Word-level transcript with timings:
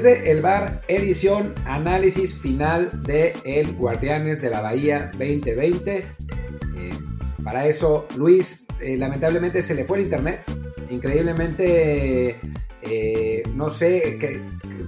Desde 0.00 0.30
el 0.30 0.42
bar, 0.42 0.80
edición, 0.86 1.52
análisis 1.64 2.32
final 2.32 3.02
de 3.02 3.34
El 3.44 3.74
Guardianes 3.74 4.40
de 4.40 4.48
la 4.48 4.60
Bahía 4.60 5.10
2020. 5.18 5.96
Eh, 5.96 6.06
para 7.42 7.66
eso, 7.66 8.06
Luis, 8.16 8.68
eh, 8.78 8.96
lamentablemente 8.96 9.60
se 9.60 9.74
le 9.74 9.84
fue 9.84 9.98
el 9.98 10.04
internet. 10.04 10.44
Increíblemente, 10.88 12.38
eh, 12.82 13.42
no 13.56 13.70
sé, 13.70 14.18
que, 14.20 14.40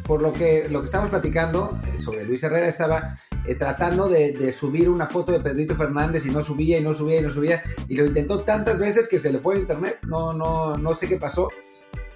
por 0.06 0.22
lo 0.22 0.32
que, 0.32 0.68
lo 0.70 0.78
que 0.78 0.86
estamos 0.86 1.10
platicando 1.10 1.76
sobre 1.96 2.24
Luis 2.24 2.44
Herrera, 2.44 2.68
estaba 2.68 3.18
tratando 3.58 4.08
de, 4.08 4.30
de, 4.30 4.52
subir 4.52 4.88
una 4.88 5.08
foto 5.08 5.32
de 5.32 5.40
Pedrito 5.40 5.74
Fernández 5.74 6.24
y 6.24 6.30
no 6.30 6.40
subía 6.40 6.78
y 6.78 6.84
no 6.84 6.94
subía 6.94 7.18
y 7.18 7.22
no 7.22 7.30
subía. 7.30 7.64
Y 7.88 7.96
lo 7.96 8.06
intentó 8.06 8.42
tantas 8.44 8.78
veces 8.78 9.08
que 9.08 9.18
se 9.18 9.32
le 9.32 9.40
fue 9.40 9.54
el 9.54 9.62
internet. 9.62 9.98
No, 10.06 10.32
no, 10.32 10.78
no 10.78 10.94
sé 10.94 11.08
qué 11.08 11.16
pasó. 11.16 11.48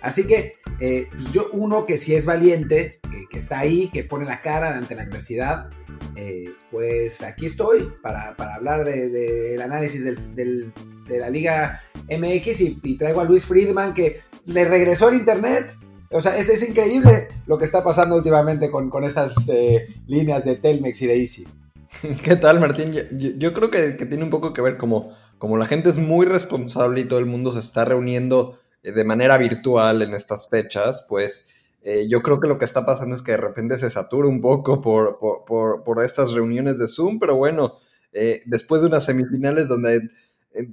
Así 0.05 0.27
que 0.27 0.57
eh, 0.81 1.09
pues 1.11 1.33
yo, 1.33 1.49
uno 1.53 1.87
que 1.87 1.97
sí 1.97 2.15
es 2.15 2.27
valiente, 2.27 3.01
que, 3.31 3.39
está 3.39 3.61
ahí, 3.61 3.89
que 3.89 4.05
pone 4.05 4.27
la 4.27 4.43
cara 4.43 4.77
ante 4.77 4.95
la 4.95 5.03
adversidad, 5.03 5.71
eh, 6.15 6.51
pues 6.71 7.23
aquí 7.23 7.47
estoy 7.47 7.91
para, 8.03 8.35
hablar 8.55 8.85
del 8.85 9.61
análisis 9.63 10.05
de 10.05 11.19
la 11.19 11.31
Liga 11.31 11.81
MX 12.11 12.61
y, 12.61 12.97
traigo 12.99 13.23
a 13.23 13.25
Luis 13.25 13.47
Friedman 13.47 13.95
que 13.95 14.21
le 14.45 14.67
regresó 14.67 15.09
el 15.09 15.15
Internet. 15.15 15.75
O 16.11 16.21
sea, 16.21 16.37
es, 16.37 16.51
es 16.51 16.69
increíble 16.69 17.29
lo 17.47 17.57
que 17.57 17.65
está 17.65 17.83
pasando 17.83 18.15
últimamente 18.15 18.71
con, 18.71 19.05
estas 19.05 19.49
eh, 19.49 19.87
líneas 20.07 20.45
de 20.45 20.57
Telmex 20.57 21.01
y 21.01 21.07
de 21.07 21.19
Easy. 21.19 21.47
¿Qué 22.23 22.37
tal, 22.37 22.61
Martín? 22.61 22.93
Yo, 22.93 23.55
creo 23.55 23.71
que, 23.71 23.97
que, 23.97 24.05
tiene 24.05 24.23
un 24.23 24.31
poco 24.31 24.53
que 24.53 24.61
ver 24.61 24.77
como, 24.77 25.17
como 25.39 25.57
la 25.57 25.65
gente 25.65 25.89
es 25.89 25.97
muy 25.97 26.27
responsable 26.27 27.01
y 27.01 27.05
todo 27.05 27.21
el 27.21 27.27
mundo 27.27 27.53
se 27.53 27.61
está 27.61 27.87
reuniendo 27.87 28.59
de 28.93 29.05
manera 29.05 29.39
virtual 29.39 30.03
en 30.03 30.15
estas 30.15 30.49
fechas, 30.49 31.07
pues 31.09 31.49
eh, 31.83 32.07
yo 32.09 32.23
creo 32.23 32.41
que 32.41 32.49
lo 32.49 32.59
que 32.59 32.65
está 32.65 32.87
pasando 32.87 33.15
es 33.15 33.23
que 33.23 33.33
de 33.33 33.39
repente 33.39 33.79
se 33.79 33.91
satura 33.91 34.29
un 34.29 34.41
poco 34.41 34.81
por, 34.81 35.19
por, 35.19 36.05
estas 36.05 36.33
reuniones 36.33 36.79
de 36.79 36.89
Zoom, 36.89 37.19
pero 37.19 37.37
bueno, 37.37 37.79
eh, 38.13 38.41
después 38.47 38.81
de 38.81 38.89
unas 38.89 39.05
semifinales 39.05 39.69
donde 39.69 40.01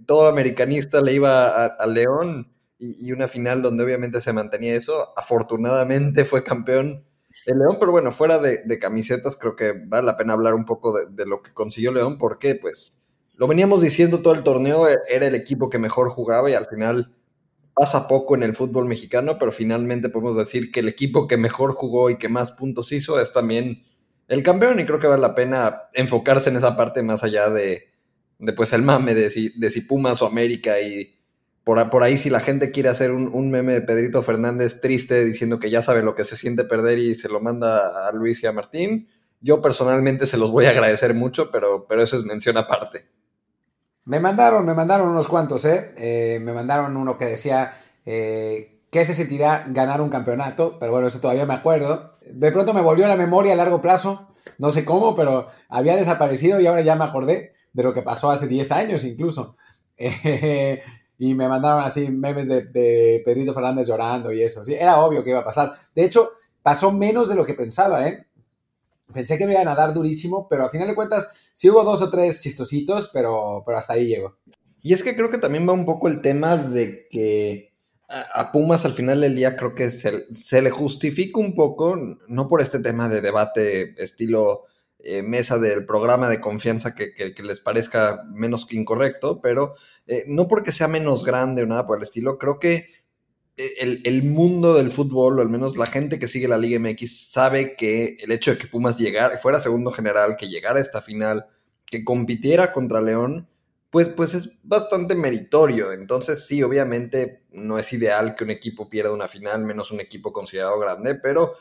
todo 0.05 0.27
americanista 0.27 1.01
le 1.01 1.13
iba 1.13 1.65
a, 1.65 1.87
León 1.87 2.53
y, 2.79 3.11
una 3.11 3.27
final 3.27 3.61
donde 3.61 3.83
obviamente 3.83 4.21
se 4.21 4.33
mantenía 4.33 4.75
eso, 4.75 5.09
afortunadamente 5.17 6.25
fue 6.25 6.43
campeón 6.43 7.03
el 7.45 7.59
León, 7.59 7.77
pero 7.79 7.91
bueno, 7.91 8.11
fuera 8.11 8.39
de, 8.39 8.79
camisetas 8.79 9.35
creo 9.35 9.55
que 9.55 9.73
vale 9.73 10.05
la 10.05 10.17
pena 10.17 10.33
hablar 10.33 10.53
un 10.53 10.65
poco 10.65 10.97
de, 10.97 11.09
de 11.11 11.25
lo 11.25 11.41
que 11.41 11.53
consiguió 11.53 11.91
León, 11.91 12.17
porque 12.17 12.55
pues 12.55 12.99
lo 13.35 13.47
veníamos 13.47 13.81
diciendo 13.81 14.21
todo 14.21 14.33
el 14.33 14.43
torneo, 14.43 14.87
era 14.87 15.27
el 15.27 15.35
equipo 15.35 15.69
que 15.69 15.79
mejor 15.79 16.09
jugaba 16.09 16.49
y 16.49 16.53
al 16.53 16.67
final 16.67 17.15
pasa 17.73 18.07
poco 18.07 18.35
en 18.35 18.43
el 18.43 18.55
fútbol 18.55 18.85
mexicano, 18.85 19.37
pero 19.39 19.51
finalmente 19.51 20.09
podemos 20.09 20.37
decir 20.37 20.71
que 20.71 20.81
el 20.81 20.87
equipo 20.87 21.27
que 21.27 21.37
mejor 21.37 21.71
jugó 21.73 22.09
y 22.09 22.17
que 22.17 22.29
más 22.29 22.51
puntos 22.51 22.91
hizo 22.91 23.19
es 23.19 23.31
también 23.31 23.83
el 24.27 24.43
campeón 24.43 24.79
y 24.79 24.85
creo 24.85 24.99
que 24.99 25.07
vale 25.07 25.21
la 25.21 25.35
pena 25.35 25.83
enfocarse 25.93 26.49
en 26.49 26.57
esa 26.57 26.77
parte 26.77 27.03
más 27.03 27.23
allá 27.23 27.49
de, 27.49 27.91
de 28.39 28.53
pues 28.53 28.73
el 28.73 28.81
mame 28.81 29.13
de 29.13 29.29
si, 29.29 29.49
de 29.57 29.69
si 29.69 29.81
Pumas 29.81 30.21
o 30.21 30.25
América 30.25 30.79
y 30.81 31.15
por, 31.63 31.89
por 31.89 32.03
ahí 32.03 32.17
si 32.17 32.29
la 32.29 32.39
gente 32.39 32.71
quiere 32.71 32.89
hacer 32.89 33.11
un, 33.11 33.51
meme 33.51 33.73
de 33.73 33.81
Pedrito 33.81 34.21
Fernández 34.23 34.81
triste 34.81 35.23
diciendo 35.23 35.59
que 35.59 35.69
ya 35.69 35.81
sabe 35.81 36.01
lo 36.01 36.15
que 36.15 36.25
se 36.25 36.35
siente 36.35 36.63
perder 36.63 36.97
y 36.97 37.15
se 37.15 37.29
lo 37.29 37.39
manda 37.39 38.07
a 38.07 38.11
Luis 38.13 38.41
y 38.41 38.47
a 38.47 38.51
Martín, 38.51 39.07
yo 39.41 39.61
personalmente 39.61 40.27
se 40.27 40.37
los 40.37 40.51
voy 40.51 40.65
a 40.65 40.71
agradecer 40.71 41.13
mucho, 41.13 41.51
pero, 41.51 41.85
pero 41.87 42.01
eso 42.01 42.17
es 42.17 42.23
mención 42.23 42.57
aparte. 42.57 43.07
Me 44.05 44.19
mandaron, 44.19 44.65
me 44.65 44.73
mandaron 44.73 45.09
unos 45.09 45.27
cuantos, 45.27 45.63
¿eh? 45.65 45.93
eh 45.97 46.39
me 46.41 46.53
mandaron 46.53 46.97
uno 46.97 47.17
que 47.17 47.25
decía 47.25 47.73
eh, 48.05 48.81
qué 48.89 49.05
se 49.05 49.13
sentirá 49.13 49.65
ganar 49.69 50.01
un 50.01 50.09
campeonato, 50.09 50.77
pero 50.79 50.91
bueno, 50.91 51.07
eso 51.07 51.19
todavía 51.19 51.45
me 51.45 51.53
acuerdo. 51.53 52.17
De 52.25 52.51
pronto 52.51 52.73
me 52.73 52.81
volvió 52.81 53.05
a 53.05 53.09
la 53.09 53.15
memoria 53.15 53.53
a 53.53 53.55
largo 53.55 53.81
plazo, 53.81 54.27
no 54.57 54.71
sé 54.71 54.85
cómo, 54.85 55.15
pero 55.15 55.47
había 55.69 55.95
desaparecido 55.95 56.59
y 56.59 56.65
ahora 56.65 56.81
ya 56.81 56.95
me 56.95 57.05
acordé 57.05 57.53
de 57.73 57.83
lo 57.83 57.93
que 57.93 58.01
pasó 58.01 58.31
hace 58.31 58.47
10 58.47 58.71
años 58.71 59.03
incluso. 59.03 59.55
y 59.97 61.35
me 61.35 61.47
mandaron 61.47 61.83
así 61.83 62.09
memes 62.09 62.47
de, 62.47 62.63
de, 62.63 63.21
Pedrito 63.23 63.53
Fernández 63.53 63.87
llorando 63.87 64.31
y 64.31 64.41
eso. 64.41 64.63
Sí, 64.63 64.73
era 64.73 64.99
obvio 64.99 65.23
que 65.23 65.29
iba 65.29 65.39
a 65.39 65.45
pasar. 65.45 65.73
De 65.93 66.03
hecho, 66.03 66.31
pasó 66.63 66.91
menos 66.91 67.29
de 67.29 67.35
lo 67.35 67.45
que 67.45 67.53
pensaba, 67.53 68.07
¿eh? 68.07 68.25
Pensé 69.13 69.37
que 69.37 69.45
me 69.45 69.53
iban 69.53 69.67
a 69.67 69.75
dar 69.75 69.93
durísimo, 69.93 70.47
pero 70.49 70.65
a 70.65 70.69
final 70.69 70.87
de 70.87 70.95
cuentas 70.95 71.29
sí 71.53 71.69
hubo 71.69 71.83
dos 71.83 72.01
o 72.01 72.09
tres 72.09 72.39
chistositos, 72.41 73.09
pero, 73.13 73.63
pero 73.65 73.77
hasta 73.77 73.93
ahí 73.93 74.07
llegó. 74.07 74.37
Y 74.81 74.93
es 74.93 75.03
que 75.03 75.15
creo 75.15 75.29
que 75.29 75.37
también 75.37 75.67
va 75.67 75.73
un 75.73 75.85
poco 75.85 76.07
el 76.07 76.21
tema 76.21 76.57
de 76.57 77.07
que 77.09 77.71
a 78.33 78.51
Pumas 78.51 78.85
al 78.85 78.93
final 78.93 79.21
del 79.21 79.35
día 79.35 79.55
creo 79.55 79.73
que 79.73 79.89
se, 79.89 80.61
le 80.61 80.69
justifica 80.69 81.39
un 81.39 81.55
poco, 81.55 81.97
no 82.27 82.47
por 82.47 82.61
este 82.61 82.79
tema 82.79 83.07
de 83.07 83.21
debate 83.21 84.01
estilo 84.03 84.63
eh, 84.99 85.23
mesa 85.23 85.57
del 85.57 85.85
programa 85.85 86.29
de 86.29 86.41
confianza 86.41 86.93
que, 86.93 87.33
les 87.41 87.59
parezca 87.61 88.23
menos 88.33 88.65
que 88.65 88.75
incorrecto, 88.75 89.41
pero 89.41 89.75
eh, 90.07 90.25
no 90.27 90.47
porque 90.47 90.71
sea 90.71 90.87
menos 90.87 91.23
grande 91.23 91.63
o 91.63 91.65
nada 91.65 91.87
por 91.87 91.97
el 91.97 92.03
estilo, 92.03 92.37
creo 92.37 92.59
que 92.59 93.00
el, 93.57 94.23
mundo 94.23 94.73
del 94.73 94.91
fútbol, 94.91 95.39
o 95.39 95.41
al 95.41 95.49
menos 95.49 95.77
la 95.77 95.85
gente 95.85 96.19
que 96.19 96.27
sigue 96.27 96.47
la 96.47 96.57
Liga 96.57 96.79
MX, 96.79 97.31
sabe 97.31 97.75
que 97.75 98.17
el 98.19 98.31
hecho 98.31 98.51
de 98.51 98.57
que 98.57 98.67
Pumas 98.67 98.97
llegara, 98.97 99.37
fuera 99.37 99.59
segundo 99.59 99.91
general, 99.91 100.35
que 100.37 100.49
llegara 100.49 100.79
a 100.79 100.81
esta 100.81 101.01
final, 101.01 101.45
que 101.85 102.03
compitiera 102.03 102.71
contra 102.71 103.01
León, 103.01 103.47
pues, 103.89 104.07
pues 104.09 104.33
es 104.33 104.59
bastante 104.63 105.15
meritorio. 105.15 105.91
Entonces, 105.91 106.45
sí, 106.45 106.63
obviamente 106.63 107.43
no 107.51 107.77
es 107.77 107.91
ideal 107.93 108.35
que 108.35 108.45
un 108.45 108.51
equipo 108.51 108.89
pierda 108.89 109.11
una 109.11 109.27
final, 109.27 109.63
menos 109.63 109.91
un 109.91 109.99
equipo 109.99 110.31
considerado 110.33 110.79
grande, 110.79 111.15
pero 111.15 111.55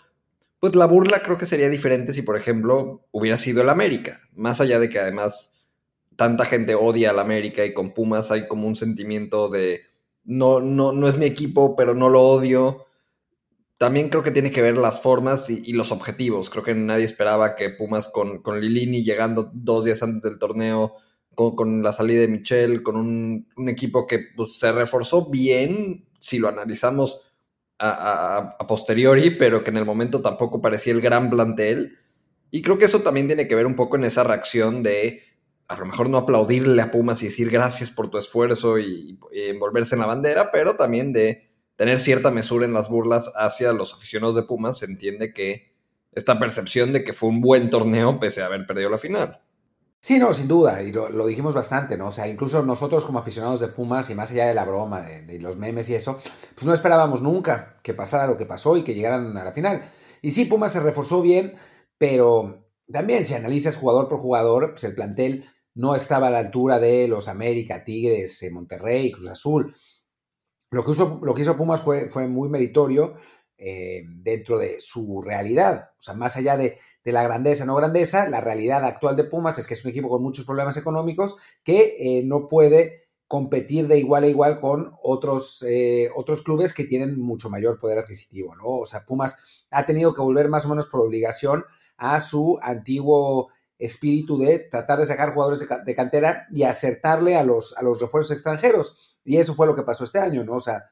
pues 0.61 0.77
la 0.77 0.87
burla 0.87 1.23
creo 1.23 1.39
que 1.39 1.47
sería 1.47 1.69
diferente 1.71 2.12
si, 2.12 2.23
por 2.23 2.37
ejemplo, 2.37 3.06
hubiera 3.11 3.39
sido 3.39 3.62
el 3.62 3.71
América. 3.71 4.21
Más 4.34 4.61
allá 4.61 4.79
de 4.79 4.91
que 4.91 4.99
además 4.99 5.53
tanta 6.17 6.45
gente 6.45 6.75
odia 6.75 7.11
al 7.11 7.19
América 7.19 7.65
y 7.65 7.73
con 7.73 7.95
Pumas 7.95 8.31
hay 8.31 8.47
como 8.47 8.69
un 8.69 8.77
sentimiento 8.77 9.49
de 9.49 9.81
no, 10.25 10.60
no, 10.60 10.92
no 10.92 11.08
es 11.08 11.16
mi 11.16 11.26
equipo, 11.26 11.76
pero 11.76 11.94
no 11.94 12.08
lo 12.08 12.22
odio. 12.22 12.86
También 13.78 14.10
creo 14.10 14.22
que 14.22 14.31
tiene 14.31 14.50
que 14.50 14.62
ver 14.62 14.76
las 14.76 15.00
formas 15.00 15.48
y, 15.48 15.72
los 15.72 15.91
objetivos. 15.91 16.50
Creo 16.50 16.62
que 16.62 16.75
nadie 16.75 17.04
esperaba 17.04 17.56
que 17.56 17.70
Pumas 17.70 18.08
con, 18.08 18.42
con, 18.42 18.60
Lilini 18.60 19.03
llegando 19.03 19.50
dos 19.54 19.84
días 19.84 20.03
antes 20.03 20.22
del 20.22 20.38
torneo, 20.38 20.97
con, 21.34 21.82
la 21.82 21.92
salida 21.92 22.20
de 22.20 22.28
Michel, 22.28 22.82
con 22.82 22.97
un, 22.97 23.47
equipo 23.69 24.06
que 24.06 24.20
pues, 24.36 24.58
se 24.58 24.70
reforzó 24.72 25.31
bien, 25.31 26.06
si 26.19 26.38
lo 26.38 26.48
analizamos 26.48 27.22
a, 27.78 28.56
a, 28.58 28.66
posteriori, 28.66 29.31
pero 29.31 29.64
que 29.64 29.70
en 29.70 29.78
el 29.78 29.87
momento 29.87 30.20
tampoco 30.20 30.60
parecía 30.60 30.92
el 30.92 31.00
gran 31.00 31.31
plantel. 31.31 31.97
Y 32.50 32.60
creo 32.60 32.76
que 32.76 32.84
eso 32.84 33.00
también 33.00 33.28
tiene 33.28 33.48
que 33.48 33.54
ver 33.54 33.64
un 33.64 33.76
poco 33.76 33.97
en 33.97 34.04
esa 34.04 34.25
reacción 34.25 34.82
de 34.82 35.22
a 35.70 35.76
lo 35.76 35.86
mejor 35.86 36.10
no 36.10 36.19
aplaudirle 36.19 36.82
a 36.82 36.91
Pumas 36.91 37.22
y 37.22 37.26
decir 37.26 37.48
gracias 37.48 37.91
por 37.91 38.10
tu 38.10 38.19
esfuerzo 38.19 38.81
y, 38.81 39.20
envolverse 39.32 39.94
en 39.94 40.00
la 40.00 40.06
bandera, 40.08 40.50
pero 40.50 40.75
también 40.75 41.12
de 41.12 41.48
tener 41.76 42.00
cierta 42.00 42.32
mesura 42.32 42.66
en 42.66 42.72
las 42.72 42.88
burlas 42.88 43.31
hacia 43.36 43.72
los 43.72 43.94
aficionados 43.94 44.34
de 44.34 44.42
Pumas, 44.42 44.78
se 44.78 44.86
entiende 44.86 45.32
que 45.32 45.72
esta 46.10 46.41
percepción 46.41 46.92
de 46.92 47.04
que 47.04 47.12
fue 47.12 47.28
un 47.28 47.41
buen 47.41 47.70
torneo 47.70 48.19
pese 48.19 48.42
a 48.42 48.47
haber 48.47 48.66
perdido 48.66 48.91
la 48.91 48.98
final. 48.98 49.41
Sí, 50.00 50.19
no, 50.19 50.32
sin 50.32 50.48
duda, 50.48 50.82
y 50.82 50.91
lo, 50.91 51.25
dijimos 51.25 51.54
bastante, 51.54 51.97
¿no? 51.97 52.08
O 52.08 52.12
sea, 52.12 52.26
incluso 52.26 52.64
nosotros 52.64 53.04
como 53.04 53.20
aficionados 53.20 53.60
de 53.60 53.69
Pumas, 53.69 54.10
y 54.10 54.16
más 54.16 54.32
allá 54.32 54.48
de 54.48 54.54
la 54.54 54.64
broma, 54.64 55.02
de, 55.02 55.22
de, 55.22 55.38
los 55.38 55.56
memes 55.56 55.88
y 55.88 55.94
eso, 55.94 56.20
pues 56.54 56.64
no 56.64 56.75
esperábamos 56.75 57.22
nunca 57.22 57.78
que 57.84 57.94
pasara 57.94 58.26
lo 58.26 58.37
que 58.37 58.47
pasó 58.47 58.76
y 58.76 58.82
que 58.82 58.94
llegaran 58.94 59.37
a 59.37 59.44
la 59.44 59.52
final. 59.52 59.88
Y 60.20 60.32
sí, 60.32 60.47
Pumas 60.47 60.72
se 60.72 60.81
reforzó 60.81 61.22
bien, 61.22 61.55
pero 61.96 62.66
también 62.93 63.25
si 63.25 63.34
analizas 63.34 63.76
jugador 63.76 64.08
por 64.08 64.19
jugador, 64.19 64.73
pues 64.73 64.82
el 64.82 64.96
plantel 64.96 65.44
no 65.81 65.94
estaba 65.94 66.29
a 66.29 66.31
la 66.31 66.41
altura 66.41 66.79
de 66.79 67.09
los 67.09 67.27
América, 67.27 67.82
Tigres, 67.82 68.43
eh, 68.43 68.50
Monterrey, 68.50 69.11
Cruz 69.11 69.29
Azul. 69.29 69.75
Lo 70.71 70.85
que 70.85 70.91
hizo, 70.91 71.19
lo 71.23 71.35
que 71.35 71.41
hizo 71.41 71.56
Pumas 71.56 71.82
fue, 71.82 72.11
fue 72.11 72.29
muy 72.29 72.50
meritorio 72.50 73.15
eh, 73.56 74.03
dentro 74.06 74.59
de 74.59 74.79
su 74.79 75.23
realidad. 75.23 75.93
O 75.99 76.03
sea, 76.03 76.15
más 76.15 76.37
allá 76.37 76.59
de, 76.59 76.79
la 77.05 77.23
grandeza, 77.23 77.65
no 77.65 77.75
grandeza, 77.75 78.29
la 78.29 78.43
realidad 78.43 78.85
actual 78.85 79.17
de 79.17 79.25
Pumas 79.25 79.59
es 79.59 79.67
que 79.67 79.73
es 79.73 79.85
un 79.85 79.91
equipo 79.91 80.11
con 80.11 80.23
muchos 80.23 80.44
problemas 80.44 80.77
económicos 80.77 81.37
que 81.65 81.97
eh, 81.99 82.23
no 82.25 82.47
puede 82.47 83.09
competir 83.26 83.88
de 83.88 83.99
igual 83.99 84.25
a 84.25 84.29
igual 84.29 84.61
con 84.61 84.93
otros, 85.03 85.65
otros 86.15 86.43
clubes 86.43 86.75
que 86.75 86.85
tienen 86.85 87.21
mucho 87.21 87.49
mayor 87.49 87.79
poder 87.79 87.99
adquisitivo, 87.99 88.55
¿no? 88.56 88.67
O 88.67 88.87
sea, 88.87 89.06
Pumas 89.06 89.38
ha 89.71 89.87
tenido 89.87 90.12
que 90.12 90.21
volver 90.21 90.49
más 90.49 90.67
o 90.67 90.69
menos 90.69 90.88
por 90.88 91.00
obligación 91.00 91.65
a 91.97 92.19
su 92.19 92.59
antiguo 92.61 93.50
espíritu 93.81 94.38
de 94.38 94.59
tratar 94.59 94.99
de 94.99 95.06
sacar 95.06 95.32
jugadores 95.32 95.67
de, 95.85 95.94
cantera 95.94 96.47
y 96.53 96.62
acertarle 96.62 97.37
a 97.37 97.43
los, 97.43 97.77
a 97.77 97.82
los 97.82 98.00
refuerzos 98.00 98.32
extranjeros. 98.32 99.17
Y 99.25 99.38
eso 99.38 99.55
fue 99.55 99.67
lo 99.67 99.75
que 99.75 99.82
pasó 99.82 100.05
este 100.05 100.19
año, 100.19 100.44
¿no? 100.44 100.55
O 100.55 100.61
sea, 100.61 100.91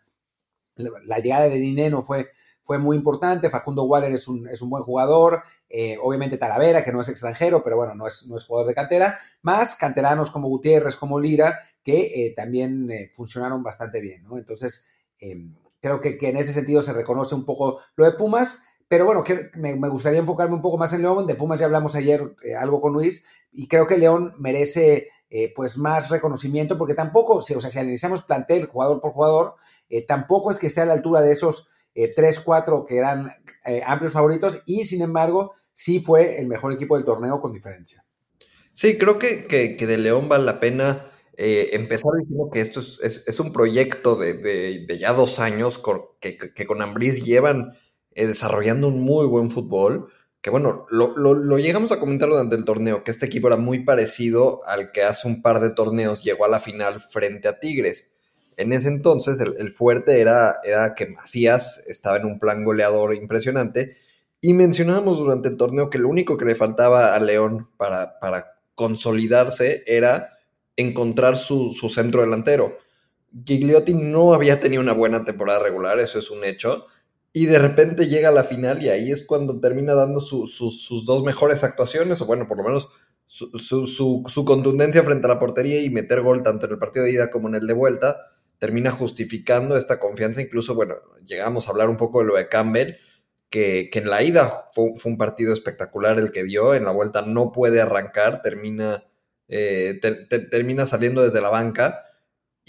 la 0.76 1.18
llegada 1.18 1.48
de 1.48 1.58
Dineno 1.58 2.02
fue, 2.02 2.30
fue 2.62 2.78
muy 2.78 2.96
importante. 2.96 3.50
Facundo 3.50 3.84
Waller 3.84 4.10
es 4.12 4.26
un, 4.26 4.48
es 4.48 4.62
un 4.62 4.70
buen 4.70 4.82
jugador. 4.82 5.42
Eh, 5.68 5.98
obviamente 6.02 6.38
Talavera, 6.38 6.82
que 6.82 6.92
no 6.92 7.02
es 7.02 7.08
extranjero, 7.08 7.62
pero 7.62 7.76
bueno, 7.76 7.94
no 7.94 8.06
es, 8.06 8.26
no 8.26 8.36
es 8.36 8.44
jugador 8.44 8.68
de 8.68 8.74
cantera. 8.74 9.18
Más 9.42 9.74
canteranos 9.74 10.30
como 10.30 10.48
Gutiérrez, 10.48 10.96
como 10.96 11.20
Lira, 11.20 11.60
que 11.82 12.26
eh, 12.26 12.34
también 12.34 12.90
eh, 12.90 13.10
funcionaron 13.14 13.62
bastante 13.62 14.00
bien, 14.00 14.24
¿no? 14.24 14.38
Entonces, 14.38 14.86
creo 15.80 16.00
que, 16.00 16.16
que, 16.16 16.28
en 16.28 16.36
ese 16.36 16.52
sentido 16.52 16.82
se 16.82 16.92
reconoce 16.92 17.34
un 17.34 17.44
poco 17.44 17.80
lo 17.96 18.04
de 18.04 18.12
Pumas 18.12 18.62
pero 18.88 19.04
bueno, 19.04 19.22
que 19.22 19.50
me, 19.54 19.74
gustaría 19.88 20.18
enfocarme 20.18 20.54
un 20.54 20.62
poco 20.62 20.78
más 20.78 20.92
en 20.92 21.02
León. 21.02 21.26
De 21.26 21.34
Pumas 21.34 21.60
ya 21.60 21.66
hablamos 21.66 21.94
ayer 21.94 22.22
algo 22.58 22.80
con 22.80 22.92
Luis 22.92 23.24
y 23.52 23.68
creo 23.68 23.86
que 23.86 23.98
León 23.98 24.34
merece 24.38 25.08
pues 25.54 25.76
más 25.76 26.08
reconocimiento 26.08 26.78
porque 26.78 26.94
tampoco, 26.94 27.34
o 27.34 27.42
sea, 27.42 27.60
si 27.60 27.78
analizamos 27.78 28.22
plantel 28.22 28.64
jugador 28.64 29.02
por 29.02 29.12
jugador, 29.12 29.56
tampoco 30.06 30.50
es 30.50 30.58
que 30.58 30.68
esté 30.68 30.80
a 30.80 30.86
la 30.86 30.94
altura 30.94 31.20
de 31.20 31.32
esos 31.32 31.68
tres, 32.16 32.40
cuatro 32.40 32.86
que 32.86 32.96
eran 32.96 33.30
amplios 33.84 34.14
favoritos 34.14 34.62
y 34.64 34.86
sin 34.86 35.02
embargo 35.02 35.52
sí 35.74 36.00
fue 36.00 36.40
el 36.40 36.46
mejor 36.46 36.72
equipo 36.72 36.96
del 36.96 37.04
torneo 37.04 37.40
con 37.42 37.52
diferencia. 37.52 38.04
Sí, 38.78 38.96
creo 38.96 39.18
que, 39.18 39.46
que, 39.48 39.86
de 39.86 39.98
León 39.98 40.28
vale 40.28 40.44
la 40.44 40.60
pena 40.60 41.06
eh, 41.36 41.70
empezar 41.72 42.12
diciendo 42.18 42.48
que 42.52 42.60
esto 42.60 42.80
es, 42.80 43.40
un 43.40 43.52
proyecto 43.52 44.14
de, 44.14 44.86
ya 44.98 45.12
dos 45.12 45.38
años 45.40 45.80
que, 46.20 46.66
con 46.66 46.80
Ambris 46.80 47.24
llevan 47.24 47.72
eh, 48.18 48.26
desarrollando 48.26 48.88
un 48.88 49.00
muy 49.00 49.26
buen 49.26 49.50
fútbol. 49.50 50.08
Que 50.40 50.50
bueno, 50.50 50.86
lo, 50.90 51.58
llegamos 51.58 51.92
a 51.92 51.98
comentar 51.98 52.28
durante 52.28 52.54
el 52.56 52.64
torneo, 52.64 53.02
que 53.02 53.10
este 53.10 53.26
equipo 53.26 53.48
era 53.48 53.56
muy 53.56 53.84
parecido 53.84 54.60
al 54.66 54.92
que 54.92 55.02
hace 55.02 55.26
un 55.26 55.42
par 55.42 55.60
de 55.60 55.70
torneos 55.70 56.22
llegó 56.22 56.44
a 56.44 56.48
la 56.48 56.60
final 56.60 57.00
frente 57.00 57.48
a 57.48 57.58
Tigres. 57.58 58.12
En 58.56 58.72
ese 58.72 58.88
entonces 58.88 59.40
el, 59.40 59.70
fuerte 59.70 60.20
era, 60.20 60.60
era 60.64 60.94
que 60.94 61.06
Macías 61.06 61.84
estaba 61.86 62.18
en 62.18 62.24
un 62.24 62.38
plan 62.38 62.64
goleador 62.64 63.14
impresionante 63.14 63.96
y 64.40 64.54
mencionábamos 64.54 65.18
durante 65.18 65.48
el 65.48 65.56
torneo 65.56 65.90
que 65.90 65.98
lo 65.98 66.08
único 66.08 66.36
que 66.36 66.44
le 66.44 66.54
faltaba 66.54 67.14
a 67.14 67.20
León 67.20 67.68
para, 67.76 68.18
para 68.20 68.58
consolidarse 68.74 69.82
era 69.86 70.38
encontrar 70.76 71.36
su, 71.36 71.72
centro 71.92 72.22
delantero. 72.22 72.78
Gigliotti 73.44 73.92
no 73.92 74.32
había 74.32 74.60
tenido 74.60 74.80
una 74.80 74.92
buena 74.92 75.24
temporada 75.24 75.58
regular, 75.58 75.98
eso 75.98 76.18
es 76.18 76.30
un 76.30 76.44
hecho, 76.44 76.86
y 77.32 77.46
de 77.46 77.58
repente 77.58 78.06
llega 78.06 78.30
a 78.30 78.32
la 78.32 78.44
final 78.44 78.82
y 78.82 78.88
ahí 78.88 79.12
es 79.12 79.24
cuando 79.24 79.60
termina 79.60 79.94
dando 79.94 80.20
sus 80.20 81.04
dos 81.04 81.22
mejores 81.22 81.62
actuaciones, 81.64 82.20
o 82.20 82.26
bueno, 82.26 82.48
por 82.48 82.56
lo 82.56 82.64
menos 82.64 82.88
su, 83.28 84.44
contundencia 84.46 85.02
frente 85.02 85.26
a 85.26 85.28
la 85.28 85.38
portería 85.38 85.82
y 85.82 85.90
meter 85.90 86.22
gol 86.22 86.42
tanto 86.42 86.66
en 86.66 86.72
el 86.72 86.78
partido 86.78 87.04
de 87.04 87.12
ida 87.12 87.30
como 87.30 87.48
en 87.48 87.56
el 87.56 87.66
de 87.66 87.74
vuelta, 87.74 88.16
termina 88.58 88.90
justificando 88.90 89.76
esta 89.76 90.00
confianza. 90.00 90.40
Incluso, 90.40 90.74
bueno, 90.74 90.96
llegamos 91.24 91.66
a 91.66 91.70
hablar 91.70 91.90
un 91.90 91.96
poco 91.96 92.20
de 92.20 92.26
lo 92.26 92.36
de 92.36 92.48
Campbell, 92.48 92.96
que, 93.50 93.90
en 93.92 94.10
la 94.10 94.22
ida 94.22 94.64
fue, 94.72 94.92
un 95.04 95.18
partido 95.18 95.52
espectacular 95.52 96.18
el 96.18 96.32
que 96.32 96.44
dio, 96.44 96.74
en 96.74 96.84
la 96.84 96.90
vuelta 96.90 97.22
no 97.22 97.52
puede 97.52 97.80
arrancar, 97.80 98.42
termina, 98.42 99.04
eh, 99.48 100.00
termina 100.50 100.86
saliendo 100.86 101.22
desde 101.22 101.40
la 101.40 101.50
banca. 101.50 102.04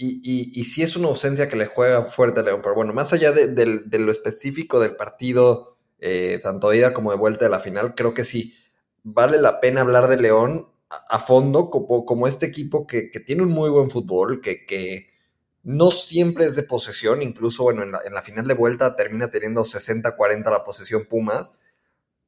Y, 0.02 0.50
y, 0.58 0.64
sí 0.64 0.82
es 0.82 0.96
una 0.96 1.08
ausencia 1.08 1.48
que 1.48 1.56
le 1.56 1.66
juega 1.66 2.04
fuerte 2.04 2.40
a 2.40 2.42
León, 2.42 2.60
pero 2.62 2.74
bueno, 2.74 2.94
más 2.94 3.12
allá 3.12 3.32
de, 3.32 3.98
lo 3.98 4.10
específico 4.10 4.80
del 4.80 4.96
partido, 4.96 5.76
eh, 5.98 6.40
tanto 6.42 6.70
de 6.70 6.78
ida 6.78 6.94
como 6.94 7.10
de 7.10 7.18
vuelta 7.18 7.44
de 7.44 7.50
la 7.50 7.60
final, 7.60 7.94
creo 7.94 8.14
que 8.14 8.24
sí 8.24 8.54
vale 9.02 9.38
la 9.38 9.60
pena 9.60 9.82
hablar 9.82 10.08
de 10.08 10.16
León 10.16 10.68
a, 10.88 11.18
fondo 11.18 11.68
como, 11.68 12.06
como, 12.06 12.26
este 12.26 12.46
equipo 12.46 12.86
que, 12.86 13.10
que, 13.10 13.20
tiene 13.20 13.42
un 13.42 13.50
muy 13.50 13.68
buen 13.68 13.90
fútbol, 13.90 14.40
que, 14.40 14.64
que, 14.64 15.10
no 15.62 15.90
siempre 15.90 16.46
es 16.46 16.56
de 16.56 16.62
posesión, 16.62 17.22
incluso 17.22 17.64
bueno, 17.64 17.82
en 17.82 17.92
la, 18.14 18.22
final 18.22 18.46
de 18.46 18.54
vuelta 18.54 18.96
termina 18.96 19.30
teniendo 19.30 19.64
60-40 19.64 20.50
la 20.50 20.64
posesión 20.64 21.04
Pumas, 21.04 21.52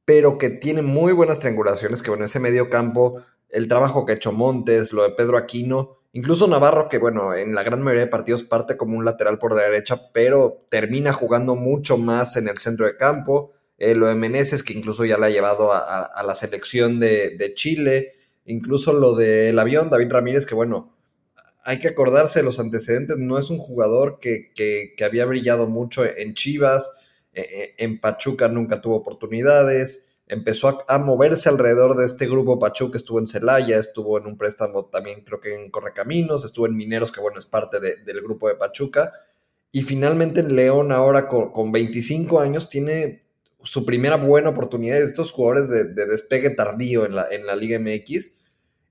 pero 0.05 0.37
que 0.37 0.49
tiene 0.49 0.81
muy 0.81 1.13
buenas 1.13 1.39
triangulaciones, 1.39 2.03
que 2.03 2.09
bueno, 2.09 2.25
ese 2.25 2.39
medio 2.39 2.69
campo, 2.69 3.21
el 3.49 3.67
trabajo 3.67 4.05
que 4.05 4.13
ha 4.13 4.15
hecho 4.15 4.31
Montes, 4.31 4.93
lo 4.93 5.03
de 5.03 5.11
Pedro 5.11 5.37
Aquino, 5.37 5.97
incluso 6.13 6.47
Navarro, 6.47 6.87
que 6.89 6.97
bueno, 6.97 7.33
en 7.35 7.53
la 7.53 7.63
gran 7.63 7.81
mayoría 7.81 8.05
de 8.05 8.11
partidos 8.11 8.43
parte 8.43 8.77
como 8.77 8.97
un 8.97 9.05
lateral 9.05 9.37
por 9.37 9.55
la 9.55 9.63
derecha, 9.63 10.11
pero 10.13 10.65
termina 10.69 11.11
jugando 11.11 11.55
mucho 11.55 11.97
más 11.97 12.37
en 12.37 12.47
el 12.47 12.57
centro 12.57 12.85
de 12.85 12.95
campo, 12.97 13.51
eh, 13.77 13.95
lo 13.95 14.07
de 14.07 14.15
Meneses, 14.15 14.63
que 14.63 14.73
incluso 14.73 15.03
ya 15.05 15.17
la 15.17 15.25
ha 15.27 15.31
llevado 15.31 15.71
a, 15.73 16.23
la 16.25 16.35
selección 16.35 16.99
de, 16.99 17.35
de 17.37 17.53
Chile, 17.53 18.13
incluso 18.45 18.93
lo 18.93 19.15
del 19.15 19.59
avión, 19.59 19.89
David 19.89 20.11
Ramírez, 20.11 20.45
que 20.45 20.55
bueno, 20.55 20.93
hay 21.63 21.79
que 21.79 21.87
acordarse 21.87 22.39
de 22.39 22.45
los 22.45 22.59
antecedentes, 22.59 23.17
no 23.17 23.39
es 23.39 23.49
un 23.49 23.57
jugador 23.57 24.19
que, 24.19 24.93
había 25.03 25.25
brillado 25.25 25.67
mucho 25.67 26.05
en 26.05 26.33
Chivas, 26.33 26.91
e, 27.33 27.41
e, 27.41 27.83
en 27.83 27.99
Pachuca 27.99 28.47
nunca 28.49 28.81
tuvo 28.81 28.97
oportunidades, 28.97 30.05
empezó 30.33 30.83
a, 30.87 30.97
moverse 30.97 31.49
alrededor 31.49 31.95
de 31.95 32.05
este 32.05 32.27
grupo 32.27 32.59
Pachuca, 32.59 32.97
estuvo 32.97 33.19
en 33.19 33.27
Celaya, 33.27 33.77
estuvo 33.77 34.17
en 34.17 34.25
un 34.25 34.37
préstamo 34.37 34.85
también 34.85 35.21
creo 35.21 35.39
que 35.39 35.55
en 35.55 35.71
Correcaminos, 35.71 36.43
estuvo 36.43 36.65
en 36.65 36.75
Mineros, 36.75 37.11
que 37.11 37.21
bueno, 37.21 37.39
es 37.39 37.45
parte 37.45 37.79
del 37.79 38.21
grupo 38.21 38.47
de 38.47 38.55
Pachuca, 38.55 39.13
y 39.71 39.83
finalmente 39.83 40.41
en 40.41 40.55
León 40.55 40.91
ahora 40.91 41.27
con, 41.27 41.71
25 41.71 42.39
años 42.39 42.69
tiene 42.69 43.23
su 43.63 43.85
primera 43.85 44.17
buena 44.17 44.49
oportunidad 44.49 44.97
de 44.97 45.05
estos 45.05 45.31
jugadores 45.31 45.69
de, 45.69 45.85
despegue 46.05 46.49
tardío 46.49 47.05
en 47.05 47.15
la, 47.15 47.27
en 47.31 47.45
la 47.45 47.55
Liga 47.55 47.79
MX 47.79 48.31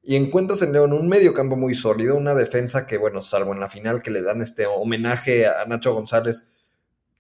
y 0.03 0.17
encuentras 0.17 0.63
en 0.63 0.73
León 0.73 0.93
un 0.93 1.09
medio 1.09 1.35
campo 1.35 1.57
muy 1.57 1.75
sólido, 1.75 2.17
una 2.17 2.35
defensa 2.35 2.87
que, 2.87 2.99
bueno, 2.99 3.23
salvo 3.23 3.53
en 3.53 3.61
la 3.61 3.69
final 3.69 4.03
que 4.03 4.11
le 4.11 4.23
dan 4.23 4.43
este 4.43 4.67
homenaje 4.67 5.47
a 5.47 5.65
Nacho 5.67 5.95
González, 5.95 6.49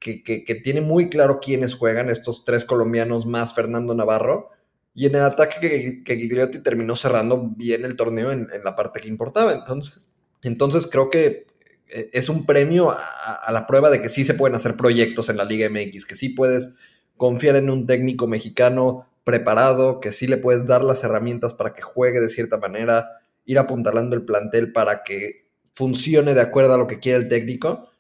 que, 0.02 0.60
tiene 0.62 0.81
muy 0.81 1.08
claro 1.08 1.38
quiénes 1.40 1.75
juegan, 1.75 2.10
estos 2.10 2.44
tres 2.44 2.64
colombianos 2.64 3.26
más 3.26 3.54
Fernando 3.54 3.94
Navarro, 3.94 4.50
y 4.94 5.06
en 5.06 5.14
el 5.14 5.22
ataque 5.22 6.02
que, 6.04 6.16
Gigliotti 6.16 6.62
terminó 6.62 6.96
cerrando 6.96 7.50
bien 7.56 7.84
el 7.84 7.96
torneo 7.96 8.31
en, 8.31 8.49
la 8.64 8.76
parte 8.76 9.00
que 9.00 9.08
importaba. 9.08 9.52
Entonces, 9.52 10.10
entonces 10.43 10.87
creo 10.90 11.08
que 11.08 11.46
eh, 11.88 12.10
es 12.12 12.28
un 12.28 12.44
premio 12.44 12.90
a, 12.90 13.34
a, 13.34 13.52
la 13.52 13.66
prueba 13.66 13.88
de 13.90 14.02
que 14.02 14.08
sí 14.08 14.25
se 14.25 14.34
pueden 14.34 14.56
hacer 14.56 14.76
proyectos 14.76 15.28
en 15.28 15.38
la 15.38 15.44
Liga 15.44 15.69
MX, 15.70 16.04
que 16.04 16.16
sí 16.16 16.31
puedes 16.31 16.75
confiar 17.16 17.56
en 17.56 17.70
un 17.70 17.87
técnico 17.87 18.26
mexicano 18.26 19.06
preparado, 19.25 20.00
que 20.00 20.12
sí 20.12 20.26
le 20.26 20.37
puedes 20.37 20.66
dar 20.66 20.82
las 20.82 21.04
herramientas 21.04 21.54
para 21.54 21.72
que 21.75 21.82
juegue 21.82 22.20
de 22.20 22.28
cierta 22.28 22.56
manera, 22.56 23.20
ir 23.44 23.58
apuntalando 23.58 24.16
el 24.16 24.25
plantel 24.25 24.72
para 24.72 25.02
que 25.04 25.46
funcione 25.72 26.34
de 26.34 26.40
acuerdo 26.40 26.75
a 26.75 26.78
lo 26.78 26.87
que 26.87 26.99
quiere 26.99 27.19
el 27.19 27.28
técnico. 27.28 27.91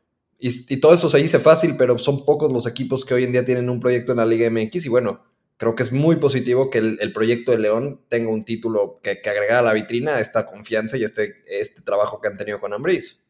Y, 0.44 0.78
todo 0.78 0.92
eso 0.92 1.08
se 1.08 1.18
dice 1.18 1.38
fácil, 1.38 1.76
pero 1.78 2.00
son 2.00 2.24
pocos 2.24 2.52
los 2.52 2.66
equipos 2.66 3.04
que 3.04 3.14
hoy 3.14 3.22
en 3.22 3.30
día 3.30 3.44
tienen 3.44 3.70
un 3.70 3.78
proyecto 3.78 4.10
en 4.10 4.18
la 4.18 4.26
Liga 4.26 4.50
MX. 4.50 4.86
Y 4.86 4.88
bueno, 4.88 5.22
creo 5.56 5.76
que 5.76 5.84
es 5.84 5.92
muy 5.92 6.16
positivo 6.16 6.68
que 6.68 6.78
el, 6.78 7.12
proyecto 7.12 7.52
de 7.52 7.58
León 7.58 8.00
tenga 8.08 8.28
un 8.28 8.44
título 8.44 8.98
que, 9.04 9.20
que 9.20 9.30
agrega 9.30 9.60
a 9.60 9.62
la 9.62 9.72
vitrina 9.72 10.18
esta 10.18 10.44
confianza 10.44 10.96
y 10.96 11.04
este, 11.04 11.44
este 11.46 11.82
trabajo 11.82 12.20
que 12.20 12.26
han 12.26 12.36
tenido 12.36 12.58
con 12.58 12.72
Ambris. 12.72 13.22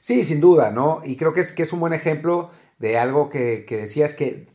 Sí, 0.00 0.24
sin 0.24 0.40
duda, 0.40 0.72
¿no? 0.72 1.02
Y 1.04 1.16
creo 1.16 1.32
que 1.32 1.40
es, 1.40 1.52
que 1.52 1.62
es 1.62 1.72
un 1.72 1.78
buen 1.78 1.92
ejemplo 1.92 2.50
de 2.80 2.98
algo 2.98 3.30
que, 3.30 3.64
que 3.64 3.76
decías 3.76 4.14
que 4.14 4.48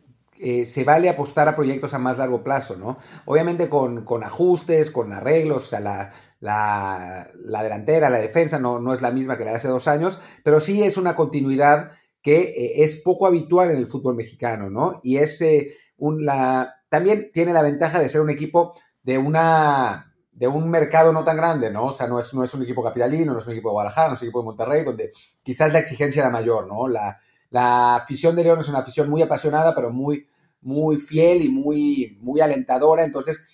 eh, 0.44 0.66
se 0.66 0.84
vale 0.84 1.08
apostar 1.08 1.48
a 1.48 1.56
proyectos 1.56 1.94
a 1.94 2.00
más 2.00 2.18
largo 2.18 2.44
plazo, 2.44 2.76
¿no? 2.76 2.98
Obviamente 3.26 3.70
con, 3.70 4.04
ajustes, 4.24 4.90
con 4.90 5.14
arreglos, 5.14 5.66
o 5.66 5.68
sea, 5.68 5.80
la, 5.80 6.12
la, 6.40 7.62
delantera, 7.62 8.10
la 8.10 8.18
defensa 8.18 8.58
no, 8.58 8.80
no, 8.80 8.92
es 8.92 9.04
la 9.04 9.12
misma 9.12 9.38
que 9.38 9.46
la 9.46 9.52
de 9.52 9.58
hace 9.58 9.68
dos 9.68 9.88
años, 9.88 10.18
pero 10.44 10.60
sí 10.60 10.82
es 10.82 10.98
una 10.98 11.16
continuidad 11.16 11.92
que 12.22 12.40
eh, 12.42 12.84
es 12.84 12.98
poco 12.98 13.28
habitual 13.28 13.72
en 13.72 13.78
el 13.78 13.88
fútbol 13.88 14.16
mexicano, 14.16 14.70
¿no? 14.70 15.00
Y 15.04 15.18
es 15.18 15.42
eh, 15.42 15.74
un, 15.98 16.26
la, 16.26 16.76
también 16.90 17.30
tiene 17.34 17.54
la 17.54 17.64
ventaja 17.64 18.00
de 18.00 18.10
ser 18.10 18.22
un 18.22 18.30
equipo 18.30 18.74
de 19.04 19.18
una 19.18 20.08
de 20.32 20.48
un 20.48 20.72
mercado 20.72 21.14
no 21.14 21.24
tan 21.24 21.38
grande, 21.38 21.72
¿no? 21.72 21.88
O 21.88 21.94
sea, 21.94 22.08
no 22.08 22.18
es, 22.18 22.34
no 22.34 22.44
es 22.44 22.52
un 22.56 22.64
equipo 22.64 22.84
capitalino, 22.84 23.34
no 23.34 23.38
es 23.38 23.46
un 23.46 23.54
equipo 23.54 23.70
de 23.70 23.74
Guadalajara, 23.74 24.08
no 24.08 24.14
es 24.16 24.22
un 24.22 24.28
equipo 24.28 24.40
de 24.40 24.46
Monterrey, 24.46 24.84
donde 24.84 25.12
quizás 25.44 25.72
la 25.72 25.78
exigencia 25.80 26.22
era 26.22 26.32
mayor, 26.32 26.68
¿no? 26.68 26.88
La, 26.88 27.20
la 27.52 27.98
afición 27.98 28.36
de 28.36 28.44
León 28.44 28.60
es 28.60 28.70
una 28.70 28.80
afición 28.80 29.08
muy 29.10 29.22
apasionada, 29.22 29.76
pero 29.76 29.92
muy, 29.92 30.28
muy 30.62 30.98
fiel 30.98 31.44
y 31.44 31.50
muy, 31.50 32.18
muy 32.22 32.40
alentadora. 32.42 33.04
Entonces, 33.04 33.48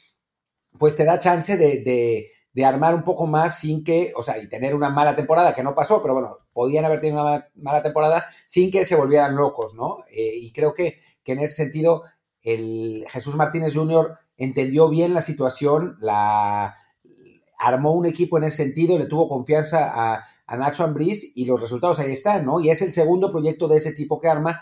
pues 0.77 0.95
te 0.95 1.03
da 1.03 1.19
chance 1.19 1.57
de, 1.57 2.27
armar 2.65 2.95
un 2.95 3.03
poco 3.03 3.27
más 3.27 3.59
sin 3.59 3.83
que, 3.83 4.13
o 4.15 4.23
sea, 4.23 4.37
y 4.37 4.47
tener 4.47 4.75
una 4.75 4.89
mala 4.89 5.15
temporada, 5.15 5.53
que 5.53 5.63
no 5.63 5.75
pasó, 5.75 6.01
pero 6.01 6.13
bueno, 6.13 6.37
podían 6.53 6.85
haber 6.85 6.99
tenido 6.99 7.21
una 7.21 7.47
mala, 7.55 7.83
temporada 7.83 8.25
sin 8.45 8.71
que 8.71 8.83
se 8.83 8.95
volvieran 8.95 9.35
locos, 9.35 9.75
¿no? 9.75 9.97
Eh, 10.11 10.35
y 10.35 10.51
creo 10.51 10.73
que, 10.73 10.99
que, 11.23 11.33
en 11.33 11.39
ese 11.39 11.55
sentido, 11.55 12.03
el 12.41 13.05
Jesús 13.09 13.35
Martínez 13.35 13.73
Jr. 13.73 14.17
entendió 14.37 14.89
bien 14.89 15.13
la 15.13 15.21
situación, 15.21 15.97
la 15.99 16.75
armó 17.57 17.91
un 17.91 18.05
equipo 18.05 18.37
en 18.37 18.45
ese 18.45 18.57
sentido, 18.57 18.97
le 18.97 19.05
tuvo 19.05 19.27
confianza 19.27 19.91
a, 19.93 20.23
Nacho 20.57 20.85
Ambriz 20.85 21.33
y 21.35 21.43
los 21.43 21.59
resultados 21.59 21.99
ahí 21.99 22.13
están, 22.13 22.45
¿no? 22.45 22.61
Y 22.61 22.69
es 22.69 22.81
el 22.81 22.93
segundo 22.93 23.31
proyecto 23.31 23.67
de 23.67 23.77
ese 23.77 23.91
tipo 23.91 24.21
que 24.21 24.29
arma. 24.29 24.61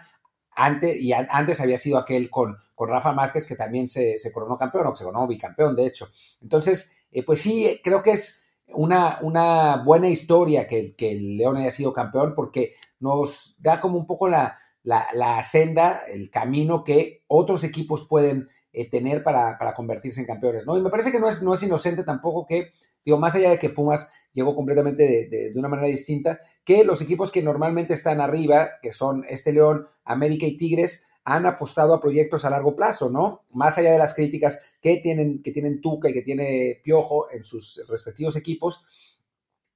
Antes, 0.57 0.95
y 0.97 1.11
antes 1.11 1.59
había 1.59 1.77
sido 1.77 1.97
aquel 1.97 2.29
con, 2.29 2.57
con 2.73 2.89
Rafa 2.89 3.11
Márquez 3.11 3.45
que 3.45 3.55
también 3.55 3.87
se, 3.87 4.15
coronó 4.33 4.57
campeón 4.57 4.87
o 4.87 4.95
se 4.95 5.03
coronó 5.03 5.27
bicampeón, 5.27 5.75
de 5.75 5.85
hecho. 5.85 6.09
Entonces, 6.41 6.91
eh, 7.15 7.23
pues 7.23 7.41
sí, 7.41 7.79
creo 7.81 8.03
que 8.03 8.11
es 8.11 8.43
una, 8.67 9.19
una 9.21 9.77
buena 9.77 10.09
historia 10.09 10.67
que, 10.67 10.93
el 10.99 11.37
León 11.37 11.55
haya 11.55 11.71
sido 11.71 11.93
campeón 11.93 12.33
porque 12.35 12.73
nos 12.99 13.55
da 13.61 13.79
como 13.79 13.97
un 13.97 14.05
poco 14.05 14.27
la, 14.27 14.57
la, 14.83 15.41
senda, 15.41 16.01
el 16.11 16.29
camino 16.29 16.83
que 16.83 17.23
otros 17.27 17.63
equipos 17.63 18.05
pueden 18.05 18.49
eh, 18.73 18.89
tener 18.89 19.23
para, 19.23 19.57
para, 19.57 19.73
convertirse 19.73 20.19
en 20.19 20.27
campeones, 20.27 20.65
¿no? 20.65 20.77
Y 20.77 20.81
me 20.81 20.89
parece 20.89 21.13
que 21.13 21.19
no 21.21 21.29
es, 21.29 21.41
no 21.41 21.53
es 21.53 21.63
inocente 21.63 22.03
tampoco 22.03 22.45
que, 22.45 22.73
digo, 23.05 23.17
más 23.17 23.33
allá 23.35 23.49
de 23.49 23.59
que 23.59 23.69
Pumas 23.69 24.09
llegó 24.33 24.53
completamente 24.53 25.29
de, 25.31 25.53
una 25.55 25.69
manera 25.69 25.87
distinta, 25.87 26.41
que 26.65 26.83
los 26.83 27.01
equipos 27.01 27.31
que 27.31 27.41
normalmente 27.41 27.93
están 27.93 28.19
arriba, 28.19 28.71
que 28.81 28.91
son 28.91 29.23
este 29.29 29.53
León, 29.53 29.87
América 30.03 30.45
y 30.45 30.57
Tigres, 30.57 31.07
han 31.25 31.45
apostado 31.45 31.93
a 31.93 31.99
proyectos 31.99 32.45
a 32.45 32.49
largo 32.49 32.75
plazo, 32.75 33.09
¿no? 33.09 33.43
Más 33.51 33.77
allá 33.77 33.91
de 33.91 33.97
las 33.97 34.13
críticas 34.13 34.61
que 34.79 34.97
tienen, 34.97 35.41
que 35.41 35.51
tienen 35.51 35.81
Tuca 35.81 36.09
y 36.09 36.13
que 36.13 36.21
tiene 36.21 36.79
Piojo 36.83 37.29
en 37.31 37.43
sus 37.43 37.83
respectivos 37.89 38.35
equipos, 38.35 38.85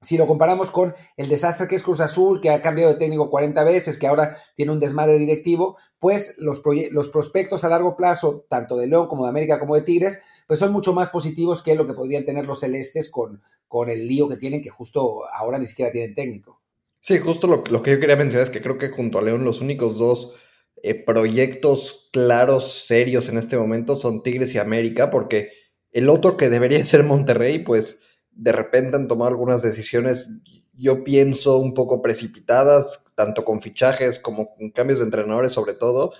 si 0.00 0.16
lo 0.16 0.26
comparamos 0.26 0.70
con 0.70 0.94
el 1.16 1.28
desastre 1.28 1.68
que 1.68 1.74
es 1.74 1.82
Cruz 1.82 2.00
Azul, 2.00 2.40
que 2.40 2.50
ha 2.50 2.62
cambiado 2.62 2.92
de 2.92 2.98
técnico 2.98 3.28
40 3.28 3.62
veces, 3.64 3.98
que 3.98 4.06
ahora 4.06 4.34
tiene 4.54 4.72
un 4.72 4.80
desmadre 4.80 5.18
directivo, 5.18 5.76
pues 5.98 6.36
los, 6.38 6.62
los 6.90 7.08
prospectos 7.08 7.64
a 7.64 7.68
largo 7.68 7.96
plazo, 7.96 8.46
tanto 8.48 8.76
de 8.76 8.86
León 8.86 9.08
como 9.08 9.24
de 9.24 9.30
América 9.30 9.58
como 9.58 9.74
de 9.74 9.82
Tigres, 9.82 10.22
pues 10.46 10.58
son 10.58 10.72
mucho 10.72 10.94
más 10.94 11.10
positivos 11.10 11.62
que 11.62 11.74
lo 11.74 11.86
que 11.86 11.92
podrían 11.92 12.24
tener 12.24 12.46
los 12.46 12.60
celestes 12.60 13.10
con, 13.10 13.42
con 13.68 13.90
el 13.90 14.08
lío 14.08 14.26
que 14.26 14.36
tienen, 14.36 14.62
que 14.62 14.70
justo 14.70 15.24
ahora 15.34 15.58
ni 15.58 15.66
siquiera 15.66 15.92
tienen 15.92 16.14
técnico. 16.14 16.60
Sí, 17.00 17.18
justo 17.18 17.46
lo, 17.46 17.62
que 17.62 17.90
yo 17.90 18.00
quería 18.00 18.16
mencionar 18.16 18.44
es 18.44 18.50
que 18.50 18.62
creo 18.62 18.78
que 18.78 18.88
junto 18.88 19.18
a 19.18 19.22
León 19.22 19.44
los 19.44 19.60
únicos 19.60 19.98
dos 19.98 20.34
eh, 20.82 20.94
proyectos 20.94 22.08
claros, 22.12 22.84
serios 22.86 23.28
en 23.28 23.38
este 23.38 23.56
momento 23.56 23.96
son 23.96 24.22
Tigres 24.22 24.54
y 24.54 24.58
América, 24.58 25.10
porque 25.10 25.50
el 25.92 26.08
otro 26.08 26.36
que 26.36 26.48
debería 26.48 26.84
ser 26.84 27.04
Monterrey, 27.04 27.60
pues 27.60 28.00
de 28.30 28.52
repente 28.52 28.96
han 28.96 29.08
tomado 29.08 29.30
algunas 29.30 29.62
decisiones, 29.62 30.28
yo 30.72 31.04
pienso, 31.04 31.58
un 31.58 31.74
poco 31.74 32.00
precipitadas, 32.00 33.04
tanto 33.14 33.44
con 33.44 33.60
fichajes 33.60 34.18
como 34.18 34.54
con 34.54 34.70
cambios 34.70 35.00
de 35.00 35.04
entrenadores 35.06 35.52
sobre 35.52 35.74
todo. 35.74 36.12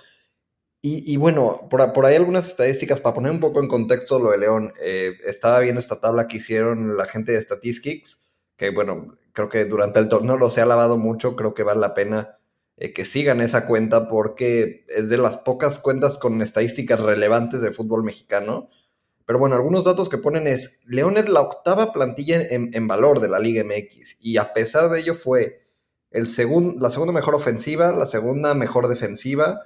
Y, 0.83 1.15
bueno, 1.17 1.67
por, 1.69 2.05
ahí 2.05 2.15
algunas 2.15 2.47
estadísticas 2.47 2.99
para 2.99 3.13
poner 3.13 3.31
un 3.31 3.39
poco 3.39 3.59
en 3.59 3.67
contexto 3.67 4.17
lo 4.17 4.31
de 4.31 4.39
León. 4.39 4.73
Eh, 4.81 5.13
estaba 5.25 5.59
viendo 5.59 5.79
esta 5.79 5.99
tabla 5.99 6.27
que 6.27 6.37
hicieron 6.37 6.97
la 6.97 7.05
gente 7.05 7.33
de 7.33 7.41
Statistics, 7.41 8.23
que 8.57 8.71
bueno, 8.71 9.15
creo 9.31 9.47
que 9.47 9.65
durante 9.65 9.99
el 9.99 10.09
torneo 10.09 10.37
lo 10.37 10.49
se 10.49 10.59
ha 10.59 10.65
lavado 10.65 10.97
mucho, 10.97 11.35
creo 11.35 11.53
que 11.53 11.61
vale 11.61 11.81
la 11.81 11.93
pena 11.93 12.40
eh, 12.81 12.93
que 12.93 13.05
sigan 13.05 13.41
esa 13.41 13.67
cuenta 13.67 14.09
porque 14.09 14.85
es 14.87 15.07
de 15.07 15.17
las 15.19 15.37
pocas 15.37 15.77
cuentas 15.77 16.17
con 16.17 16.41
estadísticas 16.41 16.99
relevantes 16.99 17.61
de 17.61 17.71
fútbol 17.71 18.03
mexicano. 18.03 18.69
Pero 19.23 19.37
bueno, 19.37 19.55
algunos 19.55 19.83
datos 19.83 20.09
que 20.09 20.17
ponen 20.17 20.47
es, 20.47 20.79
León 20.87 21.17
es 21.17 21.29
la 21.29 21.41
octava 21.41 21.93
plantilla 21.93 22.41
en, 22.41 22.87
valor 22.87 23.19
de 23.19 23.27
la 23.27 23.37
Liga 23.37 23.63
MX 23.63 24.17
y 24.19 24.37
a 24.37 24.51
pesar 24.53 24.89
de 24.89 24.99
ello 24.99 25.13
fue 25.13 25.61
el 26.09 26.23
la 26.79 26.89
segunda 26.89 27.13
mejor 27.13 27.35
ofensiva, 27.35 27.91
la 27.91 28.07
segunda 28.07 28.55
mejor 28.55 28.87
defensiva, 28.87 29.61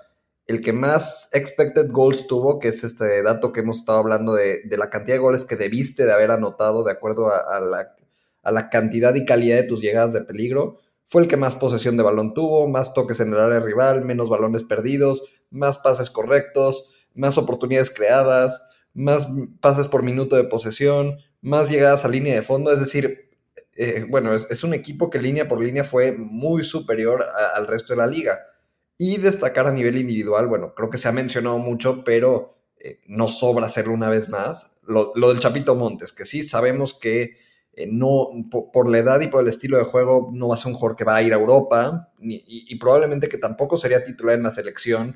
el 0.46 0.60
que 0.60 0.74
más 0.74 1.30
expected 1.32 1.92
goals 1.92 2.28
tuvo, 2.28 2.60
que 2.60 2.68
es 2.68 2.84
este 2.84 3.24
dato 3.24 3.54
que 3.54 3.62
hemos 3.62 3.78
estado 3.78 4.00
hablando 4.00 4.34
de, 4.34 4.62
la 4.78 4.90
cantidad 4.90 5.16
de 5.16 5.22
goles 5.22 5.46
que 5.46 5.56
debiste 5.56 6.06
de 6.06 6.12
haber 6.12 6.32
anotado 6.32 6.84
de 6.84 6.92
acuerdo 6.92 7.30
a, 7.32 7.62
la, 7.62 7.96
a 8.44 8.52
la 8.52 8.70
cantidad 8.70 9.16
y 9.16 9.24
calidad 9.24 9.56
de 9.56 9.64
tus 9.64 9.80
llegadas 9.80 10.12
de 10.12 10.20
peligro. 10.20 10.80
Fue 11.06 11.22
el 11.22 11.28
que 11.28 11.38
más 11.38 11.56
posesión 11.56 11.98
de 11.98 12.04
balón 12.04 12.34
tuvo, 12.34 12.68
más 12.68 12.94
toques 12.94 13.20
en 13.20 13.34
el 13.34 13.40
área 13.40 13.60
rival, 13.60 14.04
menos 14.04 14.30
balones 14.30 14.64
perdidos, 14.64 15.24
más 15.50 15.78
pases 15.78 16.10
correctos, 16.10 16.90
más 17.14 17.38
oportunidades 17.38 17.90
creadas, 17.90 18.64
más 18.94 19.28
pases 19.62 19.88
por 19.88 20.04
minuto 20.04 20.36
de 20.36 20.46
posesión, 20.46 21.18
más 21.42 21.70
llegadas 21.70 22.06
a 22.06 22.10
línea 22.10 22.34
de 22.34 22.42
fondo, 22.42 22.72
es 22.72 22.80
decir, 22.80 23.30
eh, 23.76 24.06
bueno, 24.10 24.34
es, 24.36 24.64
un 24.64 24.74
equipo 24.74 25.10
que 25.10 25.20
línea 25.20 25.48
por 25.48 25.62
línea 25.62 25.84
fue 25.84 26.14
muy 26.14 26.64
superior 26.64 27.24
al 27.54 27.68
resto 27.68 27.94
de 27.94 27.98
la 27.98 28.08
liga. 28.08 28.40
Y 28.98 29.18
destacar 29.18 29.68
a 29.68 29.72
nivel 29.72 29.98
individual, 29.98 30.48
bueno, 30.48 30.74
creo 30.74 30.90
que 30.90 30.98
se 30.98 31.10
ha 31.10 31.12
mencionado 31.12 31.58
mucho, 31.58 32.04
pero 32.06 32.58
eh, 32.80 33.02
no 33.08 33.28
sobra 33.28 33.68
hacerlo 33.68 33.94
una 33.94 34.10
vez 34.10 34.30
más. 34.30 34.78
Lo, 34.88 35.14
del 35.14 35.40
Chapito 35.40 35.76
Montes, 35.76 36.14
que 36.14 36.26
sí 36.26 36.44
sabemos 36.44 36.94
que 36.94 37.38
eh, 37.76 37.88
no, 37.92 38.30
por, 38.50 38.90
la 38.90 39.00
edad 39.00 39.22
y 39.22 39.28
por 39.28 39.42
el 39.42 39.50
estilo 39.50 39.78
de 39.78 39.84
juego, 39.84 40.30
no 40.34 40.48
va 40.48 40.56
a 40.56 40.58
ser 40.58 40.68
un 40.68 40.74
jugador 40.76 40.96
que 40.96 41.04
va 41.04 41.16
a 41.16 41.22
ir 41.22 41.34
a 41.34 41.38
Europa, 41.38 42.12
y, 42.20 42.76
probablemente 42.76 43.30
que 43.30 43.38
tampoco 43.38 43.78
sería 43.78 44.04
titular 44.04 44.36
en 44.36 44.44
la 44.44 44.52
selección, 44.52 45.16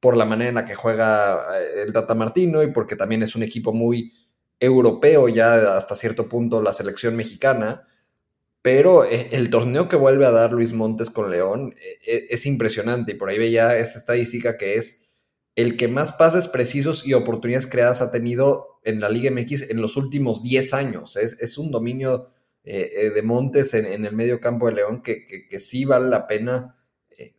por 0.00 0.16
la 0.16 0.24
manera 0.24 0.48
en 0.48 0.54
la 0.56 0.64
que 0.64 0.74
juega 0.74 1.58
eh, 1.58 1.82
el 1.86 1.92
Tata 1.92 2.14
Martino 2.14 2.62
y 2.62 2.68
porque 2.68 2.96
también 2.96 3.22
es 3.22 3.34
un 3.34 3.42
equipo 3.42 3.72
muy 3.72 4.12
europeo 4.60 5.28
ya 5.28 5.76
hasta 5.76 5.96
cierto 5.96 6.28
punto 6.28 6.62
la 6.62 6.72
selección 6.72 7.16
mexicana. 7.16 7.86
Pero 8.62 9.04
eh, 9.04 9.28
el 9.32 9.50
torneo 9.50 9.88
que 9.88 9.96
vuelve 9.96 10.26
a 10.26 10.30
dar 10.30 10.52
Luis 10.52 10.72
Montes 10.72 11.10
con 11.10 11.30
León 11.30 11.74
eh, 12.06 12.26
es 12.30 12.44
impresionante 12.46 13.12
y 13.12 13.14
por 13.14 13.28
ahí 13.28 13.38
veía 13.38 13.76
esta 13.78 13.98
estadística 13.98 14.56
que 14.56 14.76
es 14.76 15.07
el 15.60 15.76
que 15.76 15.88
más 15.88 16.12
pases 16.12 16.46
precisos 16.46 17.06
y 17.06 17.14
oportunidades 17.14 17.66
creadas 17.66 18.00
ha 18.00 18.10
tenido 18.10 18.80
en 18.84 19.00
la 19.00 19.08
Liga 19.08 19.30
MX 19.30 19.70
en 19.70 19.80
los 19.80 19.96
últimos 19.96 20.42
10 20.42 20.74
años. 20.74 21.16
Es, 21.16 21.58
un 21.58 21.70
dominio 21.70 22.30
de 22.64 23.22
Montes 23.22 23.74
en, 23.74 24.04
el 24.04 24.14
medio 24.14 24.40
campo 24.40 24.66
de 24.66 24.74
León 24.74 25.02
que, 25.02 25.26
que 25.26 25.58
sí 25.58 25.84
vale 25.84 26.08
la 26.08 26.26
pena 26.26 26.76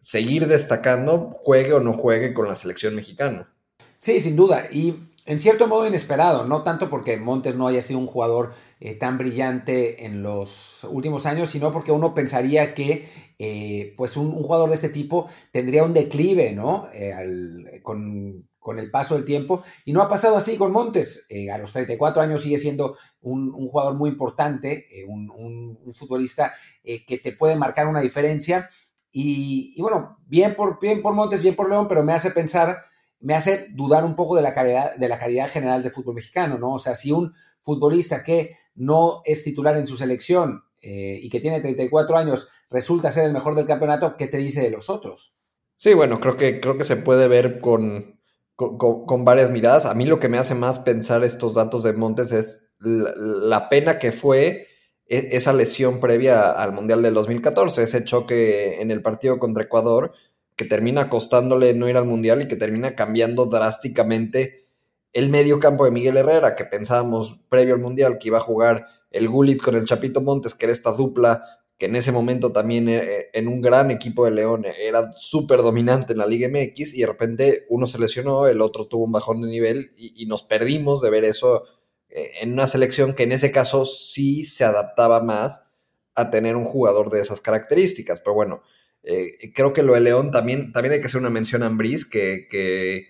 seguir 0.01 0.47
destacando, 0.47 1.31
juegue 1.41 1.73
o 1.73 1.79
no 1.79 1.93
juegue 1.93 2.33
con 2.33 2.47
la 2.47 2.55
selección 2.55 2.95
mexicana. 2.95 3.53
Sí, 3.99 4.19
sin 4.19 4.35
duda. 4.35 4.67
Y 4.71 4.95
en 5.29 5.38
cierto 5.38 5.67
modo 5.67 5.86
inesperado, 5.86 6.45
no 6.45 6.63
tanto 6.63 6.89
porque 6.89 7.15
Montes 7.17 7.55
no 7.55 7.67
haya 7.67 7.83
sido 7.83 8.00
un 8.00 8.07
jugador 8.07 8.51
eh, 8.79 8.95
tan 8.95 9.19
brillante 9.19 10.07
en 10.07 10.24
los 10.24 10.88
últimos 10.89 11.27
años, 11.27 11.51
sino 11.51 11.71
porque 11.71 11.91
uno 11.91 12.15
pensaría 12.15 12.74
que 12.74 13.07
eh, 13.38 13.93
pues 13.95 14.17
un, 14.17 14.31
jugador 14.31 14.69
de 14.69 14.75
este 14.75 14.89
tipo 14.89 15.29
tendría 15.51 15.83
un 15.83 15.93
declive, 15.93 16.53
¿no? 16.53 16.89
Eh, 16.93 17.79
con, 17.83 18.48
el 18.77 18.91
paso 18.91 19.15
del 19.15 19.25
tiempo. 19.25 19.63
Y 19.86 19.93
no 19.93 20.01
ha 20.01 20.09
pasado 20.09 20.38
así 20.38 20.55
con 20.55 20.71
Montes. 20.71 21.27
a 21.51 21.57
los 21.57 21.74
34 21.74 22.21
años 22.21 22.43
sigue 22.43 22.59
siendo 22.59 22.98
un, 23.21 23.51
jugador 23.51 23.95
muy 23.95 24.12
importante, 24.12 24.86
un, 25.07 25.79
futbolista 25.93 26.53
que 26.83 27.17
te 27.17 27.31
puede 27.31 27.55
marcar 27.55 27.88
una 27.88 28.01
diferencia 28.01 28.69
y, 29.12 29.79
bueno, 29.81 30.19
bien 30.27 30.55
por, 30.55 30.79
bien 30.79 31.01
por 31.01 31.13
Montes, 31.13 31.41
bien 31.41 31.55
por 31.55 31.67
León, 31.67 31.88
pero 31.88 32.03
me 32.03 32.13
hace 32.13 32.31
pensar, 32.31 32.83
me 33.21 33.35
hace 33.35 33.67
dudar 33.71 34.05
un 34.05 34.15
poco 34.15 34.35
de 34.35 34.41
la 34.41 34.53
calidad, 34.53 34.95
de 34.95 35.09
la 35.09 35.19
calidad 35.19 35.49
general 35.49 35.83
del 35.83 35.91
fútbol 35.91 36.15
mexicano, 36.15 36.57
¿no? 36.57 36.73
O 36.73 36.79
sea, 36.79 36.95
si 36.95 37.11
un 37.11 37.33
futbolista 37.59 38.23
que 38.23 38.55
no 38.75 39.21
es 39.25 39.43
titular 39.43 39.77
en 39.77 39.85
su 39.85 39.97
selección 39.97 40.63
eh, 40.81 41.19
y 41.21 41.29
que 41.29 41.39
tiene 41.39 41.59
34 41.59 42.17
años 42.17 42.49
resulta 42.69 43.11
ser 43.11 43.25
el 43.25 43.33
mejor 43.33 43.55
del 43.55 43.65
campeonato, 43.65 44.15
¿qué 44.17 44.27
te 44.27 44.38
dice 44.38 44.61
de 44.61 44.69
los 44.69 44.89
otros? 44.89 45.35
Sí, 45.75 45.93
bueno, 45.93 46.19
creo 46.19 46.38
que, 46.38 46.59
creo 46.59 46.77
que 46.77 46.83
se 46.83 46.97
puede 46.97 47.27
ver 47.27 47.59
con, 47.59 48.19
con, 48.55 49.25
varias 49.25 49.49
miradas. 49.49 49.85
A 49.85 49.93
mí 49.93 50.05
lo 50.05 50.19
que 50.19 50.27
me 50.27 50.38
hace 50.38 50.55
más 50.55 50.79
pensar 50.79 51.23
estos 51.23 51.53
datos 51.53 51.83
de 51.83 51.93
Montes 51.93 52.31
es 52.31 52.73
la 52.79 53.69
pena 53.69 53.99
que 53.99 54.11
fue 54.11 54.67
e-, 55.05 55.29
esa 55.31 55.53
lesión 55.53 55.99
previa 55.99 56.51
al 56.51 56.73
Mundial 56.73 57.01
del 57.01 57.13
2014, 57.13 57.83
ese 57.83 58.03
choque 58.03 58.81
en 58.81 58.91
el 58.91 59.01
partido 59.01 59.39
contra 59.39 59.63
Ecuador, 59.63 60.13
que 60.60 60.66
termina 60.66 61.10
costándole 61.10 61.74
no 61.74 61.88
ir 61.88 61.96
al 61.96 62.04
Mundial 62.04 62.42
y 62.42 62.50
que 62.50 62.58
termina 62.58 62.94
cambiando 62.94 63.46
drásticamente 63.46 64.66
el 65.13 65.30
medio 65.30 65.58
campo 65.62 65.86
de 65.86 65.92
Miguel 65.92 66.18
Herrera, 66.18 66.58
que 66.58 66.66
pensábamos 66.66 67.39
previo 67.48 67.75
al 67.75 67.80
Mundial 67.80 68.18
que 68.18 68.28
iba 68.28 68.39
a 68.39 68.42
jugar 68.42 68.86
el 69.10 69.30
Gulit 69.30 69.62
con 69.62 69.75
el 69.75 69.86
Chapito 69.86 70.20
Montes, 70.20 70.56
que 70.56 70.66
era 70.66 70.74
esta 70.74 70.92
dupla 70.92 71.42
que 71.78 71.86
en 71.86 71.96
ese 71.96 72.12
momento 72.12 72.51
también 72.51 72.89
eh, 72.89 73.28
en 73.32 73.48
un 73.48 73.62
gran 73.62 73.89
equipo 73.89 74.25
de 74.25 74.32
León 74.32 74.66
era 74.66 75.13
súper 75.13 75.62
dominante 75.62 76.12
en 76.12 76.20
la 76.20 76.28
Liga 76.28 76.50
MX 76.50 76.94
y 76.94 77.00
de 77.00 77.08
repente 77.08 77.66
uno 77.70 77.88
se 77.88 77.98
lesionó, 77.98 78.46
el 78.50 78.60
otro 78.60 78.86
tuvo 78.88 79.06
un 79.06 79.13
bajón 79.13 79.42
de 79.42 79.48
nivel 79.48 79.94
y 79.96 80.25
nos 80.25 80.44
perdimos 80.44 81.00
de 81.00 81.10
ver 81.10 81.24
eso 81.24 81.63
eh, 82.10 82.32
en 82.42 82.51
una 82.51 82.68
selección 82.68 83.13
que 83.13 83.24
en 83.24 83.32
ese 83.32 83.54
caso 83.54 83.86
sí 83.86 84.44
se 84.44 84.66
adaptaba 84.66 85.24
más 85.24 85.70
a 86.16 86.30
tener 86.30 86.58
un 86.58 86.66
jugador 86.66 87.10
de 87.12 87.22
esas 87.22 87.39
características. 87.39 88.20
Pero 88.20 88.34
bueno, 88.34 88.62
eh, 89.03 89.53
creo 89.53 89.74
que 89.74 89.84
lo 89.84 89.94
de 89.94 90.01
León 90.01 90.32
también, 90.32 90.72
también 90.72 90.94
hay 90.94 91.01
que 91.01 91.08
hacer 91.08 91.22
una 91.22 91.29
mención 91.29 91.63
a 91.63 91.68
Ambris, 91.68 92.06
que, 92.06 92.48
que 92.50 93.08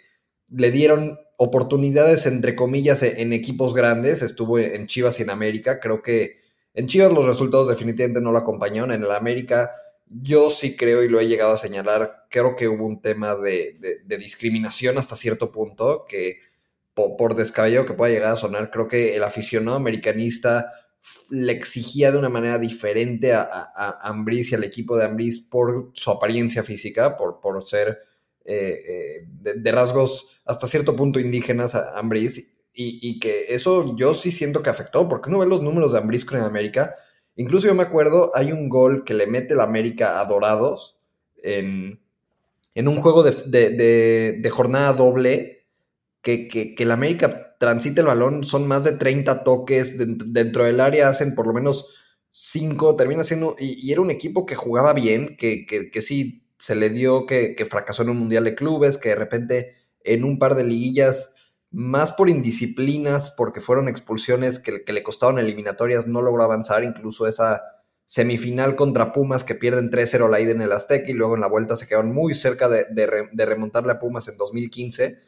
le 0.50 0.72
dieron 0.72 1.19
oportunidades, 1.38 2.25
entre 2.25 2.55
comillas, 2.55 3.03
e, 3.03 3.22
en 3.22 3.34
equipos 3.34 3.74
grandes. 3.74 4.22
Estuvo 4.22 4.60
en 4.60 4.88
Chivas 4.88 5.19
y 5.19 5.24
en 5.24 5.29
América. 5.29 5.79
Creo 5.79 6.01
que 6.01 6.38
en 6.74 6.88
Chivas 6.88 7.12
los 7.12 7.25
resultados 7.25 7.67
definitivamente 7.67 8.22
no 8.22 8.31
lo 8.31 8.39
acompañaron. 8.39 8.91
En 8.91 9.03
el 9.03 9.12
América 9.12 9.72
yo 10.08 10.50
sí 10.50 10.75
creo 10.75 11.03
y 11.03 11.08
lo 11.08 11.19
he 11.19 11.27
llegado 11.27 11.53
a 11.53 11.58
señalar, 11.58 12.25
creo 12.31 12.55
que 12.55 12.67
hubo 12.67 12.84
un 12.86 13.00
tema 13.00 13.36
de, 13.36 13.77
de 14.03 14.17
discriminación 14.17 14.98
hasta 14.98 15.15
cierto 15.15 15.51
punto, 15.51 16.05
que 16.10 16.39
por, 17.17 17.36
descabellado 17.36 17.86
que 17.86 17.93
pueda 17.93 18.12
llegar 18.12 18.34
a 18.34 18.38
sonar, 18.38 18.72
creo 18.72 18.88
que 18.88 19.15
el 19.15 19.24
aficionado 19.24 19.77
americanista 19.77 20.74
le 21.29 21.51
exigía 21.53 22.12
de 22.12 22.18
una 22.18 22.29
manera 22.29 22.58
diferente 22.58 23.34
a, 23.34 23.48
a, 23.75 24.15
y 24.27 24.56
al 24.56 24.63
equipo 24.63 24.98
de 24.98 25.06
Ambris 25.06 25.39
por 25.39 25.91
su 25.94 26.12
apariencia 26.12 26.63
física, 26.63 27.18
por, 27.18 27.39
por 27.39 27.65
ser 27.65 28.00
eh, 28.46 28.79
eh, 28.88 29.53
de, 29.56 29.72
rasgos 29.72 30.41
hasta 30.46 30.68
cierto 30.68 30.96
punto 30.96 31.20
indígenas 31.20 31.75
a 31.75 31.98
Ambris, 31.98 32.48
y, 32.82 33.20
que 33.20 33.48
eso 33.50 33.94
yo 33.98 34.13
sí 34.13 34.32
siento 34.32 34.63
que 34.63 34.70
afectó, 34.70 35.10
porque 35.10 35.29
uno 35.29 35.39
ve 35.39 35.46
los 35.46 35.62
números 35.62 35.91
de 35.91 36.00
Ambris 36.00 36.24
con 36.24 36.39
América. 36.39 36.96
Incluso 37.36 37.68
yo 37.68 37.75
me 37.75 37.84
acuerdo, 37.84 38.32
hay 38.34 38.53
un 38.53 38.70
gol 38.70 39.03
que 39.03 39.13
le 39.13 39.27
mete 39.27 39.53
el 39.53 39.60
América 39.60 40.22
a 40.22 40.25
Dorados 40.25 40.98
en, 41.44 42.00
en 42.75 42.88
un 42.88 43.01
juego 43.01 43.22
de, 43.24 43.34
de 44.39 44.50
jornada 44.50 44.94
doble 44.94 45.58
que, 46.21 46.47
que, 46.47 46.75
que 46.75 46.83
el 46.83 46.91
América 46.91 47.49
transite 47.59 48.01
el 48.01 48.07
balón, 48.07 48.43
son 48.43 48.67
más 48.67 48.83
de 48.83 48.93
30 48.93 49.43
toques 49.43 49.97
dentro, 49.97 50.63
del 50.63 50.79
área, 50.79 51.09
hacen 51.09 51.35
por 51.35 51.45
lo 51.45 51.53
menos 51.53 51.93
5, 52.31 52.95
termina 52.95 53.23
siendo, 53.23 53.55
y, 53.59 53.91
era 53.91 54.01
un 54.01 54.09
equipo 54.09 54.45
que 54.45 54.55
jugaba 54.55 54.93
bien, 54.93 55.35
que, 55.38 55.65
que, 55.65 56.01
sí 56.01 56.47
se 56.57 56.75
le 56.75 56.89
dio 56.89 57.25
que, 57.25 57.55
fracasó 57.69 58.03
en 58.03 58.09
un 58.09 58.17
Mundial 58.17 58.45
de 58.45 58.55
Clubes, 58.55 58.97
que 58.97 59.09
de 59.09 59.15
repente 59.15 59.75
en 60.03 60.23
un 60.23 60.39
par 60.39 60.55
de 60.55 60.63
liguillas, 60.63 61.33
más 61.69 62.13
por 62.13 62.29
indisciplinas, 62.29 63.31
porque 63.31 63.61
fueron 63.61 63.89
expulsiones 63.89 64.57
que, 64.57 64.81
le 64.88 65.03
costaron 65.03 65.38
eliminatorias, 65.38 66.07
no 66.07 66.21
logró 66.21 66.43
avanzar, 66.43 66.85
incluso 66.85 67.27
esa 67.27 67.61
semifinal 68.05 68.75
contra 68.75 69.11
Pumas 69.11 69.43
que 69.43 69.53
pierden 69.53 69.91
3-0 69.91 70.29
la 70.31 70.39
ida 70.39 70.51
en 70.51 70.61
el 70.61 70.71
Azteca 70.71 71.11
y 71.11 71.13
luego 71.13 71.35
en 71.35 71.41
la 71.41 71.47
vuelta 71.47 71.77
se 71.77 71.85
quedaron 71.85 72.11
muy 72.11 72.33
cerca 72.33 72.67
de, 72.67 72.85
de 72.89 73.45
remontarle 73.45 73.91
a 73.91 73.99
Pumas 73.99 74.27
en 74.29 74.38
2015 74.38 75.19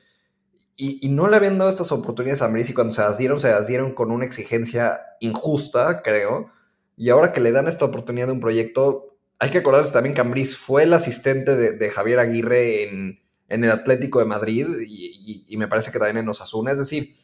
y, 0.78 1.10
no 1.10 1.28
le 1.28 1.36
habían 1.36 1.58
dado 1.58 1.70
estas 1.70 1.92
oportunidades 1.92 2.42
a 2.42 2.46
Ambriz 2.46 2.70
y 2.70 2.74
cuando 2.74 2.94
se 2.94 3.02
las 3.02 3.18
dieron, 3.18 3.40
se 3.40 3.52
las 3.52 3.68
dieron 3.68 3.94
con 3.94 4.12
una 4.12 4.26
exigencia 4.26 5.00
injusta, 5.20 6.02
creo. 6.02 6.50
Y 6.98 7.10
ahora 7.10 7.34
que 7.34 7.42
le 7.42 7.52
dan 7.52 7.68
esta 7.68 7.86
oportunidad 7.86 8.28
de 8.28 8.34
un 8.34 8.40
proyecto, 8.40 9.16
hay 9.40 9.50
que 9.50 9.60
acordarse 9.60 9.92
también 9.92 10.16
que 10.16 10.46
fue 10.46 10.84
el 10.84 10.94
asistente 10.94 11.56
de, 11.56 11.90
Javier 11.90 12.20
Aguirre 12.20 12.84
en, 12.84 13.20
el 13.48 13.70
Atlético 13.70 14.20
de 14.20 14.26
Madrid 14.26 14.68
y, 14.88 15.56
me 15.58 15.68
parece 15.68 15.92
que 15.92 16.00
también 16.00 16.18
en 16.18 16.30
Osasuna. 16.30 16.72
Es 16.72 16.80
decir, 16.80 17.16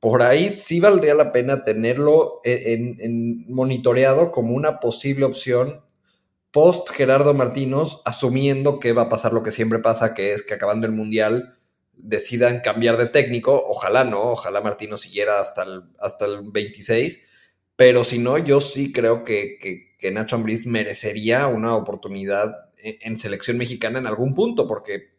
por 0.00 0.22
ahí 0.22 0.50
sí 0.50 0.78
valdría 0.78 1.14
la 1.14 1.32
pena 1.32 1.64
tenerlo 1.64 2.40
en, 2.44 3.44
monitoreado 3.48 4.30
como 4.30 4.54
una 4.54 4.78
posible 4.78 5.24
opción 5.24 5.80
post 6.52 6.90
Gerardo 6.90 7.34
Martínez, 7.34 7.98
asumiendo 8.04 8.78
que 8.78 8.92
va 8.92 9.02
a 9.02 9.08
pasar 9.08 9.32
lo 9.32 9.42
que 9.42 9.50
siempre 9.50 9.80
pasa, 9.80 10.14
que 10.14 10.32
es 10.32 10.42
que 10.42 10.54
acabando 10.54 10.86
el 10.86 10.92
Mundial 10.92 11.57
decidan 11.98 12.60
cambiar 12.60 12.96
de 12.96 13.06
técnico, 13.06 13.62
ojalá 13.66 14.04
no, 14.04 14.30
ojalá 14.30 14.60
Martino 14.60 14.96
siguiera 14.96 15.40
hasta 15.40 15.64
el, 15.64 15.82
hasta 15.98 16.24
el 16.24 16.42
26, 16.42 17.26
pero 17.76 18.04
si 18.04 18.18
no, 18.18 18.38
yo 18.38 18.60
sí 18.60 18.92
creo 18.92 19.24
que, 19.24 19.58
que, 19.60 20.10
Nacho 20.10 20.36
Ambriz 20.36 20.66
merecería 20.66 21.46
una 21.48 21.74
oportunidad 21.74 22.70
en, 22.78 23.16
selección 23.16 23.58
mexicana 23.58 23.98
en 23.98 24.06
algún 24.06 24.34
punto, 24.34 24.66
porque 24.66 24.94
eh, 24.94 25.10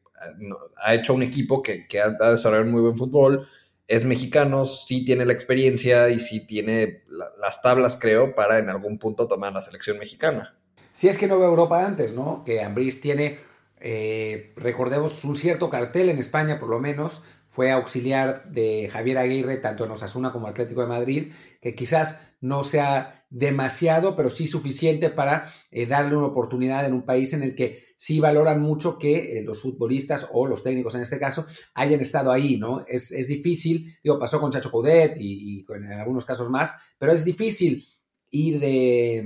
ha 0.78 0.96
hecho 0.96 1.14
un 1.14 1.24
equipo 1.24 1.62
que, 1.62 1.88
que 1.88 2.00
ha, 2.00 2.10
desarrollado 2.10 2.72
muy 2.72 2.82
buen 2.82 2.98
fútbol, 2.98 3.48
es 3.88 4.06
mexicano, 4.06 4.66
sí 4.66 5.04
tiene 5.04 5.26
la 5.26 5.34
experiencia 5.34 6.10
y 6.10 6.20
sí 6.20 6.46
tiene 6.46 7.04
las 7.40 7.62
tablas, 7.62 7.98
creo, 8.00 8.36
para 8.36 8.60
en 8.60 8.70
algún 8.70 9.00
punto 9.00 9.28
tomar 9.28 9.52
la 9.52 9.62
selección 9.62 9.98
mexicana. 9.98 10.60
Si 10.92 11.08
es 11.08 11.18
que 11.18 11.28
no 11.28 11.40
ve 11.40 11.46
Europa 11.46 11.86
antes, 11.86 12.14
¿no? 12.14 12.44
Que 12.46 12.62
Ambriz 12.62 13.02
tiene 13.02 13.40
eh, 13.82 14.54
recordemos 14.56 15.24
un 15.24 15.36
cierto 15.36 15.70
cartel 15.70 16.10
en 16.10 16.18
España, 16.18 16.60
por 16.60 16.70
lo 16.70 16.80
menos, 16.80 17.24
fue 17.48 17.72
auxiliar 17.72 18.50
de 18.52 18.90
Javier 18.92 19.18
Aguirre, 19.18 19.58
tanto 19.58 19.86
en 19.86 19.92
Osasuna 19.92 20.32
como 20.32 20.48
Atlético 20.48 20.82
de 20.82 20.88
Madrid, 20.88 21.34
que 21.62 21.76
quizás 21.76 22.22
no 22.42 22.64
sea 22.64 23.26
demasiado, 23.30 24.16
pero 24.16 24.30
sí 24.30 24.48
suficiente 24.48 25.10
para 25.10 25.52
eh, 25.72 25.86
darle 25.86 26.16
una 26.16 26.28
oportunidad 26.28 26.86
en 26.86 26.94
un 26.94 27.04
país 27.04 27.34
en 27.34 27.44
el 27.44 27.56
que 27.56 27.84
sí 27.98 28.20
valoran 28.20 28.62
mucho 28.62 28.98
que 28.98 29.40
eh, 29.40 29.44
los 29.44 29.62
futbolistas 29.62 30.30
o 30.32 30.48
los 30.48 30.64
técnicos 30.64 30.96
en 30.96 31.02
este 31.02 31.20
caso 31.20 31.46
hayan 31.74 32.00
estado 32.00 32.32
ahí, 32.32 32.58
¿no? 32.58 32.86
Es, 32.88 33.10
difícil, 33.28 33.98
digo, 34.04 34.18
pasó 34.18 34.40
con 34.40 34.52
Chacho 34.52 34.72
Coudet 34.72 35.18
y 35.20 35.66
en 35.70 35.94
algunos 35.94 36.26
casos 36.26 36.50
más, 36.50 36.74
pero 36.98 37.12
es 37.12 37.26
difícil 37.26 37.86
ir 38.32 38.60
de, 38.60 39.26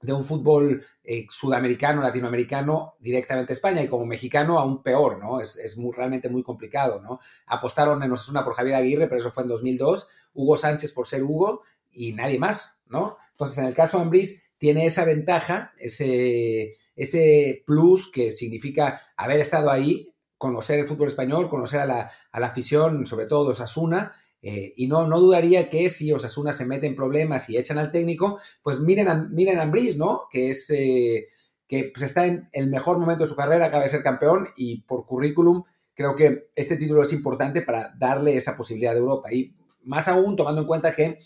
de 0.00 0.12
un 0.12 0.24
fútbol 0.24 0.84
eh, 1.02 1.26
sudamericano, 1.28 2.02
latinoamericano, 2.02 2.94
directamente 3.00 3.52
a 3.52 3.54
España, 3.54 3.82
y 3.82 3.88
como 3.88 4.06
mexicano 4.06 4.58
aún 4.58 4.82
peor, 4.82 5.18
¿no? 5.18 5.40
Es, 5.40 5.56
es 5.56 5.76
muy, 5.76 5.92
realmente 5.92 6.28
muy 6.28 6.42
complicado, 6.42 7.00
¿no? 7.00 7.20
Apostaron 7.46 8.02
en 8.02 8.12
Osasuna 8.12 8.44
por 8.44 8.54
Javier 8.54 8.76
Aguirre, 8.76 9.06
pero 9.06 9.18
eso 9.20 9.32
fue 9.32 9.42
en 9.42 9.48
2002, 9.48 10.08
Hugo 10.34 10.56
Sánchez 10.56 10.92
por 10.92 11.06
ser 11.06 11.24
Hugo 11.24 11.62
y 11.90 12.12
nadie 12.12 12.38
más, 12.38 12.82
¿no? 12.86 13.16
Entonces, 13.32 13.58
en 13.58 13.64
el 13.64 13.74
caso 13.74 14.04
de 14.04 14.26
tiene 14.58 14.86
esa 14.86 15.04
ventaja, 15.04 15.72
ese, 15.78 16.76
ese 16.96 17.62
plus 17.66 18.10
que 18.10 18.30
significa 18.30 19.00
haber 19.16 19.40
estado 19.40 19.70
ahí, 19.70 20.12
conocer 20.36 20.78
el 20.80 20.86
fútbol 20.86 21.08
español, 21.08 21.48
conocer 21.48 21.80
a 21.80 21.86
la, 21.86 22.10
a 22.30 22.40
la 22.40 22.48
afición, 22.48 23.06
sobre 23.06 23.26
todo 23.26 23.46
de 23.46 23.52
Osasuna, 23.52 24.12
eh, 24.40 24.72
y 24.76 24.86
no, 24.86 25.06
no 25.06 25.18
dudaría 25.18 25.68
que 25.68 25.88
si 25.88 26.12
Osasuna 26.12 26.52
se 26.52 26.64
mete 26.64 26.86
en 26.86 26.94
problemas 26.94 27.48
y 27.48 27.56
echan 27.56 27.78
al 27.78 27.90
técnico, 27.90 28.38
pues 28.62 28.80
miren 28.80 29.08
a, 29.08 29.14
miren 29.14 29.58
a 29.58 29.62
Ambriz, 29.62 29.96
¿no? 29.96 30.22
Que 30.30 30.50
es 30.50 30.70
eh, 30.70 31.26
que 31.66 31.90
pues 31.92 32.02
está 32.02 32.26
en 32.26 32.48
el 32.52 32.68
mejor 32.68 32.98
momento 32.98 33.24
de 33.24 33.30
su 33.30 33.36
carrera, 33.36 33.66
acaba 33.66 33.82
de 33.82 33.90
ser 33.90 34.02
campeón 34.02 34.48
y 34.56 34.82
por 34.82 35.06
currículum 35.06 35.64
creo 35.94 36.14
que 36.14 36.50
este 36.54 36.76
título 36.76 37.02
es 37.02 37.12
importante 37.12 37.62
para 37.62 37.92
darle 37.98 38.36
esa 38.36 38.56
posibilidad 38.56 38.92
de 38.92 39.00
Europa. 39.00 39.32
Y 39.32 39.56
más 39.82 40.06
aún 40.06 40.36
tomando 40.36 40.60
en 40.60 40.66
cuenta 40.66 40.92
que 40.92 41.18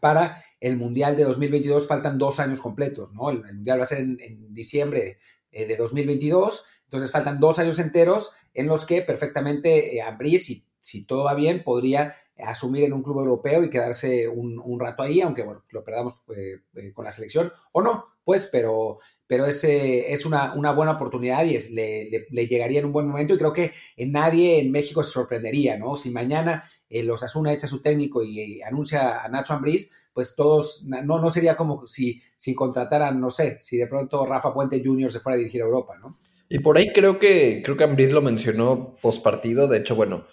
para 0.00 0.44
el 0.60 0.76
Mundial 0.76 1.16
de 1.16 1.24
2022 1.24 1.86
faltan 1.86 2.18
dos 2.18 2.38
años 2.38 2.60
completos, 2.60 3.14
¿no? 3.14 3.30
El, 3.30 3.42
Mundial 3.42 3.78
va 3.78 3.82
a 3.82 3.86
ser 3.86 4.00
en, 4.00 4.52
diciembre 4.52 5.18
eh, 5.50 5.66
de 5.66 5.76
2022, 5.76 6.64
entonces 6.84 7.10
faltan 7.10 7.40
dos 7.40 7.58
años 7.58 7.78
enteros 7.78 8.32
en 8.52 8.66
los 8.66 8.84
que 8.84 9.00
perfectamente 9.00 10.02
Ambriz, 10.02 10.44
si, 10.44 10.66
si 10.80 11.04
todo 11.04 11.24
va 11.24 11.34
bien, 11.34 11.64
podría 11.64 12.14
asumir 12.38 12.84
en 12.84 12.92
un 12.92 13.02
club 13.02 13.20
europeo 13.20 13.64
y 13.64 13.70
quedarse 13.70 14.28
un, 14.28 14.78
rato 14.78 15.02
ahí, 15.02 15.20
aunque 15.20 15.42
bueno, 15.42 15.64
lo 15.70 15.82
perdamos 15.82 16.20
eh, 16.36 16.60
eh, 16.74 16.92
con 16.92 17.04
la 17.04 17.10
selección 17.10 17.52
o 17.72 17.82
no, 17.82 18.04
pues, 18.24 18.48
pero, 18.50 18.98
pero 19.26 19.46
es, 19.46 19.62
es 19.64 20.26
una, 20.26 20.52
una, 20.54 20.72
buena 20.72 20.92
oportunidad 20.92 21.44
y 21.44 21.56
es, 21.56 21.70
le, 21.70 22.26
le, 22.28 22.46
llegaría 22.46 22.80
en 22.80 22.86
un 22.86 22.92
buen 22.92 23.06
momento 23.06 23.34
y 23.34 23.38
creo 23.38 23.52
que 23.52 23.72
nadie 23.98 24.60
en 24.60 24.72
México 24.72 25.02
se 25.02 25.12
sorprendería, 25.12 25.78
¿no? 25.78 25.96
Si 25.96 26.10
mañana 26.10 26.64
eh, 26.88 27.02
los 27.02 27.22
Asuna 27.22 27.52
echa 27.52 27.66
su 27.66 27.80
técnico 27.80 28.22
y, 28.22 28.60
anuncia 28.62 29.22
a 29.22 29.28
Nacho 29.28 29.54
Ambriz, 29.54 29.92
pues 30.12 30.34
todos, 30.34 30.84
no, 30.84 31.18
no 31.18 31.30
sería 31.30 31.56
como 31.56 31.86
si, 31.86 32.22
si 32.36 32.54
contrataran, 32.54 33.20
no 33.20 33.30
sé, 33.30 33.58
si 33.58 33.76
de 33.76 33.86
pronto 33.86 34.24
Rafa 34.24 34.54
Puente 34.54 34.82
Jr. 34.84 35.12
se 35.12 35.20
fuera 35.20 35.34
a 35.34 35.38
dirigir 35.38 35.62
a 35.62 35.66
Europa, 35.66 35.98
¿no? 35.98 36.16
Y 36.48 36.60
por 36.60 36.78
ahí 36.78 36.92
creo 36.92 37.18
que, 37.18 37.60
creo 37.64 37.76
que 37.76 37.84
Ambriz 37.84 38.12
lo 38.12 38.22
mencionó 38.22 38.96
post 39.02 39.22
partido, 39.22 39.66
de 39.66 39.78
hecho, 39.78 39.96
bueno, 39.96 40.26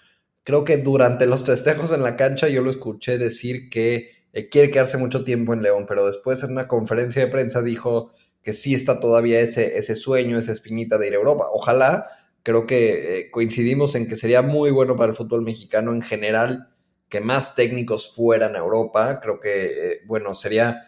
creo 0.44 0.64
que 0.64 0.78
durante 0.78 1.26
los 1.26 1.44
festejos 1.44 1.92
en 1.92 2.04
la 2.04 2.16
cancha 2.16 2.48
yo 2.48 2.62
lo 2.62 2.70
escuché 2.70 3.18
decir 3.18 3.70
que 3.70 4.12
eh, 4.34 4.50
quiere 4.50 4.72
quedarse 4.72 4.98
mucho 4.98 5.24
tiempo 5.24 5.54
en 5.54 5.62
León, 5.62 5.86
pero 5.88 6.06
después 6.06 6.44
en 6.44 6.52
una 6.52 6.68
conferencia 6.68 7.24
de 7.24 7.32
prensa 7.32 7.62
dijo 7.62 8.12
que 8.42 8.54
sí 8.54 8.74
está 8.74 9.00
todavía 9.00 9.40
ese, 9.40 9.78
ese 9.78 9.96
sueño, 9.96 10.38
esa 10.38 10.52
espinita 10.52 10.98
de 10.98 11.08
ir 11.08 11.14
a 11.14 11.18
Europa. 11.18 11.46
Ojalá, 11.52 12.08
creo 12.44 12.68
que 12.68 13.20
eh, 13.20 13.32
coincidimos 13.32 13.96
en 13.96 14.08
que 14.08 14.18
sería 14.18 14.42
muy 14.42 14.72
bueno 14.72 14.96
para 14.96 15.12
el 15.12 15.16
fútbol 15.16 15.44
mexicano 15.44 15.94
en 15.94 16.02
general 16.02 16.70
que 17.08 17.22
más 17.22 17.56
técnicos 17.56 18.14
fueran 18.14 18.56
a 18.56 18.60
Europa. 18.60 19.20
Creo 19.22 19.40
que, 19.40 19.66
eh, 19.66 20.02
bueno, 20.06 20.34
sería, 20.34 20.82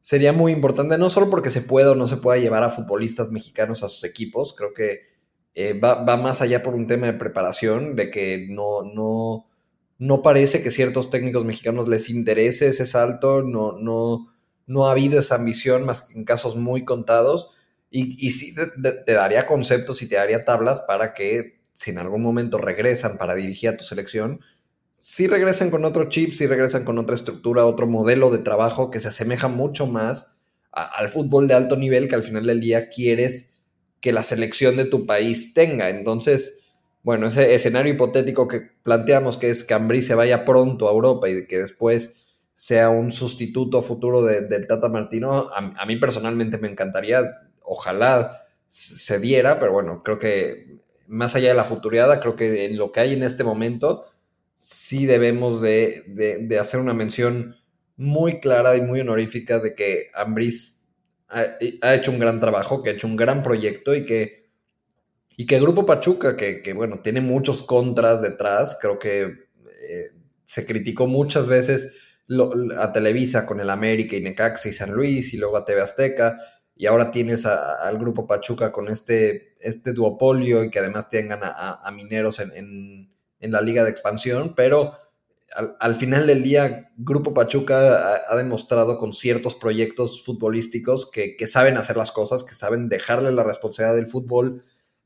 sería 0.00 0.32
muy 0.32 0.52
importante, 0.52 0.96
no 0.96 1.10
solo 1.10 1.28
porque 1.28 1.50
se 1.50 1.60
pueda 1.60 1.92
o 1.92 1.94
no 1.94 2.06
se 2.06 2.16
pueda 2.16 2.40
llevar 2.40 2.64
a 2.64 2.70
futbolistas 2.70 3.30
mexicanos 3.30 3.82
a 3.82 3.88
sus 3.88 4.04
equipos, 4.04 4.54
creo 4.56 4.72
que 4.72 5.11
eh, 5.54 5.78
va, 5.78 6.16
más 6.16 6.40
allá 6.40 6.62
por 6.62 6.74
un 6.74 6.86
tema 6.86 7.06
de 7.06 7.12
preparación, 7.14 7.94
de 7.94 8.10
que 8.10 8.46
no, 8.48 8.82
no, 8.82 9.46
no 9.98 10.22
parece 10.22 10.62
que 10.62 10.70
ciertos 10.70 11.10
técnicos 11.10 11.44
mexicanos 11.44 11.88
les 11.88 12.08
interese 12.08 12.68
ese 12.68 12.86
salto, 12.86 13.42
no, 13.42 13.72
no, 13.72 14.32
no 14.66 14.86
ha 14.86 14.92
habido 14.92 15.20
esa 15.20 15.34
ambición 15.34 15.84
más 15.84 16.02
que 16.02 16.14
en 16.14 16.24
casos 16.24 16.56
muy 16.56 16.84
contados. 16.84 17.50
Y, 17.90 18.26
y 18.26 18.30
sí 18.30 18.54
te, 18.54 19.12
daría 19.12 19.46
conceptos 19.46 20.00
y 20.00 20.06
te 20.06 20.16
daría 20.16 20.44
tablas 20.46 20.80
para 20.80 21.12
que 21.12 21.60
si 21.74 21.90
en 21.90 21.98
algún 21.98 22.22
momento 22.22 22.56
regresan 22.56 23.18
para 23.18 23.34
dirigir 23.34 23.68
a 23.68 23.76
tu 23.76 23.84
selección, 23.84 24.40
si 24.92 25.26
regresen 25.26 25.70
con 25.70 25.84
otro 25.84 26.08
chip, 26.08 26.32
si 26.32 26.46
regresan 26.46 26.84
con 26.84 26.98
otra 26.98 27.16
estructura, 27.16 27.66
otro 27.66 27.86
modelo 27.86 28.30
de 28.30 28.38
trabajo 28.38 28.90
que 28.90 29.00
se 29.00 29.08
asemeja 29.08 29.48
mucho 29.48 29.86
más 29.86 30.32
al 30.70 31.10
fútbol 31.10 31.48
de 31.48 31.54
alto 31.54 31.76
nivel 31.76 32.08
que 32.08 32.14
al 32.14 32.22
final 32.22 32.46
del 32.46 32.60
día 32.60 32.88
quieres 32.88 33.51
que 34.02 34.12
la 34.12 34.24
selección 34.24 34.76
de 34.76 34.84
tu 34.84 35.06
país 35.06 35.54
tenga. 35.54 35.88
Entonces, 35.88 36.66
bueno, 37.04 37.28
ese 37.28 37.54
escenario 37.54 37.94
hipotético 37.94 38.48
que 38.48 38.60
planteamos 38.82 39.38
que 39.38 39.48
es 39.48 39.64
que 39.64 39.74
Ambrí 39.74 40.02
se 40.02 40.16
vaya 40.16 40.44
pronto 40.44 40.88
a 40.88 40.92
Europa 40.92 41.30
y 41.30 41.46
que 41.46 41.58
después 41.58 42.26
sea 42.52 42.90
un 42.90 43.12
sustituto 43.12 43.80
futuro 43.80 44.22
del 44.22 44.66
Tata 44.66 44.88
Martino, 44.88 45.50
a, 45.54 45.86
mí 45.86 45.96
personalmente 45.96 46.58
me 46.58 46.68
encantaría, 46.68 47.22
ojalá 47.62 48.42
se 48.66 49.18
diera, 49.18 49.58
pero 49.58 49.72
bueno, 49.72 50.02
creo 50.02 50.18
que 50.18 50.78
más 51.06 51.34
allá 51.34 51.48
de 51.48 51.54
la 51.54 51.64
futuriada, 51.64 52.20
creo 52.20 52.36
que 52.36 52.66
en 52.66 52.76
lo 52.76 52.92
que 52.92 53.00
hay 53.00 53.12
en 53.14 53.22
este 53.22 53.44
momento, 53.44 54.06
sí 54.56 55.06
debemos 55.06 55.60
de, 55.60 56.02
de 56.08 56.58
hacer 56.58 56.80
una 56.80 56.94
mención 56.94 57.56
muy 57.96 58.40
clara 58.40 58.76
y 58.76 58.80
muy 58.82 59.00
honorífica 59.00 59.60
de 59.60 59.74
que 59.74 60.08
Ambris 60.14 60.81
ha, 61.32 61.94
hecho 61.94 62.12
un 62.12 62.18
gran 62.18 62.40
trabajo, 62.40 62.82
que 62.82 62.90
ha 62.90 62.92
hecho 62.92 63.06
un 63.06 63.16
gran 63.16 63.42
proyecto 63.42 63.94
y 63.94 64.04
que, 64.04 64.50
y 65.36 65.46
que 65.46 65.56
el 65.56 65.62
Grupo 65.62 65.86
Pachuca, 65.86 66.36
que, 66.36 66.72
bueno, 66.74 67.00
tiene 67.00 67.20
muchos 67.20 67.62
contras 67.62 68.20
detrás, 68.20 68.76
creo 68.80 68.98
que 68.98 69.22
eh, 69.22 70.10
se 70.44 70.66
criticó 70.66 71.06
muchas 71.06 71.46
veces 71.48 71.96
a 72.78 72.92
Televisa 72.92 73.46
con 73.46 73.60
el 73.60 73.70
América 73.70 74.16
y 74.16 74.20
Necaxa 74.20 74.68
y 74.68 74.72
San 74.72 74.92
Luis 74.92 75.34
y 75.34 75.38
luego 75.38 75.56
a 75.56 75.64
TV 75.64 75.80
Azteca 75.80 76.38
y 76.76 76.86
ahora 76.86 77.10
tienes 77.10 77.46
al 77.46 77.98
Grupo 77.98 78.26
Pachuca 78.26 78.72
con 78.72 78.88
este, 78.88 79.54
este 79.60 79.92
duopolio 79.92 80.64
y 80.64 80.70
que 80.70 80.78
además 80.78 81.08
tengan 81.08 81.40
a, 81.42 81.90
Mineros 81.92 82.40
en, 82.40 83.08
en, 83.38 83.52
la 83.52 83.60
liga 83.60 83.84
de 83.84 83.90
expansión, 83.90 84.54
pero 84.54 84.96
al, 85.54 85.96
final 85.96 86.26
del 86.26 86.42
día, 86.42 86.92
Grupo 86.96 87.34
Pachuca 87.34 88.20
ha, 88.28 88.36
demostrado 88.36 88.96
con 88.96 89.12
ciertos 89.12 89.54
proyectos 89.54 90.24
futbolísticos 90.24 91.10
que, 91.10 91.36
saben 91.46 91.76
hacer 91.76 91.96
las 91.96 92.10
cosas, 92.10 92.42
que 92.42 92.54
saben 92.54 92.88
dejarle 92.88 93.32
la 93.32 93.44
responsabilidad 93.44 93.96
del 93.96 94.06
fútbol 94.06 94.64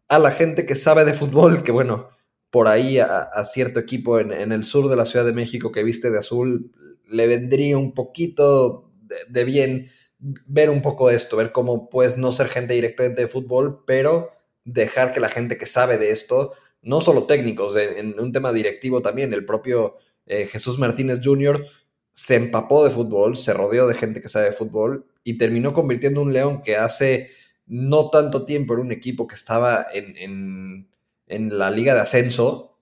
a 0.09 0.19
la 0.19 0.31
gente 0.31 0.67
que 0.67 0.77
sabe 0.77 1.05
de 1.05 1.15
fútbol, 1.15 1.65
que 1.65 1.73
bueno, 1.73 2.11
por 2.51 2.69
ahí 2.69 2.99
a, 2.99 3.45
cierto 3.45 3.81
equipo 3.81 4.21
en, 4.21 4.53
el 4.53 4.65
sur 4.65 4.89
de 4.89 4.97
la 4.97 5.05
Ciudad 5.05 5.25
de 5.25 5.33
México 5.33 5.73
que 5.73 5.83
viste 5.83 6.11
de 6.11 6.19
azul, 6.19 6.73
le 7.09 7.27
vendría 7.27 7.77
un 7.77 7.93
poquito 7.93 8.93
de, 9.29 9.45
bien 9.45 9.89
ver 10.19 10.71
un 10.71 10.81
poco 10.81 11.09
de 11.09 11.17
esto, 11.17 11.37
ver 11.37 11.51
cómo 11.53 11.89
puedes 11.91 12.17
no 12.19 12.31
ser 12.33 12.49
gente 12.49 12.75
directamente 12.75 13.23
de 13.23 13.29
fútbol, 13.29 13.83
pero 13.85 14.31
dejar 14.65 15.13
que 15.13 15.21
la 15.21 15.29
gente 15.29 15.59
que 15.59 15.67
sabe 15.67 15.99
de 15.99 16.13
esto, 16.13 16.53
no 16.83 17.01
solo 17.01 17.27
técnicos, 17.27 17.77
en 17.77 18.19
un 18.21 18.33
tema 18.33 18.53
directivo 18.53 19.03
también, 19.03 19.33
el 19.33 19.45
propio 19.45 19.97
eh, 20.27 20.47
Jesús 20.47 20.79
Martínez 20.79 21.21
Jr. 21.23 21.65
se 22.11 22.35
empapó 22.35 22.85
de 22.85 22.91
fútbol, 22.91 23.37
se 23.37 23.55
rodeó 23.55 23.87
de 23.87 23.95
gente 23.95 24.21
que 24.21 24.29
sabe 24.29 24.47
de 24.47 24.53
fútbol 24.53 25.07
y 25.25 25.39
terminó 25.39 25.73
convirtiendo 25.73 26.21
un 26.21 26.33
León 26.33 26.63
que 26.63 26.77
hace 26.77 27.31
no 27.67 28.11
tanto 28.11 28.45
tiempo 28.45 28.75
era 28.75 28.83
un 28.83 28.93
equipo 28.93 29.27
que 29.27 29.35
estaba 29.35 29.87
en, 29.93 30.89
la 31.27 31.71
liga 31.71 31.95
de 31.95 32.01
ascenso, 32.01 32.79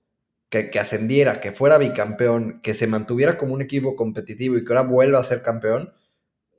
que, 0.48 0.70
que, 0.70 0.78
ascendiera, 0.78 1.40
que 1.40 1.52
fuera 1.52 1.78
bicampeón, 1.78 2.60
que 2.62 2.74
se 2.74 2.86
mantuviera 2.86 3.38
como 3.38 3.54
un 3.54 3.62
equipo 3.62 3.96
competitivo 3.96 4.56
y 4.56 4.64
que 4.64 4.72
ahora 4.72 4.88
vuelva 4.88 5.18
a 5.18 5.24
ser 5.24 5.42
campeón, 5.42 5.92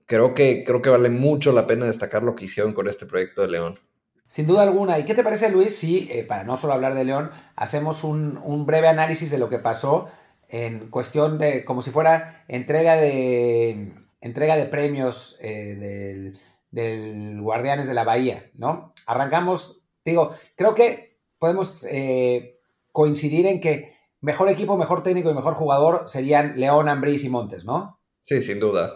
creo 0.06 0.34
que, 0.34 0.64
creo 0.66 0.82
que 0.82 0.90
vale 0.90 1.10
mucho 1.10 1.52
la 1.52 1.68
pena 1.68 1.86
destacar 1.86 2.24
lo 2.24 2.36
que 2.36 2.46
hicieron 2.46 2.74
con 2.74 2.88
este 2.88 3.06
proyecto 3.06 3.42
de 3.42 3.50
León. 3.50 3.80
Sin 4.28 4.48
duda 4.48 4.64
alguna. 4.64 4.98
¿Y 4.98 5.06
qué 5.06 5.14
te 5.14 5.24
parece, 5.24 5.50
Luis, 5.50 5.76
si, 5.76 6.10
eh, 6.12 6.24
para 6.24 6.44
no 6.44 6.58
solo 6.58 6.74
hablar 6.74 6.96
de 6.96 7.06
León, 7.06 7.30
hacemos 7.56 8.04
un, 8.04 8.40
un 8.44 8.66
breve 8.66 8.88
análisis 8.88 9.30
de 9.30 9.38
lo 9.38 9.50
que 9.50 9.60
pasó 9.60 10.10
en 10.50 10.90
cuestión 10.90 11.38
de, 11.38 11.66
como 11.66 11.82
si 11.82 11.92
fuera 11.92 12.46
entrega 12.48 12.96
de, 12.96 13.94
entrega 14.22 14.56
de 14.58 14.66
premios 14.66 15.38
eh, 15.42 16.36
del, 16.72 17.42
Guardianes 17.42 17.88
de 17.88 17.94
la 17.94 18.04
Bahía, 18.04 18.52
¿no? 18.56 18.94
Arrancamos, 19.06 19.88
digo, 20.04 20.36
creo 20.56 20.76
que 20.76 21.20
podemos 21.40 21.86
eh, 21.90 22.60
coincidir 22.92 23.46
en 23.46 23.62
que 23.62 23.96
mejor 24.20 24.50
equipo, 24.50 24.78
mejor 24.78 25.04
técnico 25.04 25.30
y 25.30 25.34
mejor 25.36 25.54
jugador 25.54 26.10
serían 26.10 26.60
León, 26.60 26.90
Ambrís 26.90 27.24
y 27.24 27.30
Montes, 27.30 27.64
¿no? 27.64 28.02
Sí, 28.24 28.42
sin 28.42 28.60
duda. 28.60 28.92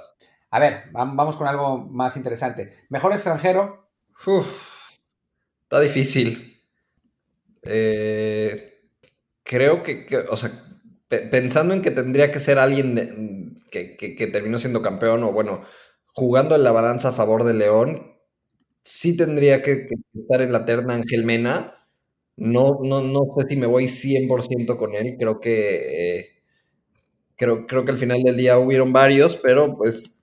A 0.52 0.60
ver, 0.60 0.90
vamos 0.92 1.38
con 1.38 1.48
algo 1.48 1.78
más 1.78 2.18
interesante. 2.18 2.74
Mejor 2.90 3.14
extranjero. 3.14 3.92
está 5.62 5.80
difícil. 5.80 6.66
Eh, 7.62 8.82
creo 9.44 9.84
que, 9.84 10.08
o 10.30 10.36
sea, 10.36 10.52
pensando 11.10 11.74
en 11.74 11.82
que 11.82 11.92
tendría 11.92 12.32
que 12.32 12.40
ser 12.40 12.60
alguien 12.60 13.58
que, 13.72 14.30
terminó 14.32 14.60
siendo 14.60 14.82
campeón 14.82 15.24
o 15.24 15.32
bueno, 15.32 15.64
jugando 16.14 16.56
en 16.56 16.64
la 16.64 16.72
balanza 16.72 17.10
a 17.10 17.14
favor 17.14 17.44
de 17.44 17.54
León, 17.54 18.14
sí 18.84 19.18
tendría 19.18 19.62
que, 19.64 19.88
estar 20.14 20.42
en 20.42 20.52
la 20.54 20.66
terna 20.66 20.96
Ángel 20.96 21.26
Mena. 21.26 21.76
No, 22.38 22.80
no, 22.84 23.02
no 23.02 23.22
sé 23.38 23.48
si 23.50 23.56
me 23.58 23.68
voy 23.68 23.88
100% 23.90 24.78
con 24.78 24.94
él, 24.96 25.18
creo 25.20 25.40
que, 25.42 26.20
eh, 26.20 26.30
creo, 27.36 27.66
creo 27.68 27.86
que 27.86 27.92
al 27.92 27.98
final 27.98 28.22
del 28.24 28.38
día 28.38 28.58
hubieron 28.60 28.94
varios, 28.94 29.36
pero 29.36 29.78
pues 29.78 30.16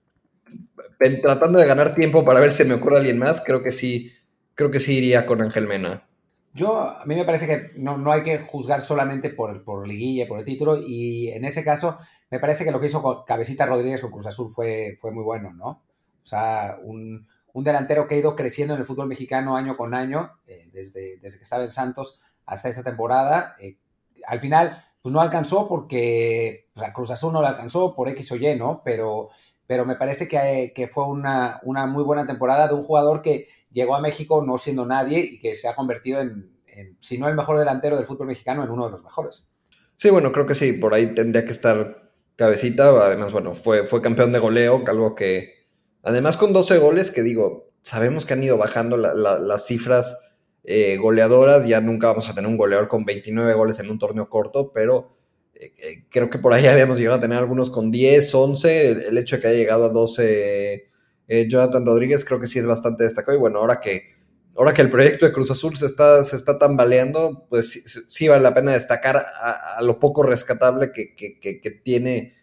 tratando 1.21 1.59
de 1.59 1.67
ganar 1.67 1.93
tiempo 1.95 2.25
para 2.25 2.39
ver 2.39 2.51
si 2.51 2.63
me 2.65 2.73
ocurre 2.75 2.97
alguien 2.97 3.19
más, 3.19 3.41
creo 3.41 3.61
que 3.63 3.71
sí, 3.71 4.13
creo 4.55 4.71
que 4.71 4.79
sí 4.79 4.97
iría 4.97 5.25
con 5.25 5.41
Ángel 5.41 5.67
Mena. 5.67 6.07
Yo, 6.57 6.81
a 6.81 7.05
mí 7.05 7.13
me 7.13 7.23
parece 7.23 7.45
que 7.45 7.79
no, 7.79 8.11
hay 8.11 8.23
que 8.23 8.39
juzgar 8.39 8.81
solamente 8.81 9.29
por, 9.29 9.63
por 9.63 9.87
liguilla, 9.87 10.27
por 10.27 10.39
el 10.39 10.45
título, 10.45 10.79
y 10.83 11.29
en 11.29 11.45
ese 11.45 11.63
caso 11.63 11.97
me 12.31 12.39
parece 12.39 12.65
que 12.65 12.71
lo 12.71 12.79
que 12.79 12.87
hizo 12.87 13.23
Cabecita 13.25 13.67
Rodríguez 13.67 14.01
con 14.01 14.09
Cruz 14.09 14.25
Azul 14.25 14.49
fue, 14.51 14.97
fue 14.99 15.11
muy 15.11 15.23
bueno, 15.23 15.53
¿no? 15.53 15.67
O 15.67 16.25
sea, 16.25 16.79
un, 16.83 17.27
delantero 17.53 18.07
que 18.07 18.15
ha 18.15 18.17
ido 18.17 18.35
creciendo 18.35 18.73
en 18.73 18.79
el 18.79 18.87
fútbol 18.87 19.07
mexicano 19.07 19.55
año 19.55 19.77
con 19.77 19.93
año, 19.93 20.31
eh, 20.47 20.67
desde, 20.73 21.17
desde 21.17 21.37
que 21.37 21.43
estaba 21.43 21.63
en 21.63 21.69
Santos 21.69 22.21
hasta 22.47 22.69
esta 22.69 22.83
temporada. 22.83 23.55
Eh, 23.59 23.77
al 24.25 24.39
final, 24.39 24.83
pues 25.03 25.13
no 25.13 25.21
alcanzó 25.21 25.67
porque 25.67 26.67
sea, 26.75 26.91
Cruz 26.91 27.11
Azul 27.11 27.33
no 27.33 27.41
lo 27.41 27.47
alcanzó 27.47 27.95
por 27.95 28.09
X 28.09 28.31
o 28.31 28.35
Y, 28.35 28.55
¿no? 28.55 28.81
Pero, 28.83 29.29
pero 29.67 29.85
me 29.85 29.95
parece 29.95 30.27
que, 30.27 30.71
que 30.73 30.87
fue 30.87 31.05
una, 31.05 31.59
una 31.63 31.85
muy 31.85 32.03
buena 32.03 32.25
temporada 32.25 32.67
de 32.67 32.73
un 32.73 32.83
jugador 32.83 33.21
que 33.21 33.47
llegó 33.71 33.95
a 33.95 34.01
México 34.01 34.43
no 34.45 34.57
siendo 34.57 34.85
nadie 34.85 35.19
y 35.19 35.39
que 35.39 35.55
se 35.55 35.67
ha 35.67 35.75
convertido 35.75 36.21
en, 36.21 36.51
si 36.99 37.17
no 37.17 37.27
el 37.27 37.35
mejor 37.35 37.57
delantero 37.57 37.97
del 37.97 38.05
fútbol 38.05 38.27
mexicano, 38.27 38.63
en 38.63 38.69
uno 38.69 38.85
de 38.85 38.91
los 38.91 39.03
mejores. 39.03 39.49
Sí, 39.95 40.09
bueno, 40.09 40.31
creo 40.31 40.45
que 40.45 40.55
sí, 40.55 40.73
por 40.73 40.93
ahí 40.93 41.15
tendría 41.15 41.43
que 41.45 41.51
estar 41.51 42.11
cabecita. 42.35 42.89
Además, 42.89 43.31
bueno, 43.31 43.55
fue, 43.55 43.87
fue 43.87 44.01
campeón 44.01 44.31
de 44.31 44.39
goleo, 44.39 44.83
algo 44.87 45.15
que, 45.15 45.67
además 46.03 46.37
con 46.37 46.53
12 46.53 46.77
goles, 46.77 47.09
que 47.09 47.23
digo, 47.23 47.71
sabemos 47.81 48.25
que 48.25 48.33
han 48.33 48.43
ido 48.43 48.57
bajando 48.57 48.97
las 48.97 49.65
cifras 49.65 50.17
eh, 50.63 50.97
goleadoras, 50.97 51.65
ya 51.65 51.79
nunca 51.79 52.07
vamos 52.07 52.29
a 52.29 52.35
tener 52.35 52.49
un 52.49 52.57
goleador 52.57 52.89
con 52.89 53.05
29 53.05 53.53
goles 53.53 53.79
en 53.79 53.89
un 53.89 53.97
torneo 53.97 54.29
corto, 54.29 54.71
pero 54.73 55.15
eh, 55.55 55.73
eh, 55.77 56.05
creo 56.09 56.29
que 56.29 56.39
por 56.39 56.53
ahí 56.53 56.65
habíamos 56.67 56.97
llegado 56.97 57.17
a 57.17 57.21
tener 57.21 57.37
algunos 57.37 57.71
con 57.71 57.89
10, 57.89 58.35
11, 58.35 59.07
el, 59.07 59.17
hecho 59.17 59.37
de 59.37 59.41
que 59.41 59.47
haya 59.47 59.57
llegado 59.57 59.85
a 59.85 59.89
12 59.89 60.86
Jonathan 61.27 61.85
Rodríguez 61.85 62.23
creo 62.23 62.39
que 62.39 62.47
sí 62.47 62.57
es 62.59 62.65
bastante 62.65 63.03
destacado 63.03 63.37
y 63.37 63.39
bueno, 63.39 63.59
ahora 63.59 63.81
que 63.81 64.17
ahora 64.57 64.73
que 64.73 64.81
el 64.81 64.89
proyecto 64.89 65.25
de 65.25 65.31
Cruz 65.31 65.51
Azul 65.51 65.77
se 65.77 65.85
está, 65.85 66.23
se 66.23 66.35
está 66.35 66.57
tambaleando, 66.57 67.45
pues 67.49 68.05
sí, 68.07 68.27
vale 68.27 68.41
la 68.41 68.53
pena 68.53 68.73
destacar 68.73 69.17
a, 69.17 69.81
lo 69.83 69.99
poco 69.99 70.23
rescatable 70.23 70.91
que, 70.91 71.81
tiene 71.83 72.33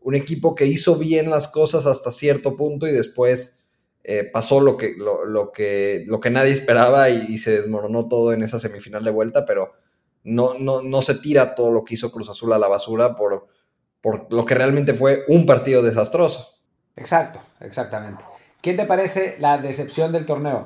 un 0.00 0.14
equipo 0.14 0.54
que 0.54 0.66
hizo 0.66 0.96
bien 0.96 1.30
las 1.30 1.48
cosas 1.48 1.86
hasta 1.86 2.12
cierto 2.12 2.56
punto 2.56 2.86
y 2.86 2.92
después 2.92 3.58
eh, 4.04 4.28
pasó 4.32 4.60
lo 4.60 4.76
que, 4.76 4.94
lo, 4.96 5.50
que, 5.50 6.04
lo 6.06 6.20
que 6.20 6.30
nadie 6.30 6.52
esperaba 6.52 7.10
y, 7.10 7.38
se 7.38 7.50
desmoronó 7.50 8.08
todo 8.08 8.32
en 8.32 8.42
esa 8.42 8.58
semifinal 8.58 9.02
de 9.02 9.10
vuelta, 9.10 9.44
pero 9.44 9.72
no, 10.22 10.54
no, 10.58 10.80
no 10.80 11.02
se 11.02 11.16
tira 11.16 11.54
todo 11.54 11.70
lo 11.72 11.84
que 11.84 11.94
hizo 11.94 12.12
Cruz 12.12 12.28
Azul 12.28 12.52
a 12.52 12.58
la 12.58 12.68
basura 12.68 13.16
por, 13.16 13.48
por 14.00 14.32
lo 14.32 14.44
que 14.44 14.54
realmente 14.54 14.94
fue 14.94 15.24
un 15.26 15.44
partido 15.44 15.82
desastroso. 15.82 16.53
Exacto, 16.96 17.40
exactamente. 17.60 18.24
¿Quién 18.60 18.76
te 18.76 18.86
parece 18.86 19.36
la 19.40 19.58
decepción 19.58 20.12
del 20.12 20.24
torneo? 20.24 20.64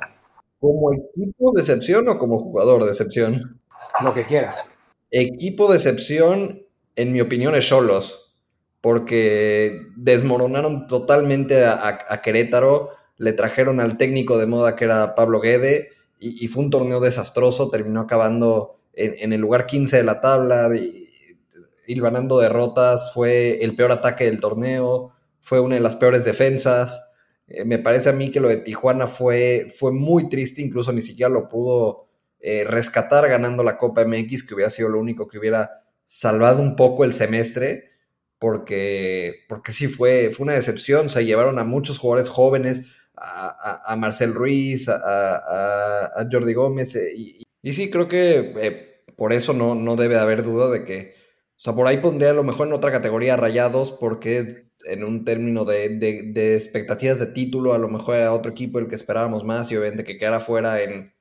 ¿Como 0.60 0.92
equipo 0.92 1.52
de 1.52 1.62
excepción 1.62 2.08
o 2.08 2.18
como 2.18 2.38
jugador 2.38 2.84
de 2.84 2.90
excepción? 2.90 3.60
Lo 4.02 4.12
que 4.12 4.24
quieras. 4.24 4.64
Equipo 5.10 5.70
de 5.70 5.78
excepción, 5.78 6.62
en 6.96 7.12
mi 7.12 7.20
opinión, 7.20 7.54
es 7.54 7.66
Cholos, 7.66 8.34
porque 8.80 9.80
desmoronaron 9.96 10.86
totalmente 10.86 11.64
a, 11.64 12.20
Querétaro, 12.22 12.90
le 13.16 13.32
trajeron 13.32 13.80
al 13.80 13.96
técnico 13.96 14.38
de 14.38 14.46
moda 14.46 14.76
que 14.76 14.84
era 14.84 15.14
Pablo 15.14 15.40
Guede, 15.40 15.88
y, 16.20 16.48
fue 16.48 16.64
un 16.64 16.70
torneo 16.70 17.00
desastroso, 17.00 17.70
terminó 17.70 18.00
acabando 18.00 18.80
en, 18.92 19.32
el 19.32 19.40
lugar 19.40 19.66
15 19.66 19.96
de 19.96 20.02
la 20.02 20.20
tabla, 20.20 20.70
y, 20.74 21.98
ganando 22.00 22.38
derrotas, 22.38 23.12
fue 23.14 23.62
el 23.62 23.74
peor 23.76 23.92
ataque 23.92 24.24
del 24.24 24.40
torneo, 24.40 25.12
fue 25.48 25.61
una 25.61 25.76
de 25.76 25.80
las 25.80 25.96
peores 25.96 26.24
defensas 26.24 27.08
eh, 27.48 27.64
me 27.64 27.78
parece 27.78 28.11
a 28.11 28.12
mí 28.12 28.30
que 28.30 28.40
lo 28.40 28.48
de 28.48 28.58
Tijuana 28.58 29.06
fue, 29.06 29.72
fue 29.74 29.90
muy 29.90 30.28
triste, 30.28 30.61
incluso 30.62 30.92
ni 30.92 31.00
siquiera 31.00 31.30
lo 31.30 31.48
pudo 31.48 32.08
eh, 32.40 32.64
rescatar 32.64 33.28
ganando 33.28 33.62
la 33.64 33.78
Copa 33.78 34.04
MX, 34.04 34.46
que 34.46 34.54
hubiera 34.54 34.70
sido 34.70 34.90
lo 34.90 35.00
único 35.00 35.26
que 35.28 35.38
hubiera 35.38 35.82
salvado 36.04 36.62
un 36.62 36.76
poco 36.76 37.04
el 37.04 37.12
semestre, 37.12 37.90
porque, 38.38 39.46
porque 39.48 39.72
sí 39.72 39.88
fue, 39.88 40.30
fue 40.30 40.44
una 40.44 40.54
decepción. 40.54 41.08
Se 41.08 41.24
llevaron 41.24 41.58
a 41.58 41.64
muchos 41.64 41.98
jugadores 41.98 42.28
jóvenes, 42.28 42.84
a, 43.16 43.96
Marcel 43.98 44.32
Ruiz, 44.34 44.88
a, 44.88 46.28
Jordi 46.30 46.54
Gómez, 46.54 46.94
eh, 46.96 47.12
y, 47.16 47.42
y, 47.62 47.72
sí, 47.72 47.90
creo 47.90 48.06
que 48.06 49.02
por 49.16 49.32
eso 49.32 49.52
no, 49.54 49.74
no 49.74 49.96
debe 49.96 50.18
haber 50.18 50.44
duda 50.44 50.70
de 50.70 50.84
que, 50.84 51.14
o 51.56 51.61
sea, 51.61 51.74
por 51.74 51.87
ahí 51.88 51.98
pondría 51.98 52.30
a 52.30 52.34
lo 52.34 52.44
mejor 52.44 52.68
en 52.68 52.74
otra 52.74 52.92
categoría 52.92 53.37
rayados, 53.37 53.90
porque 53.90 54.67
en 54.84 55.04
un 55.04 55.24
término 55.24 55.64
de, 55.64 56.56
expectativas 56.56 57.18
de 57.18 57.26
título, 57.26 57.72
a 57.72 57.78
lo 57.78 57.88
mejor 57.88 58.16
era 58.16 58.32
otro 58.32 58.50
equipo 58.50 58.78
el 58.78 58.88
que 58.88 58.94
esperábamos 58.94 59.44
más 59.44 59.70
y 59.70 59.76
obviamente 59.76 60.04
que 60.04 60.18
quedara 60.18 60.40
fuera 60.40 60.82
en, 60.82 61.12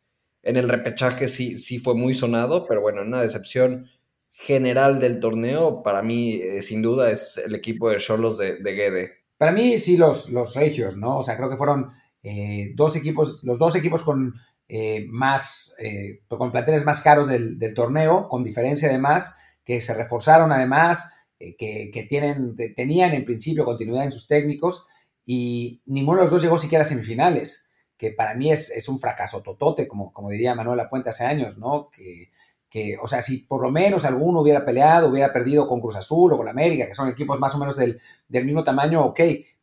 el 0.43 0.69
repechaje 0.69 1.27
sí, 1.27 1.57
sí 1.57 1.79
fue 1.79 1.93
muy 1.95 2.13
sonado, 2.13 2.67
pero 2.67 2.81
bueno, 2.81 3.01
una 3.01 3.21
decepción 3.21 3.89
general 4.31 4.99
del 4.99 5.19
torneo, 5.19 5.83
para 5.83 6.01
mí 6.01 6.35
eh, 6.35 6.61
sin 6.61 6.81
duda 6.81 7.11
es 7.11 7.37
el 7.37 7.55
equipo 7.55 7.89
de 7.89 7.97
Cholos 7.97 8.37
de, 8.37 8.57
de 8.57 8.73
Guede. 8.73 9.11
Para 9.37 9.51
mí 9.51 9.77
sí 9.77 9.97
los, 9.97 10.29
los 10.29 10.55
regios, 10.55 10.95
¿no? 10.95 11.17
O 11.17 11.23
sea, 11.23 11.35
creo 11.35 11.49
que 11.49 11.57
fueron 11.57 11.89
eh, 12.23 12.71
dos 12.75 12.95
equipos, 12.95 13.43
los 13.43 13.59
dos 13.59 13.75
equipos 13.75 14.03
con 14.03 14.35
eh, 14.69 15.05
más, 15.09 15.75
con 16.27 16.51
planteles 16.51 16.85
más 16.85 17.01
caros 17.01 17.27
del, 17.27 17.59
del 17.59 17.73
torneo, 17.73 18.29
con 18.29 18.43
diferencia 18.43 18.87
además, 18.87 19.37
que 19.63 19.81
se 19.81 19.93
reforzaron 19.93 20.53
además, 20.53 21.11
eh, 21.39 21.55
que, 21.55 22.03
tienen, 22.09 22.55
tenían 22.75 23.13
en 23.13 23.25
principio 23.25 23.65
continuidad 23.65 24.05
en 24.05 24.11
sus 24.11 24.27
técnicos 24.27 24.87
y 25.25 25.81
ninguno 25.85 26.19
de 26.19 26.23
los 26.23 26.31
dos 26.31 26.41
llegó 26.41 26.57
siquiera 26.57 26.83
a 26.83 26.87
semifinales, 26.87 27.69
que 27.97 28.11
para 28.11 28.35
mí 28.35 28.51
es, 28.51 28.87
un 28.87 28.99
fracaso 28.99 29.41
totote, 29.41 29.87
como, 29.87 30.13
como 30.13 30.29
diría 30.29 30.55
Manuel 30.55 30.87
Puente 30.89 31.09
hace 31.09 31.25
años, 31.25 31.57
¿no? 31.57 31.89
Que, 31.89 32.29
que, 32.69 32.97
o 33.01 33.07
sea, 33.07 33.21
si 33.21 33.39
por 33.39 33.61
lo 33.61 33.71
menos 33.71 34.05
alguno 34.05 34.41
hubiera 34.41 34.65
peleado, 34.65 35.09
hubiera 35.09 35.31
perdido 35.31 35.67
con 35.67 35.79
Cruz 35.79 35.95
Azul 35.95 36.33
o 36.33 36.37
con 36.37 36.47
América, 36.47 36.87
que 36.87 36.95
son 36.95 37.09
equipos 37.09 37.39
más 37.39 37.55
o 37.55 37.59
menos 37.59 37.77
del, 37.77 37.99
mismo 38.29 38.63
tamaño, 38.63 39.05
ok, 39.05 39.19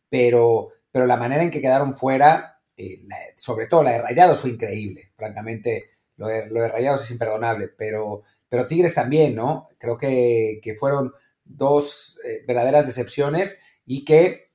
pero, 0.08 0.68
pero 0.90 1.06
la 1.06 1.16
manera 1.16 1.42
en 1.42 1.50
que 1.50 1.60
quedaron 1.60 1.94
fuera, 1.94 2.60
eh, 2.76 3.00
sobre 3.36 3.66
todo 3.66 3.82
la 3.82 3.92
de 3.92 4.02
Rayados, 4.02 4.40
fue 4.40 4.50
increíble. 4.50 5.12
Francamente, 5.16 5.90
lo 6.16 6.28
de, 6.28 6.46
lo 6.50 6.62
de 6.62 6.68
Rayados 6.68 7.04
es 7.04 7.10
imperdonable, 7.10 7.68
pero, 7.68 8.22
pero 8.48 8.66
Tigres 8.66 8.94
también, 8.94 9.34
¿no? 9.34 9.68
Creo 9.78 9.98
que, 9.98 10.60
fueron 10.78 11.12
dos 11.44 12.18
eh, 12.24 12.44
verdaderas 12.46 12.86
decepciones 12.86 13.60
y 13.84 14.04
que, 14.04 14.52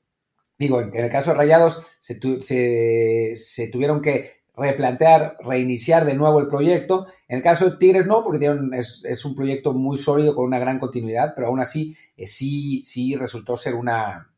digo, 0.58 0.82
en, 0.82 0.94
el 0.94 1.10
caso 1.10 1.32
de 1.32 1.38
Rayados 1.38 1.86
se, 2.00 2.20
se 3.36 3.68
tuvieron 3.68 4.02
que 4.02 4.40
replantear, 4.60 5.38
reiniciar 5.40 6.06
de 6.06 6.16
nuevo 6.16 6.40
el 6.40 6.48
proyecto. 6.48 7.08
En 7.28 7.38
el 7.38 7.44
caso 7.44 7.70
de 7.70 7.78
Tigres 7.78 8.06
no, 8.06 8.24
porque 8.24 8.54
es, 8.74 9.26
un 9.26 9.36
proyecto 9.36 9.74
muy 9.74 9.98
sólido 9.98 10.36
con 10.36 10.46
una 10.46 10.60
gran 10.60 10.80
continuidad, 10.80 11.34
pero 11.36 11.48
aún 11.48 11.60
así 11.60 11.96
eh, 12.18 12.28
sí, 12.28 12.84
sí 12.84 13.16
resultó 13.16 13.56
ser 13.56 13.76
una, 13.76 14.32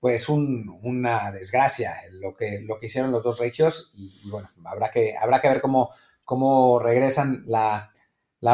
pues 0.00 0.28
una 0.28 1.32
desgracia 1.32 1.94
lo 2.12 2.36
que, 2.36 2.60
lo 2.60 2.78
que 2.78 2.86
hicieron 2.86 3.10
los 3.10 3.22
dos 3.22 3.38
regios 3.38 3.92
y, 3.96 4.28
bueno, 4.28 4.50
habrá 4.64 4.90
que, 4.90 5.16
habrá 5.16 5.40
que 5.40 5.48
ver 5.48 5.60
cómo, 5.60 5.90
cómo 6.24 6.78
regresan 6.78 7.44
la, 7.46 7.90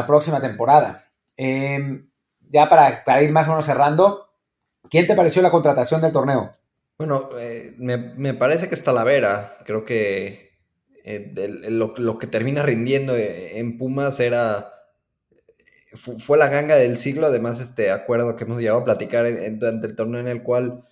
próxima 0.07 0.41
temporada. 0.41 1.11
Em, 1.37 2.09
ya 2.55 2.69
para, 2.69 3.03
para, 3.03 3.21
ir 3.21 3.33
más 3.33 3.47
o 3.47 3.51
menos 3.51 3.65
cerrando, 3.65 4.29
¿quién 4.89 5.05
te 5.05 5.15
pareció 5.15 5.41
la 5.41 5.51
contratación 5.51 5.99
del 5.99 6.13
torneo? 6.13 6.53
Bueno, 6.97 7.29
eh, 7.37 7.75
me, 7.77 7.97
me, 7.97 8.33
parece 8.33 8.69
que 8.69 8.75
está 8.75 8.93
la 8.93 9.03
Vera. 9.03 9.57
Creo 9.65 9.83
que 9.83 10.51
eh, 11.03 11.33
lo, 11.69 12.17
que 12.17 12.27
termina 12.27 12.63
rindiendo 12.63 13.17
eh, 13.17 13.59
en 13.59 13.77
Pumas 13.77 14.21
era 14.21 14.71
fue 15.95 16.37
la 16.37 16.49
ganga 16.49 16.75
del 16.75 16.97
siglo, 16.97 17.27
además 17.27 17.59
este 17.61 17.89
acuerdo 17.89 18.35
que 18.35 18.43
hemos 18.43 18.59
llegado 18.59 18.79
a 18.79 18.85
platicar 18.85 19.25
durante 19.57 19.87
el 19.87 19.95
torneo 19.95 20.19
en 20.19 20.27
el 20.27 20.43
cual 20.43 20.83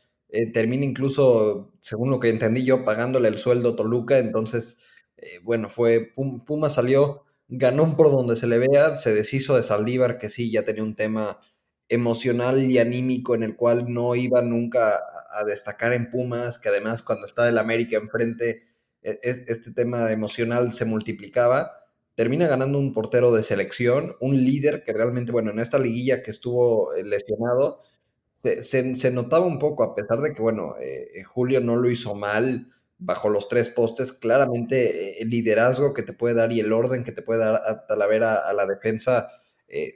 termina 0.54 0.86
incluso, 0.86 1.74
según 1.82 2.10
lo 2.10 2.22
que 2.22 2.30
entendí 2.30 2.64
yo, 2.64 2.86
pagándole 2.86 3.28
el 3.28 3.38
sueldo 3.38 3.72
a 3.72 3.76
Toluca, 3.76 4.18
entonces, 4.18 4.80
bueno, 5.44 5.68
fue, 5.68 6.14
Pumas 6.16 6.76
salió, 6.76 7.26
ganó 7.50 7.98
por 7.98 8.12
donde 8.12 8.38
se 8.38 8.48
le 8.48 8.60
vea, 8.60 8.96
se 8.96 9.14
deshizo 9.14 9.58
de 9.58 9.64
Saldívar, 9.64 10.20
que 10.20 10.30
sí, 10.30 10.50
ya 10.50 10.64
tenía 10.64 10.84
un 10.84 10.96
tema 10.96 11.38
emocional 11.94 12.70
y 12.70 12.80
anímico 12.80 13.36
en 13.36 13.44
el 13.44 13.56
cual 13.56 13.94
no 13.94 14.16
iba 14.16 14.42
nunca 14.42 15.02
a 15.32 15.44
destacar 15.46 15.94
en 15.94 16.10
Pumas, 16.10 16.58
que 16.58 16.70
además 16.70 17.02
cuando 17.02 17.26
está 17.28 17.48
el 17.48 17.58
América 17.58 17.98
enfrente, 17.98 18.64
e, 19.02 19.20
este 19.24 19.72
tema 19.72 20.12
emocional 20.12 20.74
se 20.74 20.86
multiplicaba, 20.86 21.84
termina 22.16 22.48
ganando 22.48 22.80
un 22.80 22.94
portero 22.94 23.32
de 23.34 23.44
selección, 23.44 24.16
un 24.20 24.44
líder 24.44 24.84
que 24.84 24.94
realmente, 24.94 25.32
bueno, 25.32 25.52
en 25.52 25.60
esta 25.60 25.80
liguilla 25.80 26.24
que 26.24 26.32
estuvo 26.32 26.94
eh, 26.96 27.04
lesionado, 27.04 27.80
se, 28.34 29.12
notaba 29.12 29.46
un 29.46 29.60
poco, 29.60 29.84
a 29.84 29.96
pesar 29.96 30.20
de 30.20 30.34
que, 30.34 30.42
bueno, 30.42 30.76
eh, 30.78 31.20
eh, 31.20 31.24
Julio 31.24 31.62
no 31.62 31.76
lo 31.78 31.90
hizo 31.90 32.16
mal 32.16 32.70
bajo 32.98 33.30
los 33.30 33.48
tres 33.48 33.70
postes, 33.70 34.14
claramente 34.14 35.22
el 35.22 35.30
liderazgo 35.30 35.94
que 35.94 36.04
te 36.04 36.14
puede 36.14 36.36
dar 36.36 36.52
y 36.52 36.60
el 36.60 36.74
orden 36.74 37.04
que 37.04 37.12
te 37.12 37.22
puede 37.22 37.42
dar 37.42 37.56
a 37.56 37.86
Talavera 37.86 38.36
a 38.36 38.54
la 38.54 38.66
defensa, 38.66 39.30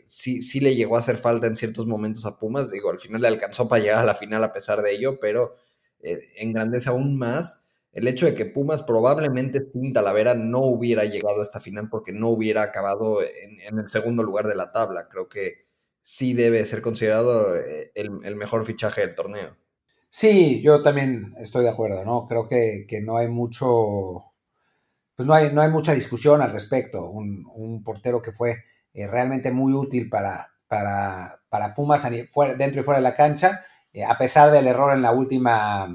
sí, 0.07 0.41
sí 0.41 0.59
le 0.59 0.75
llegó 0.75 0.95
a 0.95 0.99
hacer 0.99 1.17
falta 1.17 1.47
en 1.47 1.55
ciertos 1.55 1.85
momentos 1.87 2.25
a 2.25 2.39
Pumas, 2.39 2.71
digo, 2.71 2.89
al 2.89 2.99
final 2.99 3.21
le 3.21 3.27
alcanzó 3.27 3.67
para 3.67 3.81
llegar 3.81 3.99
a 3.99 4.05
la 4.05 4.15
final 4.15 4.43
a 4.43 4.53
pesar 4.53 4.81
de 4.81 4.93
ello, 4.93 5.19
pero 5.19 5.55
engrandece 6.37 6.89
aún 6.89 7.17
más 7.17 7.67
el 7.97 8.07
hecho 8.07 8.27
de 8.27 8.35
que 8.35 8.45
Pumas 8.45 8.83
probablemente 8.83 9.71
sin 9.73 9.91
Talavera 9.91 10.35
no 10.35 10.59
hubiera 10.59 11.03
llegado 11.05 11.39
a 11.39 11.43
esta 11.43 11.59
final 11.59 11.89
porque 11.89 12.11
no 12.11 12.27
hubiera 12.27 12.61
acabado 12.61 13.23
en, 13.23 13.79
el 13.79 13.89
segundo 13.89 14.21
lugar 14.21 14.45
de 14.45 14.55
la 14.55 14.71
tabla. 14.71 15.07
Creo 15.09 15.27
que 15.27 15.65
sí 15.99 16.35
debe 16.35 16.63
ser 16.67 16.83
considerado 16.83 17.55
eh, 17.55 17.91
el, 17.95 18.35
mejor 18.35 18.65
fichaje 18.65 19.01
del 19.01 19.15
torneo. 19.15 19.57
Sí, 20.09 20.61
yo 20.61 20.83
también 20.83 21.33
estoy 21.39 21.63
de 21.63 21.71
acuerdo, 21.71 22.05
¿no? 22.05 22.27
Creo 22.27 22.47
que, 22.47 22.85
no 23.03 23.17
hay 23.17 23.29
mucho, 23.29 24.25
pues 25.15 25.25
no 25.25 25.33
hay, 25.33 25.51
no 25.51 25.61
hay 25.61 25.71
mucha 25.71 25.93
discusión 25.93 26.43
al 26.43 26.51
respecto. 26.51 27.09
Un, 27.09 27.83
portero 27.83 28.21
que 28.21 28.31
fue 28.31 28.57
eh, 28.93 29.07
realmente 29.07 29.51
muy 29.51 29.73
útil 29.73 30.09
para, 30.09 30.49
para, 30.67 31.41
para 31.49 31.73
Pumas 31.73 32.09
dentro 32.09 32.81
y 32.81 32.83
fuera 32.83 32.99
de 32.99 33.03
la 33.03 33.15
cancha, 33.15 33.61
eh, 33.93 34.03
a 34.03 34.17
pesar 34.17 34.51
del 34.51 34.67
error 34.67 34.93
en 34.93 35.01
la 35.01 35.11
última, 35.11 35.87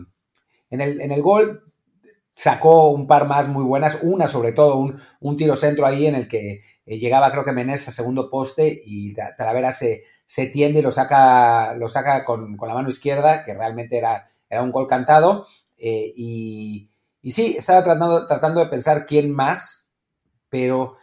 en 0.70 0.80
el, 0.80 1.00
en 1.00 1.12
el 1.12 1.22
gol, 1.22 1.72
sacó 2.34 2.90
un 2.90 3.06
par 3.06 3.26
más 3.26 3.48
muy 3.48 3.64
buenas, 3.64 3.98
una 4.02 4.26
sobre 4.26 4.52
todo, 4.52 4.76
un, 5.20 5.36
tiro 5.36 5.56
centro 5.56 5.86
ahí 5.86 6.06
en 6.06 6.14
el 6.14 6.28
que 6.28 6.62
eh, 6.86 6.98
llegaba 6.98 7.30
creo 7.30 7.44
que 7.44 7.52
Menés 7.52 7.86
a 7.88 7.90
segundo 7.90 8.30
poste 8.30 8.82
y 8.84 9.14
Talavera 9.14 9.70
se, 9.70 10.02
se 10.24 10.46
tiende 10.46 10.80
y 10.80 10.82
lo 10.82 10.90
saca, 10.90 11.74
lo 11.74 11.88
saca 11.88 12.24
con, 12.24 12.56
la 12.60 12.74
mano 12.74 12.88
izquierda, 12.88 13.42
que 13.42 13.54
realmente 13.54 13.98
era, 13.98 14.28
era 14.48 14.62
un 14.62 14.72
gol 14.72 14.86
cantado. 14.86 15.46
Eh, 15.76 16.12
y, 16.16 16.88
y, 17.20 17.30
sí, 17.32 17.54
estaba 17.58 17.84
tratando, 17.84 18.26
tratando 18.26 18.60
de 18.60 18.66
pensar 18.66 19.04
quién 19.06 19.30
más, 19.32 19.94
pero 20.48 20.96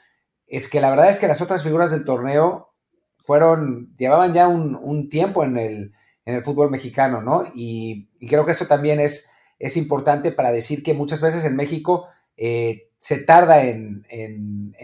es 0.49 0.67
que 0.67 0.81
la 0.81 0.89
verdad 0.89 1.09
es 1.09 1.19
que 1.19 1.27
las 1.27 1.41
otras 1.41 1.63
figuras 1.63 1.91
del 1.91 2.05
torneo 2.05 2.73
fueron, 3.17 3.95
llevaban 3.97 4.33
ya 4.33 4.47
un, 4.47 5.09
tiempo 5.09 5.43
en 5.43 5.57
el, 5.57 5.93
en 6.25 6.35
el 6.35 6.43
fútbol 6.43 6.71
mexicano, 6.71 7.21
¿no? 7.21 7.45
y 7.53 8.09
creo 8.27 8.45
que 8.45 8.53
eso 8.53 8.65
también 8.67 8.99
es 8.99 9.29
es 9.59 9.75
importante 9.77 10.31
para 10.31 10.51
decir 10.51 10.81
que 10.81 10.93
muchas 10.93 11.21
veces 11.21 11.43
en 11.43 11.55
México 11.55 12.07
eh, 12.37 12.89
se 12.97 13.17
tarda 13.17 13.63
en, 13.63 14.05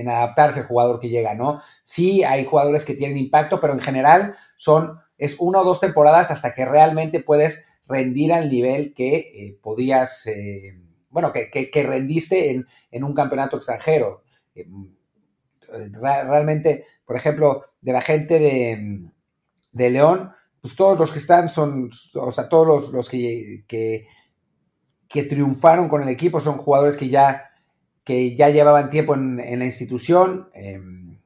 adaptarse 0.08 0.60
el 0.60 0.66
jugador 0.68 1.00
que 1.00 1.10
llega, 1.10 1.34
¿no? 1.34 1.62
Sí, 1.84 2.24
hay 2.24 2.46
jugadores 2.46 2.86
que 2.86 2.94
tienen 2.94 3.18
impacto, 3.18 3.60
pero 3.60 3.74
en 3.74 3.82
general 3.82 4.36
son, 4.58 5.00
es 5.18 5.38
una 5.40 5.62
o 5.62 5.64
dos 5.64 5.80
temporadas 5.80 6.30
hasta 6.30 6.54
que 6.54 6.66
realmente 6.66 7.22
puedes 7.22 7.66
rendir 7.88 8.34
al 8.34 8.50
nivel 8.50 8.94
que 8.94 9.16
eh, 9.16 9.60
podías, 9.62 10.28
eh, 10.28 10.78
bueno, 11.10 11.32
que, 11.32 11.84
rendiste 11.84 12.52
en, 12.92 13.04
un 13.04 13.14
campeonato 13.14 13.58
extranjero. 13.58 14.24
Realmente, 16.02 16.86
por 17.06 17.16
ejemplo, 17.16 17.64
de 17.82 17.94
la 17.94 18.02
gente 18.02 18.40
de, 19.72 19.90
León, 19.90 20.32
pues 20.62 20.76
todos 20.76 20.98
los 20.98 21.12
que 21.12 21.20
están 21.20 21.50
son, 21.50 21.90
o 22.16 22.32
sea, 22.32 22.50
todos 22.50 22.92
los, 22.92 23.10
que, 23.10 23.64
que 23.68 24.08
que 25.16 25.24
triunfaron 25.24 25.88
con 25.88 26.04
el 26.04 26.10
equipo 26.10 26.40
son 26.40 26.58
jugadores 26.58 26.98
que 26.98 27.10
ya, 27.10 27.52
que 28.04 28.36
ya 28.36 28.50
llevaban 28.50 28.90
tiempo 28.90 29.16
en, 29.16 29.38
la 29.38 29.66
institución. 29.66 30.50
Em, 30.54 31.22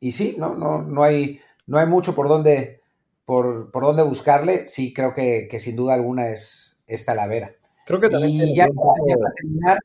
y 0.00 0.12
sí, 0.12 0.36
no, 0.38 0.54
no, 0.54 0.82
no, 0.82 1.02
hay, 1.02 1.40
no 1.66 1.78
hay 1.78 1.86
mucho 1.86 2.14
por 2.14 2.28
dónde, 2.28 2.80
por, 3.24 3.70
por 3.70 3.82
dónde 3.82 4.02
buscarle. 4.02 4.66
Sí, 4.66 4.94
creo 4.94 5.12
que, 5.14 5.48
sin 5.58 5.76
duda 5.76 5.94
alguna 5.94 6.28
es, 6.30 6.82
esta 6.86 7.12
Talavera. 7.12 7.54
Creo 7.84 8.00
que 8.00 8.08
también. 8.08 8.48
Y 8.48 8.56
ya, 8.56 8.66
para 8.66 9.34
terminar, 9.34 9.78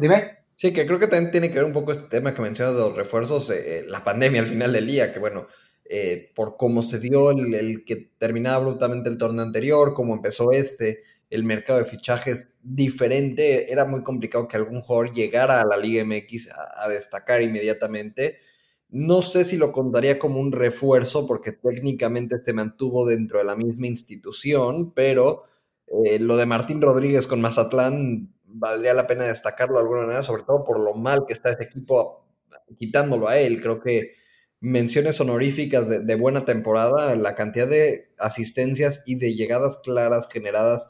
dime. 0.00 0.43
Sí, 0.56 0.72
que 0.72 0.86
creo 0.86 1.00
que 1.00 1.08
también 1.08 1.32
tiene 1.32 1.48
que 1.48 1.56
ver 1.56 1.64
un 1.64 1.72
poco 1.72 1.92
este 1.92 2.08
tema 2.08 2.32
que 2.34 2.42
mencionas 2.42 2.74
de 2.74 2.80
los 2.80 2.94
refuerzos, 2.94 3.50
eh, 3.50 3.80
eh, 3.80 3.84
la 3.88 4.04
pandemia 4.04 4.40
al 4.40 4.46
final 4.46 4.72
del 4.72 4.86
día, 4.86 5.12
que 5.12 5.18
bueno, 5.18 5.48
eh, 5.84 6.32
por 6.34 6.56
cómo 6.56 6.80
se 6.82 7.00
dio 7.00 7.30
el, 7.32 7.84
que 7.84 7.96
terminaba 8.18 8.56
abruptamente 8.56 9.10
el 9.10 9.18
torneo 9.18 9.44
anterior, 9.44 9.94
cómo 9.94 10.14
empezó 10.14 10.52
este, 10.52 11.02
el 11.28 11.42
mercado 11.42 11.80
de 11.80 11.84
fichajes 11.84 12.50
diferente, 12.62 13.72
era 13.72 13.84
muy 13.84 14.04
complicado 14.04 14.46
que 14.46 14.56
algún 14.56 14.80
jugador 14.80 15.12
llegara 15.12 15.60
a 15.60 15.66
la 15.66 15.76
Liga 15.76 16.04
MX 16.04 16.50
a, 16.52 16.88
destacar 16.88 17.42
inmediatamente. 17.42 18.36
No 18.88 19.22
sé 19.22 19.44
si 19.44 19.56
lo 19.56 19.72
contaría 19.72 20.18
como 20.20 20.38
un 20.38 20.52
refuerzo 20.52 21.26
porque 21.26 21.52
técnicamente 21.52 22.36
se 22.44 22.52
mantuvo 22.52 23.06
dentro 23.06 23.38
de 23.40 23.44
la 23.44 23.56
misma 23.56 23.88
institución, 23.88 24.92
pero 24.94 25.42
lo 26.20 26.36
de 26.36 26.46
Martín 26.46 26.80
Rodríguez 26.80 27.26
con 27.26 27.40
Mazatlán 27.40 28.33
valdría 28.54 28.94
la 28.94 29.06
pena 29.06 29.24
destacarlo 29.24 29.74
de 29.74 29.82
alguna 29.82 30.02
manera, 30.02 30.22
sobre 30.22 30.44
todo 30.44 30.64
por 30.64 30.80
lo 30.80 30.94
mal 30.94 31.24
que 31.26 31.32
está 31.32 31.50
ese 31.50 31.64
equipo 31.64 32.26
quitándolo 32.78 33.28
a 33.28 33.36
él. 33.36 33.60
Creo 33.60 33.80
que 33.80 34.14
menciones 34.60 35.20
honoríficas 35.20 36.06
de, 36.06 36.14
buena 36.14 36.44
temporada, 36.44 37.14
la 37.16 37.34
cantidad 37.34 37.68
de 37.68 38.12
asistencias 38.18 39.02
y 39.06 39.16
de 39.16 39.34
llegadas 39.34 39.78
claras 39.82 40.28
generadas 40.30 40.88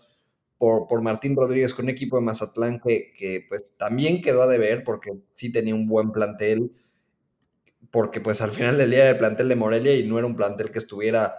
por, 0.59 1.03
Martín 1.03 1.37
Rodríguez 1.37 1.74
con 1.74 1.87
un 1.87 1.90
equipo 1.90 2.16
de 2.16 2.22
Mazatlán 2.22 2.81
que, 2.81 3.44
pues 3.48 3.74
también 3.77 4.22
quedó 4.22 4.42
a 4.42 4.46
deber 4.46 4.85
porque 4.85 5.11
sí 5.35 5.53
tenía 5.53 5.74
un 5.74 5.88
buen 5.88 6.12
plantel, 6.12 6.72
porque 7.90 8.20
pues 8.20 8.40
al 8.40 8.50
final 8.50 8.79
del 8.79 8.90
día 8.90 9.11
el 9.11 9.18
plantel 9.18 9.48
de 9.48 9.57
Morelia 9.57 9.94
y 9.94 10.07
no 10.07 10.18
era 10.18 10.27
un 10.27 10.37
plantel 10.37 10.70
que 10.70 10.79
estuviera 10.79 11.35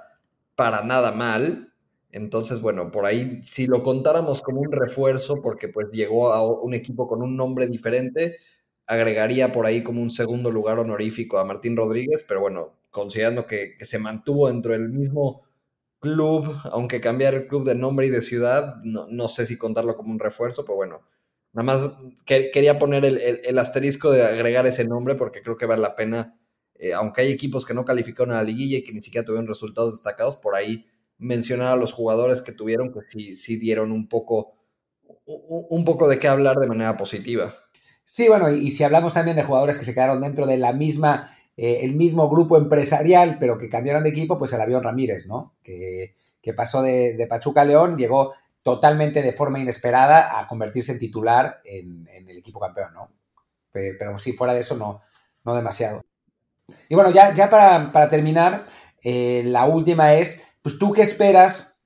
para 0.55 0.83
nada 0.83 1.11
mal. 1.11 1.73
Entonces, 2.15 2.61
bueno, 2.61 2.91
por 2.91 3.05
ahí, 3.05 3.41
si 3.43 3.67
lo 3.67 3.83
contáramos 3.83 4.41
como 4.41 4.61
un 4.61 4.71
refuerzo, 4.71 5.41
porque 5.41 5.67
pues 5.67 5.87
llegó 5.91 6.31
a 6.31 6.49
un 6.49 6.73
equipo 6.73 7.09
con 7.09 7.21
un 7.21 7.35
nombre 7.35 7.67
diferente, 7.67 8.37
agregaría 8.87 9.51
por 9.51 9.65
ahí 9.65 9.83
como 9.83 10.01
un 10.01 10.09
segundo 10.09 10.49
lugar 10.49 10.79
honorífico 10.79 11.39
a 11.39 11.43
Martín 11.43 11.75
Rodríguez, 11.75 12.23
pero 12.25 12.39
bueno, 12.39 12.79
considerando 12.89 13.45
que, 13.45 13.75
se 13.81 13.99
mantuvo 13.99 14.47
dentro 14.47 14.71
del 14.71 14.89
mismo 14.91 15.43
club, 15.99 16.55
aunque 16.71 17.01
cambiar 17.01 17.33
el 17.33 17.47
club 17.47 17.65
de 17.65 17.75
nombre 17.75 18.07
y 18.07 18.11
de 18.11 18.21
ciudad, 18.21 18.77
no, 18.83 19.27
sé 19.27 19.45
si 19.45 19.57
contarlo 19.57 19.97
como 19.97 20.11
un 20.13 20.19
refuerzo, 20.19 20.63
pero 20.63 20.77
bueno, 20.77 21.01
nada 21.51 21.65
más 21.65 21.89
quería 22.25 22.79
poner 22.79 23.03
el, 23.03 23.59
asterisco 23.59 24.11
de 24.11 24.23
agregar 24.23 24.65
ese 24.67 24.85
nombre 24.85 25.15
porque 25.15 25.41
creo 25.41 25.57
que 25.57 25.65
vale 25.65 25.81
la 25.81 25.95
pena 25.95 26.39
eh, 26.75 26.93
aunque 26.93 27.21
hay 27.21 27.31
equipos 27.31 27.65
que 27.65 27.73
no 27.73 27.85
calificaron 27.85 28.33
a 28.33 28.37
la 28.37 28.43
liguilla 28.43 28.77
y 28.77 28.83
que 28.83 28.93
ni 28.93 29.01
siquiera 29.01 29.25
tuvieron 29.25 29.47
resultados 29.47 29.93
destacados, 29.93 30.35
por 30.37 30.55
ahí 30.55 30.85
mencionar 31.17 31.69
a 31.69 31.75
los 31.75 31.93
jugadores 31.93 32.41
que 32.41 32.51
tuvieron 32.51 32.91
que 32.91 32.99
sí, 33.07 33.35
sí 33.35 33.57
dieron 33.57 33.91
un 33.91 34.07
poco, 34.07 34.55
un 35.25 35.85
poco 35.85 36.07
de 36.07 36.19
qué 36.19 36.27
hablar 36.27 36.57
de 36.57 36.67
manera 36.67 36.97
positiva. 36.97 37.55
Sí, 38.03 38.27
bueno, 38.27 38.51
y, 38.51 38.69
si 38.71 38.83
hablamos 38.83 39.13
también 39.13 39.35
de 39.35 39.43
jugadores 39.43 39.77
que 39.77 39.85
se 39.85 39.93
quedaron 39.93 40.21
dentro 40.21 40.45
de 40.45 40.57
la 40.57 40.73
misma, 40.73 41.35
eh, 41.57 41.79
el 41.81 41.95
mismo 41.95 42.29
grupo 42.29 42.57
empresarial, 42.57 43.37
pero 43.39 43.57
que 43.57 43.69
cambiaron 43.69 44.03
de 44.03 44.09
equipo, 44.09 44.37
pues 44.37 44.53
el 44.53 44.61
avión 44.61 44.83
Ramírez, 44.83 45.25
¿no? 45.25 45.55
Que, 45.63 46.15
pasó 46.55 46.83
de, 46.83 47.15
de, 47.15 47.25
Pachuca 47.25 47.65
León, 47.65 47.97
llegó 47.97 48.33
totalmente 48.65 49.21
de 49.21 49.31
forma 49.31 49.59
inesperada 49.59 50.39
a 50.39 50.47
convertirse 50.47 50.91
en 50.91 50.97
titular 50.97 51.61
en, 51.65 52.07
el 52.11 52.35
equipo 52.37 52.59
campeón, 52.59 52.95
¿no? 52.95 53.11
Pero 53.71 54.17
si 54.17 54.33
fuera 54.33 54.55
de 54.55 54.61
eso, 54.61 54.75
no, 54.75 55.01
no 55.43 55.55
demasiado. 55.55 56.01
Y 56.89 56.95
bueno, 56.95 57.11
ya, 57.11 57.31
ya 57.31 57.49
para, 57.51 58.09
terminar, 58.09 58.65
eh, 59.03 59.43
la 59.45 59.65
última 59.65 60.15
es, 60.15 60.47
pues 60.65 60.79
tú 60.79 60.91
qué 60.93 61.03
esperas, 61.03 61.83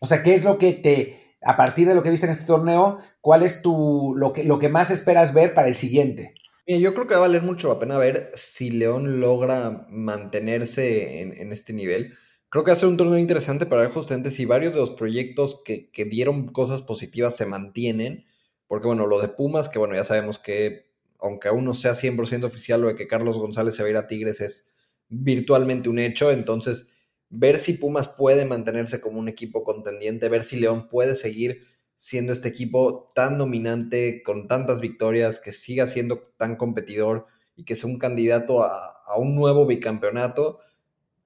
o 0.00 0.06
sea, 0.08 0.24
qué 0.24 0.34
es 0.34 0.42
lo 0.42 0.58
que 0.58 0.72
te, 0.72 1.36
a 1.40 1.54
partir 1.54 1.86
de 1.86 1.94
lo 1.94 2.02
que 2.02 2.10
viste 2.10 2.26
en 2.26 2.32
este 2.32 2.46
torneo, 2.46 2.98
cuál 3.20 3.44
es 3.44 3.62
tu, 3.62 4.12
lo 4.16 4.32
que, 4.32 4.42
lo 4.42 4.58
que 4.58 4.68
más 4.68 4.90
esperas 4.90 5.34
ver 5.34 5.54
para 5.54 5.68
el 5.68 5.74
siguiente. 5.74 6.34
yo 6.66 6.94
creo 6.94 7.06
que 7.06 7.14
va 7.14 7.18
a 7.18 7.28
valer 7.28 7.42
mucho 7.42 7.68
la 7.68 7.78
pena 7.78 7.96
ver 7.96 8.32
si 8.34 8.72
León 8.72 9.20
logra 9.20 9.86
mantenerse 9.88 11.20
en, 11.20 11.52
este 11.52 11.72
nivel. 11.72 12.12
Creo 12.48 12.64
que 12.64 12.72
va 12.72 12.76
a 12.76 12.80
ser 12.80 12.88
un 12.88 12.96
torneo 12.96 13.18
interesante 13.18 13.66
para 13.66 13.82
ver 13.82 13.92
justamente 13.92 14.32
si 14.32 14.46
varios 14.46 14.74
de 14.74 14.80
los 14.80 14.90
proyectos 14.90 15.62
que, 15.64 15.88
que 15.92 16.04
dieron 16.04 16.48
cosas 16.48 16.82
positivas 16.82 17.36
se 17.36 17.46
mantienen. 17.46 18.24
Porque 18.66 18.88
bueno, 18.88 19.06
lo 19.06 19.20
de 19.20 19.28
Pumas, 19.28 19.68
que 19.68 19.78
bueno, 19.78 19.94
ya 19.94 20.02
sabemos 20.02 20.40
que 20.40 20.90
aunque 21.20 21.46
aún 21.46 21.64
no 21.64 21.72
sea 21.72 21.92
100% 21.92 22.42
oficial, 22.42 22.80
lo 22.80 22.88
de 22.88 22.96
que 22.96 23.06
Carlos 23.06 23.38
González 23.38 23.76
se 23.76 23.84
va 23.84 23.86
a 23.86 23.90
ir 23.90 23.96
a 23.96 24.08
Tigres 24.08 24.40
es 24.40 24.72
virtualmente 25.08 25.88
un 25.88 26.00
hecho. 26.00 26.32
Entonces, 26.32 26.88
ver 27.30 27.58
si 27.58 27.74
Pumas 27.74 28.08
puede 28.08 28.44
mantenerse 28.44 29.00
como 29.00 29.18
un 29.18 29.28
equipo 29.28 29.64
contendiente, 29.64 30.28
ver 30.28 30.42
si 30.42 30.58
León 30.58 30.88
puede 30.88 31.14
seguir 31.14 31.66
siendo 31.94 32.32
este 32.32 32.48
equipo 32.48 33.10
tan 33.14 33.38
dominante, 33.38 34.22
con 34.22 34.46
tantas 34.46 34.80
victorias, 34.80 35.40
que 35.40 35.52
siga 35.52 35.86
siendo 35.86 36.32
tan 36.36 36.56
competidor 36.56 37.26
y 37.56 37.64
que 37.64 37.74
sea 37.74 37.90
un 37.90 37.98
candidato 37.98 38.62
a, 38.62 38.94
un 39.18 39.34
nuevo 39.34 39.66
bicampeonato. 39.66 40.60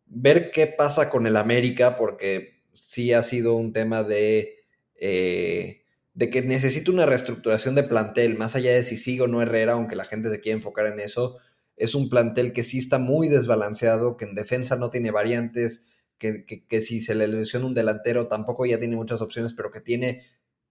Ver 0.07 0.51
qué 0.51 0.67
pasa 0.67 1.11
con 1.11 1.27
el 1.27 1.37
América, 1.37 1.97
porque 1.97 2.63
sí 2.73 3.13
ha 3.13 3.23
sido 3.23 3.55
un 3.55 3.73
tema 3.73 4.03
de... 4.03 4.57
Eh, 5.01 5.81
de 6.15 6.29
que 6.29 6.43
necesita 6.43 6.91
una 6.91 7.07
reestructuración 7.07 7.75
de 7.75 7.85
plantel, 7.85 8.37
más 8.37 8.55
allá 8.55 8.73
de 8.73 8.85
si 8.85 8.99
sigue 8.99 9.23
o 9.23 9.29
no 9.29 9.41
Herrera, 9.41 9.73
aunque 9.73 9.97
la 9.97 10.05
gente 10.05 10.31
se 10.31 10.41
quiere 10.41 10.59
enfocar 10.59 10.87
en 10.87 11.01
eso, 11.01 11.39
es 11.77 11.95
un 11.95 12.09
plantel 12.11 12.53
que 12.53 12.65
sí 12.65 12.79
está 12.79 12.99
muy 12.99 13.29
desbalanceado, 13.29 14.17
que 14.17 14.27
en 14.27 14.35
defensa 14.35 14.77
no 14.77 14.91
tiene 14.91 15.11
variantes, 15.11 15.92
que, 16.23 16.81
si 16.81 17.01
se 17.01 17.15
le 17.15 17.27
lesiona 17.27 17.67
un 17.67 17.75
delantero 17.75 18.29
tampoco 18.29 18.65
ya 18.65 18.79
tiene 18.79 18.97
muchas 18.97 19.21
opciones, 19.21 19.53
pero 19.53 19.71
que 19.71 19.81
tiene 19.81 20.23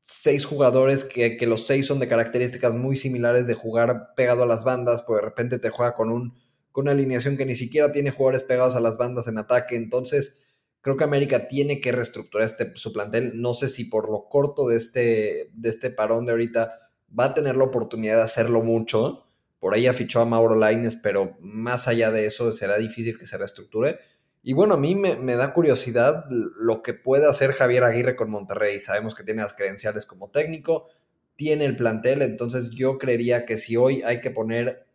seis 0.01 0.45
jugadores 0.45 1.03
que, 1.03 1.37
los 1.45 1.67
seis 1.67 1.85
son 1.85 1.99
de 1.99 2.07
características 2.07 2.75
muy 2.75 2.97
similares 2.97 3.47
de 3.47 3.53
jugar 3.53 4.13
pegado 4.15 4.43
a 4.43 4.47
las 4.47 4.63
bandas, 4.63 5.03
pues 5.03 5.21
de 5.21 5.27
repente 5.27 5.59
te 5.59 5.69
juega 5.69 5.95
con, 5.95 6.09
un, 6.09 6.33
con 6.71 6.83
una 6.83 6.93
alineación 6.93 7.37
que 7.37 7.45
ni 7.45 7.55
siquiera 7.55 7.91
tiene 7.91 8.11
jugadores 8.11 8.43
pegados 8.43 8.75
a 8.75 8.79
las 8.79 8.97
bandas 8.97 9.27
en 9.27 9.37
ataque, 9.37 9.75
entonces 9.75 10.41
Creo 10.81 10.97
que 10.97 11.03
América 11.03 11.47
tiene 11.47 11.79
que 11.79 11.91
reestructurar 11.91 12.45
este, 12.45 12.71
su 12.75 12.91
plantel. 12.91 13.39
No 13.39 13.53
sé 13.53 13.69
si 13.69 13.85
por 13.85 14.09
lo 14.09 14.27
corto 14.27 14.67
de 14.67 14.77
este, 14.77 15.49
de 15.53 15.69
este 15.69 15.91
parón 15.91 16.25
de 16.25 16.31
ahorita 16.31 16.75
va 17.17 17.25
a 17.25 17.33
tener 17.35 17.55
la 17.55 17.65
oportunidad 17.65 18.17
de 18.17 18.23
hacerlo 18.23 18.63
mucho. 18.63 19.27
Por 19.59 19.75
ahí 19.75 19.87
fichó 19.89 20.21
a 20.21 20.25
Mauro 20.25 20.55
Laines, 20.55 20.95
pero 20.95 21.37
más 21.39 21.87
allá 21.87 22.09
de 22.09 22.25
eso 22.25 22.51
será 22.51 22.77
difícil 22.77 23.19
que 23.19 23.27
se 23.27 23.37
reestructure. 23.37 23.99
Y 24.43 24.53
bueno, 24.53 24.73
a 24.73 24.77
mí 24.77 24.95
me, 24.95 25.17
me, 25.17 25.35
da 25.35 25.53
curiosidad 25.53 26.25
lo 26.29 26.81
que 26.81 26.93
puede 26.93 27.27
hacer 27.27 27.51
Javier 27.51 27.83
Aguirre 27.83 28.15
con 28.15 28.29
Monterrey. 28.29 28.79
Sabemos 28.79 29.13
que 29.13 29.23
tiene 29.23 29.43
las 29.43 29.53
credenciales 29.53 30.05
como 30.05 30.31
técnico, 30.31 30.87
tiene 31.35 31.65
el 31.65 31.75
plantel, 31.75 32.21
entonces 32.21 32.69
yo 32.71 32.97
creería 32.97 33.45
que 33.45 33.57
si 33.57 33.77
hoy 33.77 34.01
hay 34.03 34.19
que 34.19 34.31
poner, 34.31 34.87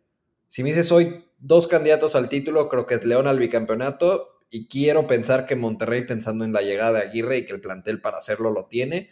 si 0.47 0.63
me 0.63 0.69
dices 0.69 0.91
hoy 0.91 1.25
dos 1.39 1.67
candidatos 1.67 2.15
al 2.15 2.29
título, 2.29 2.69
creo 2.69 2.85
que 2.85 2.95
es 2.95 3.05
León 3.05 3.27
al 3.27 3.39
bicampeonato 3.39 4.37
y 4.49 4.67
quiero 4.67 5.07
pensar 5.07 5.45
que 5.45 5.55
Monterrey, 5.55 6.05
pensando 6.05 6.45
en 6.45 6.53
la 6.53 6.61
llegada 6.61 6.99
de 6.99 7.05
Aguirre 7.05 7.37
y 7.39 7.45
que 7.45 7.53
el 7.53 7.61
plantel 7.61 8.01
para 8.01 8.17
hacerlo 8.17 8.51
lo 8.51 8.65
tiene. 8.65 9.09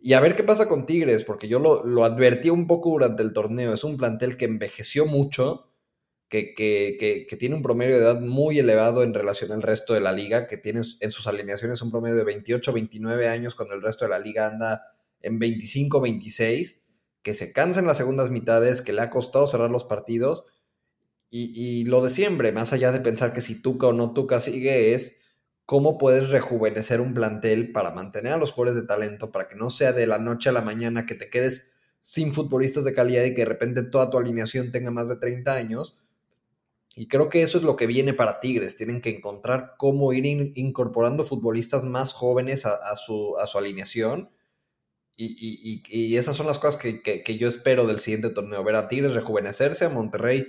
Y 0.00 0.12
a 0.12 0.20
ver 0.20 0.36
qué 0.36 0.42
pasa 0.42 0.68
con 0.68 0.84
Tigres, 0.84 1.24
porque 1.24 1.48
yo 1.48 1.58
lo, 1.60 2.04
advertí 2.04 2.50
un 2.50 2.66
poco 2.66 2.90
durante 2.90 3.22
el 3.22 3.32
torneo. 3.32 3.72
Es 3.72 3.84
un 3.84 3.96
plantel 3.96 4.36
que 4.36 4.44
envejeció 4.44 5.06
mucho, 5.06 5.70
que, 6.28 6.54
que, 6.54 7.26
que, 7.28 7.36
tiene 7.36 7.54
un 7.54 7.62
promedio 7.62 7.96
de 7.96 8.02
edad 8.02 8.20
muy 8.20 8.58
elevado 8.58 9.02
en 9.02 9.14
relación 9.14 9.52
al 9.52 9.62
resto 9.62 9.94
de 9.94 10.00
la 10.00 10.12
liga, 10.12 10.46
que 10.46 10.56
tiene 10.56 10.82
en 11.00 11.10
sus 11.10 11.26
alineaciones 11.26 11.82
un 11.82 11.90
promedio 11.90 12.16
de 12.16 12.24
28, 12.24 12.72
29 12.72 13.28
años, 13.28 13.54
cuando 13.54 13.74
el 13.74 13.82
resto 13.82 14.04
de 14.04 14.10
la 14.10 14.18
liga 14.18 14.48
anda 14.48 14.82
en 15.20 15.38
25, 15.38 16.00
26, 16.00 16.82
que 17.22 17.34
se 17.34 17.52
cansa 17.52 17.80
en 17.80 17.86
las 17.86 17.96
segundas 17.96 18.30
mitades, 18.30 18.82
que 18.82 18.92
le 18.92 19.02
ha 19.02 19.10
costado 19.10 19.46
cerrar 19.46 19.70
los 19.70 19.84
partidos 19.84 20.44
y, 21.36 21.84
lo 21.86 22.00
de 22.00 22.10
siempre, 22.10 22.52
más 22.52 22.72
allá 22.72 22.92
de 22.92 23.00
pensar 23.00 23.32
que 23.32 23.40
si 23.40 23.60
Tuca 23.60 23.88
o 23.88 23.92
no 23.92 24.12
Tuca 24.12 24.38
sigue, 24.38 24.94
es 24.94 25.18
cómo 25.66 25.98
puedes 25.98 26.28
rejuvenecer 26.30 27.00
un 27.00 27.12
plantel 27.12 27.72
para 27.72 27.90
mantener 27.90 28.34
a 28.34 28.36
los 28.36 28.52
jugadores 28.52 28.80
de 28.80 28.86
talento, 28.86 29.32
para 29.32 29.48
que 29.48 29.56
no 29.56 29.68
sea 29.70 29.92
de 29.92 30.06
la 30.06 30.18
noche 30.18 30.50
a 30.50 30.52
la 30.52 30.62
mañana 30.62 31.06
que 31.06 31.16
te 31.16 31.30
quedes 31.30 31.72
sin 32.00 32.34
futbolistas 32.34 32.84
de 32.84 32.94
calidad 32.94 33.24
y 33.24 33.34
que 33.34 33.40
de 33.40 33.46
repente 33.46 33.82
toda 33.82 34.10
tu 34.10 34.18
alineación 34.18 34.70
tenga 34.70 34.92
más 34.92 35.08
de 35.08 35.16
30 35.16 35.54
años. 35.54 35.98
Y 36.96 37.08
creo 37.08 37.28
que 37.28 37.42
eso 37.42 37.58
es 37.58 37.64
lo 37.64 37.76
que 37.76 37.86
viene 37.86 38.14
para 38.14 38.40
Tigres. 38.40 38.76
Tienen 38.76 39.00
que 39.00 39.10
encontrar 39.10 39.74
cómo 39.76 40.12
ir 40.12 40.26
incorporando 40.54 41.24
futbolistas 41.24 41.84
más 41.84 42.12
jóvenes 42.12 42.66
a, 42.66 42.96
su, 42.96 43.36
a 43.38 43.46
su, 43.46 43.58
alineación. 43.58 44.30
Y, 45.16 46.16
esas 46.16 46.36
son 46.36 46.46
las 46.46 46.58
cosas 46.58 46.80
que, 46.80 47.02
que, 47.02 47.38
yo 47.38 47.48
espero 47.48 47.86
del 47.86 47.98
siguiente 47.98 48.30
torneo. 48.30 48.62
Ver 48.62 48.76
a 48.76 48.88
Tigres 48.88 49.14
rejuvenecerse, 49.14 49.84
a 49.84 49.88
Monterrey 49.88 50.46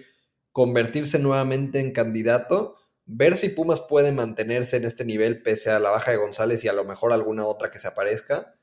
convertirse 0.55 1.19
nuevamente 1.19 1.81
en 1.81 1.91
candidato, 1.91 2.77
ver 3.05 3.35
si 3.35 3.49
Pumas 3.49 3.81
puede 3.81 4.13
mantenerse 4.13 4.77
en 4.77 4.85
este 4.85 5.03
nivel 5.03 5.41
pese 5.41 5.69
a 5.69 5.79
la 5.79 5.89
baja 5.89 6.11
de 6.11 6.17
González 6.17 6.63
y 6.63 6.69
a 6.69 6.73
lo 6.73 6.85
mejor 6.85 7.11
alguna 7.11 7.45
otra 7.45 7.69
que 7.69 7.77
se 7.77 7.89
aparezca. 7.89 8.54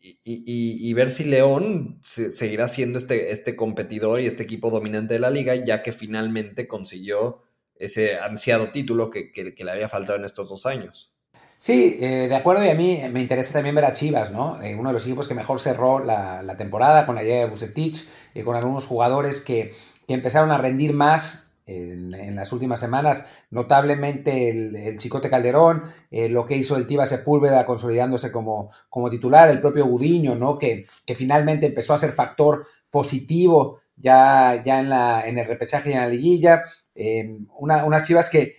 Y, 0.00 0.92
ver 0.94 1.10
si 1.10 1.24
León 1.24 1.98
seguirá 2.02 2.68
siendo 2.68 2.98
este, 2.98 3.32
este 3.32 3.56
competidor 3.56 4.20
y 4.20 4.26
este 4.26 4.44
equipo 4.44 4.70
dominante 4.70 5.14
de 5.14 5.20
la 5.20 5.30
liga, 5.30 5.54
ya 5.56 5.82
que 5.82 5.92
finalmente 5.92 6.68
consiguió 6.68 7.42
ese 7.74 8.18
ansiado 8.18 8.70
título 8.70 9.10
que, 9.10 9.32
le 9.56 9.70
había 9.70 9.88
faltado 9.88 10.18
en 10.18 10.24
estos 10.24 10.48
dos 10.48 10.66
años. 10.66 11.12
Sí, 11.58 11.98
eh, 12.00 12.28
de 12.28 12.34
acuerdo, 12.36 12.64
y 12.64 12.68
a 12.68 12.74
mí 12.74 13.00
me 13.10 13.20
interesa 13.20 13.52
también 13.52 13.74
ver 13.74 13.84
a 13.84 13.92
Chivas, 13.92 14.30
¿no? 14.30 14.62
Eh, 14.62 14.76
uno 14.76 14.90
de 14.90 14.92
los 14.92 15.04
equipos 15.04 15.26
que 15.26 15.34
mejor 15.34 15.58
cerró 15.58 15.98
la, 15.98 16.56
temporada 16.56 17.04
con 17.04 17.16
la 17.16 17.24
llegada 17.24 17.46
de 17.46 17.50
Bucetich, 17.50 18.08
y 18.34 18.42
con 18.42 18.54
algunos 18.54 18.86
jugadores 18.86 19.40
que 19.40 19.74
que 20.08 20.14
empezaron 20.14 20.50
a 20.50 20.58
rendir 20.58 20.94
más 20.94 21.47
en, 21.68 22.34
las 22.34 22.52
últimas 22.52 22.80
semanas, 22.80 23.26
notablemente 23.50 24.48
el, 24.50 24.98
Chicote 24.98 25.30
Calderón, 25.30 25.84
eh, 26.10 26.28
lo 26.28 26.46
que 26.46 26.56
hizo 26.56 26.76
el 26.76 26.86
Tiba 26.86 27.06
Sepúlveda 27.06 27.66
consolidándose 27.66 28.32
como, 28.32 28.70
como 28.88 29.10
titular, 29.10 29.48
el 29.50 29.60
propio 29.60 29.86
Gudiño, 29.86 30.34
¿no? 30.34 30.58
que, 30.58 30.86
que 31.04 31.14
finalmente 31.14 31.66
empezó 31.66 31.94
a 31.94 31.98
ser 31.98 32.12
factor 32.12 32.66
positivo 32.90 33.80
ya, 33.96 34.62
ya 34.64 34.80
en, 34.80 34.88
la, 34.88 35.26
en 35.26 35.38
el 35.38 35.46
repechaje 35.46 35.90
y 35.90 35.92
en 35.92 36.00
la 36.00 36.08
liguilla. 36.08 36.64
Eh, 36.94 37.38
unas 37.58 38.06
chivas 38.06 38.30
que, 38.30 38.56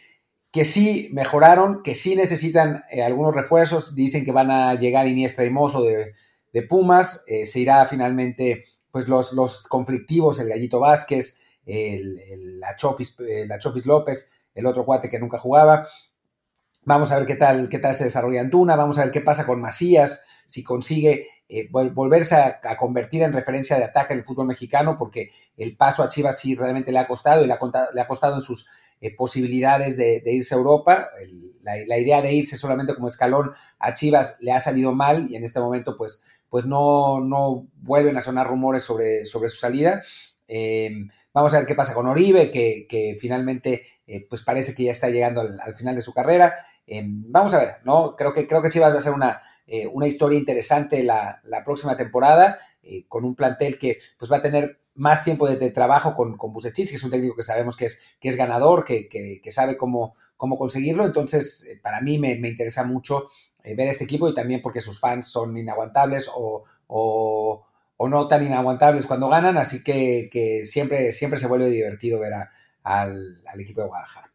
que 0.51 0.65
sí 0.65 1.09
mejoraron, 1.11 1.81
que 1.83 1.95
sí 1.95 2.15
necesitan 2.15 2.83
eh, 2.91 3.01
algunos 3.01 3.33
refuerzos, 3.33 3.95
dicen 3.95 4.23
que 4.23 4.31
van 4.31 4.51
a 4.51 4.75
llegar 4.75 5.07
Iniestra 5.07 5.45
y 5.45 5.49
Mozo 5.49 5.83
de, 5.83 6.13
de 6.53 6.61
Pumas, 6.63 7.25
se 7.25 7.59
irá 7.59 7.85
finalmente 7.87 8.65
pues 8.91 9.07
los, 9.07 9.33
los 9.33 9.67
conflictivos, 9.67 10.39
el 10.39 10.49
Gallito 10.49 10.79
Vázquez, 10.79 11.41
el, 11.69 12.19
el 12.19 12.63
Achofis, 12.63 13.85
López, 13.85 14.31
el 14.53 14.65
otro 14.65 14.85
cuate 14.85 15.09
que 15.09 15.19
nunca 15.19 15.39
jugaba. 15.39 15.87
Vamos 16.83 17.11
a 17.11 17.17
ver 17.17 17.27
qué 17.27 17.35
tal, 17.35 17.69
qué 17.69 17.79
tal 17.79 17.95
se 17.95 18.05
desarrolla 18.05 18.41
Antuna, 18.41 18.75
vamos 18.75 18.97
a 18.97 19.03
ver 19.03 19.11
qué 19.11 19.21
pasa 19.21 19.45
con 19.45 19.61
Macías, 19.61 20.25
si 20.45 20.63
consigue 20.63 21.27
eh, 21.47 21.67
volverse 21.69 22.35
a, 22.35 22.77
convertir 22.77 23.21
en 23.21 23.33
referencia 23.33 23.77
de 23.77 23.83
ataque 23.83 24.13
en 24.13 24.19
el 24.19 24.25
fútbol 24.25 24.47
mexicano, 24.47 24.97
porque 24.97 25.31
el 25.57 25.75
paso 25.77 26.01
a 26.01 26.09
Chivas 26.09 26.39
sí 26.39 26.55
realmente 26.55 26.91
le 26.91 26.99
ha 26.99 27.07
costado 27.07 27.43
y 27.43 27.47
le 27.47 27.53
ha, 27.53 27.59
le 27.93 28.01
ha 28.01 28.07
costado 28.07 28.35
en 28.35 28.41
sus 28.41 28.67
eh, 29.01 29.15
posibilidades 29.15 29.97
de, 29.97 30.23
irse 30.25 30.55
a 30.55 30.57
Europa. 30.57 31.09
la, 31.61 31.73
la, 31.85 31.97
idea 31.97 32.21
de 32.21 32.33
irse 32.33 32.57
solamente 32.57 32.95
como 32.95 33.07
escalón 33.07 33.51
a 33.77 33.93
Chivas 33.93 34.37
le 34.39 34.51
ha 34.51 34.59
salido 34.59 34.93
mal 34.93 35.27
y 35.29 35.35
en 35.35 35.43
este 35.43 35.59
momento 35.59 35.95
pues 35.97 36.23
pues 36.49 36.65
no, 36.65 37.19
no 37.21 37.67
vuelven 37.75 38.17
a 38.17 38.21
sonar 38.21 38.47
rumores 38.47 38.83
sobre, 38.83 39.25
sobre 39.25 39.49
su 39.49 39.57
salida. 39.57 40.01
Em, 40.47 41.09
vamos 41.33 41.53
a 41.53 41.57
ver 41.57 41.65
qué 41.65 41.75
pasa 41.75 41.93
con 41.93 42.07
Oribe, 42.07 42.51
que, 42.51 43.17
finalmente 43.19 43.83
eh, 44.07 44.25
pues 44.29 44.43
parece 44.43 44.73
que 44.73 44.83
ya 44.83 44.91
está 44.91 45.09
llegando 45.09 45.41
al, 45.41 45.75
final 45.75 45.95
de 45.95 46.01
su 46.01 46.13
carrera. 46.13 46.65
Em, 46.85 47.23
vamos 47.27 47.53
a 47.53 47.59
ver, 47.59 47.75
¿no? 47.83 48.15
Creo 48.15 48.33
que, 48.33 48.47
creo 48.47 48.61
que 48.61 48.69
Chivas 48.69 48.93
va 48.93 48.97
a 48.97 49.01
ser 49.01 49.13
una, 49.13 49.41
eh, 49.67 49.87
una 49.87 50.07
historia 50.07 50.39
interesante 50.39 51.03
la, 51.03 51.41
próxima 51.65 51.97
temporada. 51.97 52.59
eh, 52.81 53.05
con 53.07 53.25
un 53.25 53.35
plantel 53.35 53.77
que 53.77 53.99
pues 54.17 54.31
va 54.31 54.37
a 54.37 54.41
tener 54.41 54.79
más 54.95 55.23
tiempo 55.23 55.47
de, 55.47 55.69
trabajo 55.71 56.15
con, 56.15 56.37
con 56.37 56.53
que 56.53 56.81
es 56.81 57.03
un 57.03 57.11
técnico 57.11 57.35
que 57.35 57.43
sabemos 57.43 57.77
que 57.77 57.85
es, 57.85 57.99
que 58.19 58.29
es 58.29 58.35
ganador, 58.35 58.83
que, 58.85 59.07
que, 59.07 59.51
sabe 59.51 59.77
cómo, 59.77 60.15
cómo 60.37 60.57
conseguirlo. 60.57 61.05
Entonces, 61.05 61.79
para 61.83 62.01
mí 62.01 62.17
me, 62.17 62.35
me 62.37 62.49
interesa 62.49 62.83
mucho 62.83 63.29
ver 63.63 63.87
este 63.87 64.05
equipo 64.05 64.27
y 64.27 64.33
también 64.33 64.61
porque 64.61 64.81
sus 64.81 64.99
fans 64.99 65.27
son 65.27 65.55
inaguantables 65.57 66.29
o, 66.33 66.63
o, 66.89 67.65
o 68.01 68.07
no 68.07 68.29
tan 68.29 68.41
inaguantables 68.45 69.05
cuando 69.05 69.27
ganan, 69.27 69.57
así 69.57 69.83
que, 69.83 70.61
siempre, 70.63 71.11
siempre 71.11 71.37
se 71.37 71.47
vuelve 71.47 71.67
divertido 71.67 72.17
ver 72.17 72.31
al, 72.81 73.41
equipo 73.59 73.81
de 73.81 73.87
Guadalajara. 73.87 74.31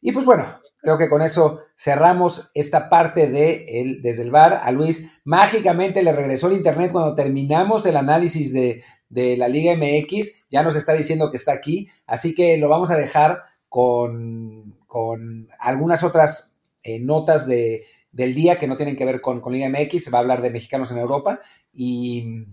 Y 0.00 0.12
pues 0.12 0.24
bueno, 0.24 0.46
creo 0.78 0.96
que 0.96 1.08
con 1.08 1.20
eso 1.20 1.64
cerramos 1.76 2.52
esta 2.54 2.88
parte 2.88 3.26
de 3.26 3.98
desde 4.00 4.22
el 4.22 4.30
bar. 4.30 4.60
A 4.62 4.70
Luis 4.70 5.10
mágicamente 5.24 6.04
le 6.04 6.12
regresó 6.12 6.46
el 6.46 6.52
internet 6.52 6.92
cuando 6.92 7.16
terminamos 7.16 7.84
el 7.84 7.96
análisis 7.96 8.52
de, 8.52 8.84
de 9.08 9.36
la 9.36 9.48
Liga 9.48 9.74
MX, 9.74 10.44
ya 10.48 10.62
nos 10.62 10.76
está 10.76 10.92
diciendo 10.92 11.32
que 11.32 11.36
está 11.36 11.52
aquí, 11.52 11.88
así 12.06 12.32
que 12.32 12.58
lo 12.58 12.68
vamos 12.68 12.92
a 12.92 12.96
dejar 12.96 13.42
con, 13.68 14.78
con 14.86 15.48
algunas 15.58 16.04
otras 16.04 16.60
eh, 16.84 17.00
notas 17.00 17.48
de, 17.48 17.86
del 18.12 18.36
día 18.36 18.56
que 18.56 18.68
no 18.68 18.76
tienen 18.76 18.94
que 18.94 19.04
ver 19.04 19.20
con, 19.20 19.40
con, 19.40 19.52
Liga 19.52 19.68
MX, 19.68 20.04
se 20.04 20.10
va 20.12 20.18
a 20.18 20.20
hablar 20.20 20.42
de 20.42 20.50
mexicanos 20.50 20.92
en 20.92 20.98
Europa 20.98 21.40
y, 21.72 22.46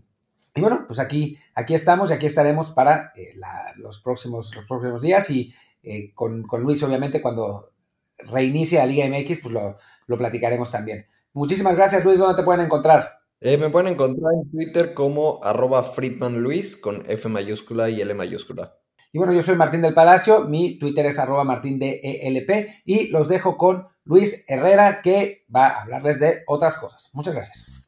y 0.54 0.62
bueno, 0.62 0.84
pues 0.88 1.00
aquí, 1.00 1.38
aquí 1.56 1.74
estamos 1.74 2.10
y 2.10 2.14
aquí 2.14 2.26
estaremos 2.26 2.72
para 2.72 3.14
eh, 3.16 3.36
los, 3.78 4.02
próximos, 4.02 4.54
los 4.56 4.68
próximos 4.68 5.02
días 5.02 5.30
y 5.30 5.54
eh, 5.84 6.14
con, 6.14 6.44
con, 6.44 6.62
Luis 6.62 6.84
obviamente 6.84 7.22
cuando 7.22 7.72
reinicie 8.18 8.78
la 8.78 8.86
Liga 8.86 9.08
MX 9.08 9.40
pues 9.40 9.54
lo, 9.54 9.78
lo 10.08 10.18
platicaremos 10.18 10.72
también. 10.72 11.06
Muchísimas 11.34 11.76
gracias 11.76 12.04
Luis, 12.04 12.20
¿dónde 12.20 12.36
te 12.36 12.44
pueden 12.44 12.66
encontrar? 12.66 13.22
Eh, 13.40 13.58
me 13.58 13.70
pueden 13.70 13.94
encontrar 13.94 14.34
en 14.34 14.52
Twitter 14.52 14.94
como 14.94 15.40
arroba 15.42 15.84
Friedman 15.84 16.46
con 16.82 17.04
F 17.08 17.30
mayúscula 17.30 17.90
y 17.90 18.02
L 18.02 18.14
mayúscula. 18.14 18.78
Y 19.14 19.18
bueno, 19.18 19.34
yo 19.34 19.42
soy 19.42 19.56
Martín 19.56 19.82
del 19.82 19.94
Palacio, 19.94 20.46
mi 20.46 20.78
Twitter 20.78 21.06
es 21.06 21.18
arroba 21.18 21.44
Martín 21.44 21.80
de 21.80 22.00
ELP 22.04 22.84
y 22.86 23.08
los 23.08 23.28
dejo 23.28 23.58
con 23.58 23.88
Luis 24.04 24.46
Herrera 24.48 25.02
que 25.02 25.46
va 25.54 25.68
a 25.68 25.82
hablarles 25.82 26.20
de 26.20 26.44
otras 26.48 26.76
cosas. 26.76 27.10
Muchas 27.14 27.34
gracias. 27.34 27.81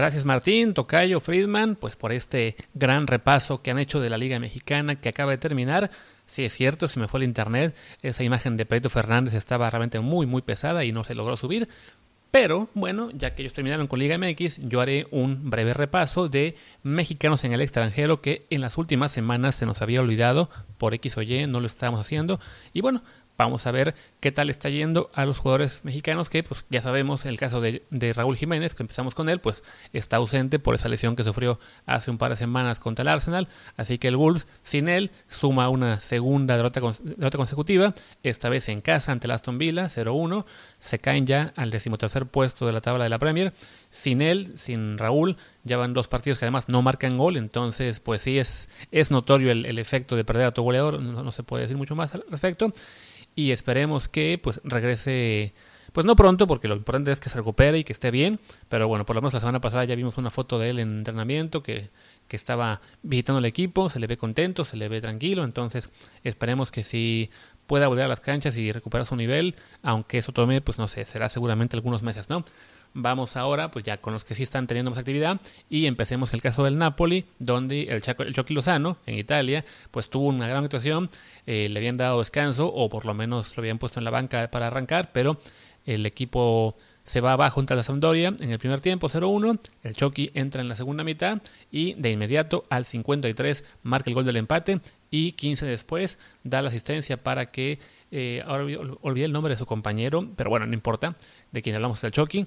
Gracias 0.00 0.24
Martín, 0.24 0.72
Tocayo, 0.72 1.20
Friedman, 1.20 1.76
pues 1.76 1.94
por 1.94 2.12
este 2.12 2.56
gran 2.72 3.06
repaso 3.06 3.60
que 3.60 3.70
han 3.70 3.78
hecho 3.78 4.00
de 4.00 4.08
la 4.08 4.16
Liga 4.16 4.38
Mexicana 4.38 4.94
que 4.94 5.10
acaba 5.10 5.32
de 5.32 5.38
terminar. 5.38 5.90
Sí, 6.26 6.44
es 6.44 6.54
cierto, 6.54 6.88
se 6.88 6.98
me 7.00 7.06
fue 7.06 7.20
el 7.20 7.24
internet. 7.24 7.76
Esa 8.00 8.24
imagen 8.24 8.56
de 8.56 8.64
Pedro 8.64 8.88
Fernández 8.88 9.34
estaba 9.34 9.68
realmente 9.68 10.00
muy, 10.00 10.26
muy 10.26 10.40
pesada 10.40 10.84
y 10.84 10.92
no 10.92 11.04
se 11.04 11.14
logró 11.14 11.36
subir. 11.36 11.68
Pero 12.30 12.68
bueno, 12.74 13.10
ya 13.12 13.34
que 13.34 13.42
ellos 13.42 13.54
terminaron 13.54 13.88
con 13.88 13.98
Liga 13.98 14.16
MX, 14.16 14.60
yo 14.68 14.80
haré 14.80 15.08
un 15.10 15.50
breve 15.50 15.74
repaso 15.74 16.28
de 16.28 16.54
mexicanos 16.84 17.42
en 17.44 17.52
el 17.52 17.60
extranjero 17.60 18.20
que 18.20 18.46
en 18.50 18.60
las 18.60 18.78
últimas 18.78 19.10
semanas 19.10 19.56
se 19.56 19.66
nos 19.66 19.82
había 19.82 20.00
olvidado 20.00 20.48
por 20.78 20.94
X 20.94 21.16
o 21.16 21.22
Y, 21.22 21.46
no 21.48 21.60
lo 21.60 21.66
estábamos 21.66 22.00
haciendo. 22.00 22.38
Y 22.72 22.82
bueno, 22.82 23.02
Vamos 23.40 23.66
a 23.66 23.70
ver 23.70 23.94
qué 24.20 24.32
tal 24.32 24.50
está 24.50 24.68
yendo 24.68 25.10
a 25.14 25.24
los 25.24 25.38
jugadores 25.38 25.80
mexicanos 25.82 26.28
que, 26.28 26.42
pues 26.42 26.66
ya 26.68 26.82
sabemos, 26.82 27.24
el 27.24 27.38
caso 27.38 27.62
de, 27.62 27.82
Raúl 28.14 28.36
Jiménez, 28.36 28.74
que 28.74 28.82
empezamos 28.82 29.14
con 29.14 29.30
él, 29.30 29.40
pues 29.40 29.62
está 29.94 30.18
ausente 30.18 30.58
por 30.58 30.74
esa 30.74 30.90
lesión 30.90 31.16
que 31.16 31.24
sufrió 31.24 31.58
hace 31.86 32.10
un 32.10 32.18
par 32.18 32.32
de 32.32 32.36
semanas 32.36 32.80
contra 32.80 33.00
el 33.00 33.08
Arsenal. 33.08 33.48
Así 33.78 33.96
que 33.96 34.08
el 34.08 34.18
Wolves, 34.18 34.46
sin 34.62 34.88
él, 34.88 35.10
suma 35.26 35.70
una 35.70 36.00
segunda 36.00 36.58
derrota, 36.58 36.82
consecutiva, 37.38 37.94
esta 38.22 38.50
vez 38.50 38.68
en 38.68 38.82
casa 38.82 39.10
ante 39.10 39.26
el 39.26 39.30
Aston 39.30 39.56
Villa, 39.56 39.86
0-1. 39.86 40.44
Se 40.78 40.98
caen 40.98 41.24
ya 41.24 41.54
al 41.56 41.70
decimotercer 41.70 42.26
puesto 42.26 42.66
de 42.66 42.74
la 42.74 42.82
tabla 42.82 43.04
de 43.04 43.10
la 43.10 43.18
Premier. 43.18 43.54
Sin 43.90 44.20
él, 44.20 44.52
sin 44.58 44.98
Raúl, 44.98 45.38
ya 45.64 45.78
van 45.78 45.94
dos 45.94 46.08
partidos 46.08 46.38
que 46.38 46.44
además 46.44 46.68
no 46.68 46.82
marcan 46.82 47.16
gol, 47.16 47.38
entonces 47.38 48.00
pues 48.00 48.20
sí 48.20 48.38
es, 48.38 48.68
es 48.92 49.10
notorio 49.10 49.50
el, 49.50 49.78
efecto 49.78 50.14
de 50.14 50.24
perder 50.24 50.46
a 50.46 50.52
tu 50.52 50.62
goleador, 50.62 51.00
no 51.00 51.32
se 51.32 51.42
puede 51.42 51.62
decir 51.62 51.76
mucho 51.76 51.96
más 51.96 52.14
al 52.14 52.24
respecto 52.30 52.72
y 53.34 53.52
esperemos 53.52 54.08
que 54.08 54.38
pues 54.42 54.60
regrese 54.64 55.54
pues 55.92 56.06
no 56.06 56.14
pronto, 56.14 56.46
porque 56.46 56.68
lo 56.68 56.76
importante 56.76 57.10
es 57.10 57.20
que 57.20 57.28
se 57.28 57.38
recupere 57.38 57.78
y 57.78 57.84
que 57.84 57.92
esté 57.92 58.10
bien, 58.10 58.38
pero 58.68 58.86
bueno, 58.86 59.04
por 59.04 59.16
lo 59.16 59.22
menos 59.22 59.34
la 59.34 59.40
semana 59.40 59.60
pasada 59.60 59.84
ya 59.84 59.96
vimos 59.96 60.18
una 60.18 60.30
foto 60.30 60.58
de 60.58 60.70
él 60.70 60.78
en 60.78 60.98
entrenamiento, 60.98 61.62
que, 61.62 61.90
que 62.28 62.36
estaba 62.36 62.80
visitando 63.02 63.40
el 63.40 63.44
equipo, 63.44 63.88
se 63.88 63.98
le 63.98 64.06
ve 64.06 64.16
contento, 64.16 64.64
se 64.64 64.76
le 64.76 64.88
ve 64.88 65.00
tranquilo, 65.00 65.42
entonces 65.42 65.90
esperemos 66.22 66.70
que 66.70 66.84
sí 66.84 67.30
pueda 67.66 67.88
volver 67.88 68.04
a 68.04 68.08
las 68.08 68.20
canchas 68.20 68.56
y 68.56 68.72
recuperar 68.72 69.06
su 69.06 69.16
nivel, 69.16 69.56
aunque 69.82 70.18
eso 70.18 70.32
tome, 70.32 70.60
pues 70.60 70.78
no 70.78 70.88
sé, 70.88 71.04
será 71.04 71.28
seguramente 71.28 71.76
algunos 71.76 72.02
meses, 72.02 72.28
¿no? 72.30 72.44
Vamos 72.92 73.36
ahora, 73.36 73.70
pues 73.70 73.84
ya 73.84 73.98
con 73.98 74.12
los 74.12 74.24
que 74.24 74.34
sí 74.34 74.42
están 74.42 74.66
teniendo 74.66 74.90
más 74.90 74.98
actividad. 74.98 75.40
Y 75.68 75.86
empecemos 75.86 76.32
el 76.34 76.42
caso 76.42 76.64
del 76.64 76.76
Napoli, 76.78 77.24
donde 77.38 77.82
el, 77.82 78.02
Chaco, 78.02 78.24
el 78.24 78.34
Chucky 78.34 78.54
Lozano, 78.54 78.98
en 79.06 79.18
Italia, 79.18 79.64
pues 79.90 80.10
tuvo 80.10 80.26
una 80.26 80.48
gran 80.48 80.64
actuación, 80.64 81.08
eh, 81.46 81.68
le 81.68 81.78
habían 81.78 81.96
dado 81.96 82.18
descanso 82.18 82.66
o 82.66 82.88
por 82.88 83.06
lo 83.06 83.14
menos 83.14 83.56
lo 83.56 83.60
habían 83.60 83.78
puesto 83.78 84.00
en 84.00 84.04
la 84.04 84.10
banca 84.10 84.50
para 84.50 84.66
arrancar, 84.66 85.10
pero 85.12 85.40
el 85.86 86.04
equipo 86.04 86.76
se 87.04 87.20
va 87.20 87.32
abajo 87.32 87.56
contra 87.56 87.76
la 87.76 87.82
Sampdoria 87.82 88.34
en 88.38 88.50
el 88.52 88.58
primer 88.58 88.80
tiempo 88.80 89.08
0-1, 89.08 89.58
el 89.82 89.96
Chucky 89.96 90.30
entra 90.34 90.60
en 90.60 90.68
la 90.68 90.76
segunda 90.76 91.02
mitad 91.02 91.42
y 91.70 91.94
de 91.94 92.10
inmediato 92.12 92.64
al 92.70 92.84
53 92.84 93.64
marca 93.82 94.10
el 94.10 94.14
gol 94.14 94.24
del 94.24 94.36
empate 94.36 94.80
y 95.10 95.32
15 95.32 95.66
después 95.66 96.18
da 96.44 96.62
la 96.62 96.68
asistencia 96.68 97.22
para 97.22 97.46
que, 97.46 97.80
eh, 98.12 98.40
ahora 98.46 98.64
olvidé 99.00 99.24
el 99.24 99.32
nombre 99.32 99.54
de 99.54 99.58
su 99.58 99.66
compañero, 99.66 100.28
pero 100.36 100.50
bueno, 100.50 100.66
no 100.66 100.74
importa, 100.74 101.16
de 101.50 101.62
quien 101.62 101.74
hablamos 101.74 102.00
del 102.00 102.12
Chucky, 102.12 102.46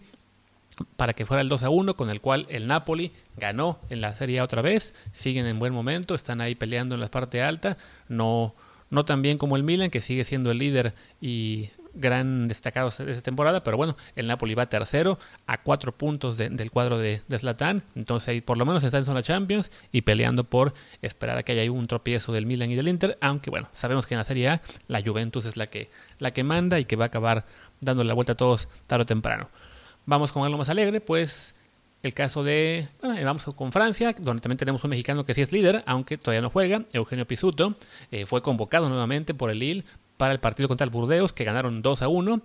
para 0.96 1.14
que 1.14 1.26
fuera 1.26 1.42
el 1.42 1.50
2 1.50 1.64
a 1.64 1.70
1, 1.70 1.96
con 1.96 2.10
el 2.10 2.22
cual 2.22 2.46
el 2.50 2.68
Napoli 2.68 3.12
ganó 3.38 3.80
en 3.90 4.02
la 4.02 4.14
Serie 4.16 4.40
A 4.40 4.44
otra 4.44 4.62
vez. 4.62 4.94
Siguen 5.12 5.46
en 5.46 5.60
buen 5.60 5.74
momento, 5.74 6.16
están 6.16 6.42
ahí 6.42 6.56
peleando 6.56 6.96
en 6.96 7.02
la 7.02 7.10
parte 7.10 7.42
alta. 7.42 7.78
No, 8.08 8.56
no 8.90 9.06
tan 9.06 9.22
bien 9.22 9.38
como 9.38 9.56
el 9.56 9.64
Milan, 9.64 9.90
que 9.90 10.02
sigue 10.02 10.24
siendo 10.24 10.52
el 10.52 10.60
líder 10.60 10.94
y 11.22 11.70
gran 11.94 12.48
destacado 12.48 12.90
de 12.90 13.12
esta 13.12 13.22
temporada, 13.22 13.64
pero 13.64 13.78
bueno, 13.78 13.96
el 14.16 14.28
Napoli 14.28 14.56
va 14.56 14.66
tercero 14.68 15.20
a 15.46 15.62
cuatro 15.62 15.96
puntos 15.96 16.38
del 16.38 16.72
cuadro 16.72 16.98
de, 16.98 17.22
de 17.28 17.38
Zlatan, 17.38 17.84
entonces 17.96 18.30
ahí 18.30 18.42
por 18.42 18.58
lo 18.58 18.66
menos 18.66 18.84
está 18.84 18.98
en 18.98 19.06
zona 19.06 19.22
Champions 19.22 19.72
y 19.92 20.02
peleando 20.02 20.44
por 20.44 20.74
esperar 21.02 21.38
a 21.38 21.44
que 21.44 21.52
haya 21.52 21.72
un 21.72 21.88
tropiezo 21.88 22.34
del 22.34 22.46
Milan 22.46 22.72
y 22.72 22.76
del 22.76 22.88
Inter, 22.88 23.18
aunque 23.22 23.50
bueno, 23.50 23.70
sabemos 23.74 24.08
que 24.08 24.16
en 24.16 24.20
la 24.20 24.26
Serie 24.26 24.50
A 24.50 24.62
la 24.88 25.02
Juventus 25.02 25.46
es 25.46 25.56
la 25.56 25.68
que, 25.68 25.90
la 26.20 26.32
que 26.32 26.44
manda 26.44 26.80
y 26.80 26.86
que 26.86 26.96
va 26.96 27.06
a 27.06 27.08
acabar 27.08 27.46
dando 27.80 28.04
la 28.04 28.14
vuelta 28.14 28.34
a 28.34 28.38
todos 28.38 28.70
tarde 28.88 29.04
o 29.04 29.06
temprano. 29.06 29.50
Vamos 30.06 30.32
con 30.32 30.44
algo 30.44 30.58
más 30.58 30.70
alegre, 30.70 31.00
pues 31.00 31.56
el 32.04 32.14
caso 32.14 32.44
de, 32.44 32.90
bueno, 33.02 33.24
vamos 33.24 33.46
con 33.56 33.72
Francia, 33.72 34.14
donde 34.20 34.42
también 34.42 34.58
tenemos 34.58 34.84
un 34.84 34.90
mexicano 34.90 35.24
que 35.26 35.34
sí 35.34 35.42
es 35.42 35.54
líder, 35.54 35.84
aunque 35.86 36.18
todavía 36.18 36.42
no 36.42 36.50
juega, 36.50 36.84
Eugenio 36.92 37.26
Pisuto, 37.26 37.76
eh, 38.12 38.26
fue 38.26 38.42
convocado 38.42 38.90
nuevamente 38.90 39.34
por 39.34 39.50
el 39.50 39.60
Lille 39.60 39.86
para 40.18 40.34
el 40.34 40.42
partido 40.42 40.68
contra 40.68 40.84
el 40.84 40.92
Burdeos, 40.92 41.32
que 41.32 41.46
ganaron 41.46 41.82
2 41.82 42.02
a 42.02 42.10
1, 42.10 42.42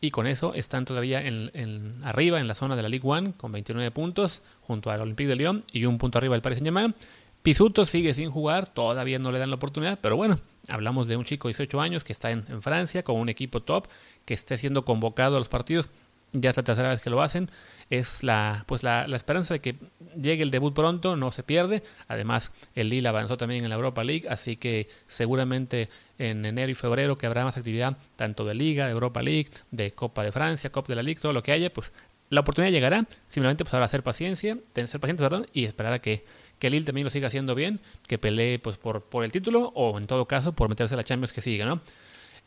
y 0.00 0.10
con 0.10 0.26
eso 0.26 0.54
están 0.54 0.86
todavía 0.86 1.22
en, 1.22 2.00
arriba 2.02 2.40
en 2.40 2.48
la 2.48 2.54
zona 2.54 2.76
de 2.76 2.82
la 2.82 2.88
Ligue 2.88 3.06
1 3.06 3.34
con 3.36 3.52
29 3.52 3.90
puntos, 3.90 4.40
junto 4.62 4.90
al 4.90 5.02
Olympique 5.02 5.28
de 5.28 5.36
Lyon 5.36 5.64
y 5.72 5.84
un 5.84 5.98
punto 5.98 6.18
arriba 6.18 6.34
del 6.34 6.42
Paris 6.42 6.58
Saint-Germain. 6.58 6.94
Pisuto 7.42 7.84
sigue 7.84 8.14
sin 8.14 8.30
jugar, 8.30 8.66
todavía 8.66 9.18
no 9.18 9.30
le 9.30 9.38
dan 9.38 9.50
la 9.50 9.56
oportunidad, 9.56 9.98
pero 10.00 10.16
bueno, 10.16 10.38
hablamos 10.68 11.08
de 11.08 11.18
un 11.18 11.26
chico 11.26 11.48
de 11.48 11.52
18 11.52 11.80
años 11.80 12.04
que 12.04 12.14
está 12.14 12.30
en, 12.30 12.44
en 12.48 12.62
Francia 12.62 13.02
con 13.02 13.16
un 13.16 13.28
equipo 13.28 13.60
top, 13.62 13.86
que 14.24 14.32
esté 14.32 14.56
siendo 14.56 14.86
convocado 14.86 15.36
a 15.36 15.38
los 15.38 15.50
partidos 15.50 15.90
ya 16.34 16.50
es 16.50 16.56
la 16.56 16.62
tercera 16.64 16.90
vez 16.90 17.00
que 17.00 17.10
lo 17.10 17.22
hacen. 17.22 17.48
Es 17.90 18.22
la, 18.22 18.64
pues 18.66 18.82
la, 18.82 19.04
esperanza 19.14 19.54
de 19.54 19.60
que 19.60 19.76
llegue 20.20 20.42
el 20.42 20.50
debut 20.50 20.74
pronto, 20.74 21.16
no 21.16 21.32
se 21.32 21.42
pierde. 21.42 21.82
Además, 22.08 22.50
el 22.74 22.90
Lille 22.90 23.08
avanzó 23.08 23.36
también 23.36 23.64
en 23.64 23.70
la 23.70 23.76
Europa 23.76 24.04
League, 24.04 24.26
así 24.28 24.56
que 24.56 24.88
seguramente 25.06 25.88
en 26.18 26.44
enero 26.44 26.70
y 26.70 26.74
febrero 26.74 27.16
que 27.16 27.26
habrá 27.26 27.44
más 27.44 27.56
actividad, 27.56 27.96
tanto 28.16 28.44
de 28.44 28.54
Liga, 28.54 28.86
de 28.86 28.92
Europa 28.92 29.22
League, 29.22 29.50
de 29.70 29.92
Copa 29.92 30.22
de 30.22 30.32
Francia, 30.32 30.70
Copa 30.70 30.88
de 30.88 30.96
la 30.96 31.02
League, 31.02 31.20
todo 31.20 31.32
lo 31.32 31.42
que 31.42 31.52
haya, 31.52 31.72
pues 31.72 31.92
la 32.30 32.40
oportunidad 32.40 32.72
llegará. 32.72 33.06
Simplemente 33.28 33.64
pues 33.64 33.74
habrá 33.74 33.86
hacer 33.86 34.02
paciencia, 34.02 34.58
tener 34.72 34.88
ser 34.88 35.00
paciente, 35.00 35.22
perdón, 35.22 35.46
y 35.52 35.64
esperar 35.64 35.92
a 35.92 35.98
que, 36.00 36.24
que 36.58 36.70
Lille 36.70 36.86
también 36.86 37.04
lo 37.04 37.10
siga 37.10 37.28
haciendo 37.28 37.54
bien, 37.54 37.80
que 38.08 38.18
pelee 38.18 38.58
pues 38.58 38.76
por, 38.76 39.02
por 39.04 39.24
el 39.24 39.30
título 39.30 39.72
o 39.74 39.98
en 39.98 40.06
todo 40.06 40.26
caso 40.26 40.52
por 40.52 40.68
meterse 40.68 40.94
a 40.94 40.96
la 40.96 41.04
Champions 41.04 41.32
que 41.32 41.42
siga, 41.42 41.64
¿no? 41.66 41.80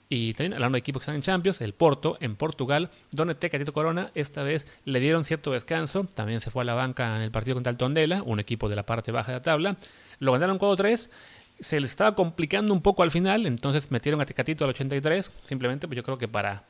Y 0.09 0.33
también 0.33 0.53
hablando 0.53 0.75
de 0.75 0.79
equipos 0.79 1.01
que 1.01 1.03
están 1.03 1.15
en 1.15 1.21
Champions, 1.21 1.59
el 1.61 1.73
Porto 1.73 2.17
en 2.21 2.35
Portugal, 2.35 2.89
donde 3.11 3.35
Tecatito 3.35 3.73
Corona 3.73 4.11
esta 4.15 4.43
vez 4.43 4.65
le 4.85 4.99
dieron 4.99 5.25
cierto 5.25 5.51
descanso. 5.51 6.05
También 6.13 6.39
se 6.39 6.49
fue 6.49 6.61
a 6.61 6.65
la 6.65 6.75
banca 6.75 7.17
en 7.17 7.21
el 7.21 7.31
partido 7.31 7.55
contra 7.55 7.71
el 7.71 7.77
Tondela, 7.77 8.23
un 8.23 8.39
equipo 8.39 8.69
de 8.69 8.77
la 8.77 8.85
parte 8.85 9.11
baja 9.11 9.33
de 9.33 9.39
la 9.39 9.41
tabla. 9.41 9.77
Lo 10.19 10.31
ganaron 10.31 10.59
4-3. 10.59 11.09
Se 11.59 11.79
le 11.79 11.87
estaba 11.87 12.15
complicando 12.15 12.73
un 12.73 12.81
poco 12.81 13.03
al 13.03 13.11
final, 13.11 13.45
entonces 13.45 13.91
metieron 13.91 14.21
a 14.21 14.25
Tecatito 14.25 14.63
al 14.63 14.69
83. 14.69 15.31
Simplemente, 15.43 15.87
pues 15.87 15.97
yo 15.97 16.03
creo 16.03 16.17
que 16.17 16.27
para 16.27 16.63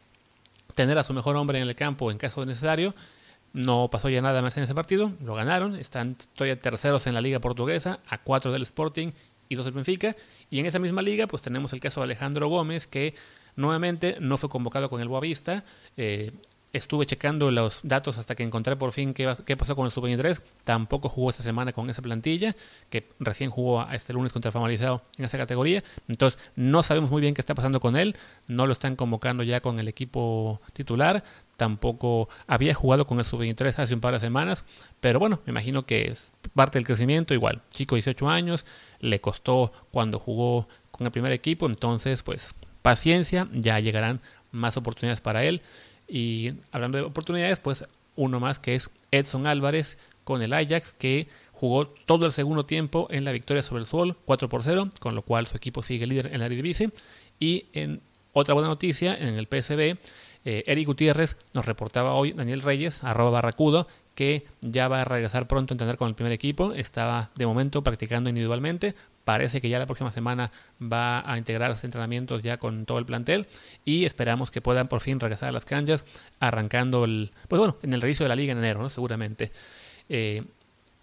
tener 0.73 0.97
a 0.97 1.03
su 1.03 1.13
mejor 1.13 1.35
hombre 1.35 1.59
en 1.59 1.67
el 1.67 1.75
campo 1.75 2.11
en 2.11 2.17
caso 2.17 2.45
necesario. 2.45 2.95
No 3.53 3.89
pasó 3.89 4.09
ya 4.09 4.21
nada 4.21 4.41
más 4.41 4.55
en 4.57 4.63
ese 4.63 4.75
partido, 4.75 5.13
lo 5.23 5.33
ganaron, 5.33 5.75
están 5.75 6.15
todavía 6.35 6.59
terceros 6.59 7.07
en 7.07 7.13
la 7.13 7.21
liga 7.21 7.39
portuguesa, 7.39 7.99
a 8.07 8.19
4 8.19 8.51
del 8.51 8.61
Sporting 8.61 9.11
y 9.49 9.55
dos 9.55 9.65
del 9.65 9.73
Benfica. 9.73 10.15
Y 10.49 10.59
en 10.59 10.65
esa 10.65 10.79
misma 10.79 11.01
liga, 11.01 11.27
pues 11.27 11.41
tenemos 11.41 11.73
el 11.73 11.79
caso 11.79 12.01
de 12.01 12.05
Alejandro 12.05 12.47
Gómez, 12.47 12.87
que 12.87 13.13
Nuevamente 13.57 14.17
no 14.19 14.37
fue 14.37 14.49
convocado 14.49 14.87
con 14.87 15.01
el 15.01 15.07
Boavista. 15.07 15.65
Eh, 15.97 16.31
estuve 16.73 17.05
checando 17.05 17.49
los 17.51 17.79
datos 17.83 18.17
hasta 18.17 18.35
que 18.35 18.43
encontré 18.43 18.75
por 18.75 18.91
fin 18.91 19.13
qué, 19.13 19.57
pasó 19.57 19.75
con 19.75 19.85
el 19.85 19.91
Sub-23. 19.91 20.41
Tampoco 20.63 21.09
jugó 21.09 21.29
esta 21.29 21.43
semana 21.43 21.73
con 21.73 21.89
esa 21.89 22.01
plantilla, 22.01 22.55
que 22.89 23.07
recién 23.19 23.49
jugó 23.49 23.87
este 23.91 24.13
lunes 24.13 24.33
contra 24.33 24.49
el 24.49 24.53
Formalizado 24.53 25.01
en 25.17 25.25
esa 25.25 25.37
categoría. 25.37 25.83
Entonces, 26.07 26.39
no 26.55 26.83
sabemos 26.83 27.09
muy 27.09 27.21
bien 27.21 27.33
qué 27.33 27.41
está 27.41 27.55
pasando 27.55 27.79
con 27.79 27.95
él. 27.95 28.15
No 28.47 28.67
lo 28.67 28.73
están 28.73 28.95
convocando 28.95 29.43
ya 29.43 29.61
con 29.61 29.79
el 29.79 29.87
equipo 29.87 30.61
titular. 30.73 31.23
Tampoco 31.55 32.29
había 32.45 32.73
jugado 32.73 33.07
con 33.07 33.19
el 33.19 33.25
Sub-23 33.25 33.79
hace 33.79 33.93
un 33.93 34.01
par 34.01 34.13
de 34.13 34.19
semanas. 34.19 34.65
Pero 34.99 35.19
bueno, 35.19 35.41
me 35.45 35.51
imagino 35.51 35.85
que 35.85 36.09
es 36.09 36.33
parte 36.53 36.77
del 36.77 36.85
crecimiento. 36.85 37.33
Igual, 37.33 37.61
chico 37.71 37.95
18 37.95 38.29
años, 38.29 38.65
le 38.99 39.21
costó 39.21 39.71
cuando 39.91 40.19
jugó 40.19 40.67
con 40.91 41.05
el 41.05 41.11
primer 41.11 41.31
equipo. 41.31 41.65
Entonces, 41.65 42.23
pues 42.23 42.53
paciencia, 42.81 43.47
ya 43.53 43.79
llegarán 43.79 44.21
más 44.51 44.77
oportunidades 44.77 45.21
para 45.21 45.43
él. 45.43 45.61
Y 46.07 46.53
hablando 46.71 46.97
de 46.97 47.03
oportunidades, 47.03 47.59
pues 47.59 47.85
uno 48.15 48.39
más 48.39 48.59
que 48.59 48.75
es 48.75 48.89
Edson 49.11 49.47
Álvarez 49.47 49.97
con 50.23 50.41
el 50.41 50.53
Ajax, 50.53 50.93
que 50.93 51.27
jugó 51.53 51.87
todo 51.87 52.25
el 52.25 52.31
segundo 52.31 52.65
tiempo 52.65 53.07
en 53.09 53.23
la 53.25 53.31
victoria 53.31 53.63
sobre 53.63 53.81
el 53.81 53.87
Sol, 53.87 54.17
4 54.25 54.49
por 54.49 54.63
0, 54.63 54.89
con 54.99 55.15
lo 55.15 55.21
cual 55.21 55.47
su 55.47 55.57
equipo 55.57 55.81
sigue 55.81 56.05
líder 56.07 56.27
en 56.33 56.39
la 56.39 56.45
Eredivisie. 56.45 56.91
Y 57.39 57.65
en 57.73 58.01
otra 58.33 58.53
buena 58.53 58.69
noticia, 58.69 59.15
en 59.15 59.35
el 59.35 59.47
PSB, 59.47 59.97
eh, 60.45 60.63
Eric 60.67 60.87
Gutiérrez 60.87 61.37
nos 61.53 61.65
reportaba 61.65 62.13
hoy, 62.13 62.33
Daniel 62.33 62.61
Reyes, 62.61 63.03
arroba 63.03 63.31
barracudo, 63.31 63.87
que 64.17 64.47
ya 64.61 64.87
va 64.87 65.01
a 65.01 65.05
regresar 65.05 65.47
pronto 65.47 65.71
a 65.71 65.75
entrenar 65.75 65.95
con 65.95 66.07
el 66.07 66.15
primer 66.15 66.33
equipo. 66.33 66.73
Estaba 66.73 67.29
de 67.35 67.45
momento 67.45 67.83
practicando 67.83 68.31
individualmente, 68.31 68.95
Parece 69.27 69.59
que 69.59 69.67
ya 69.67 69.77
la 69.77 69.85
próxima 69.85 70.09
semana 70.09 70.53
va 70.81 71.29
a 71.29 71.37
integrar 71.37 71.69
los 71.69 71.83
entrenamientos 71.83 72.43
ya 72.43 72.59
con 72.59 72.85
todo 72.85 72.97
el 72.97 73.05
plantel 73.05 73.45
y 73.83 74.05
esperamos 74.05 74.51
que 74.51 74.61
puedan 74.61 74.87
por 74.87 75.01
fin 75.01 75.19
regresar 75.19 75.49
a 75.49 75.51
las 75.51 75.65
canchas, 75.65 76.05
arrancando 76.39 77.03
el, 77.03 77.31
pues 77.49 77.59
bueno, 77.59 77.75
en 77.83 77.93
el 77.93 77.99
reinicio 77.99 78.23
de 78.23 78.29
la 78.29 78.37
liga 78.37 78.53
en 78.53 78.59
enero, 78.59 78.81
¿no? 78.81 78.89
seguramente. 78.89 79.51
Eh, 80.07 80.45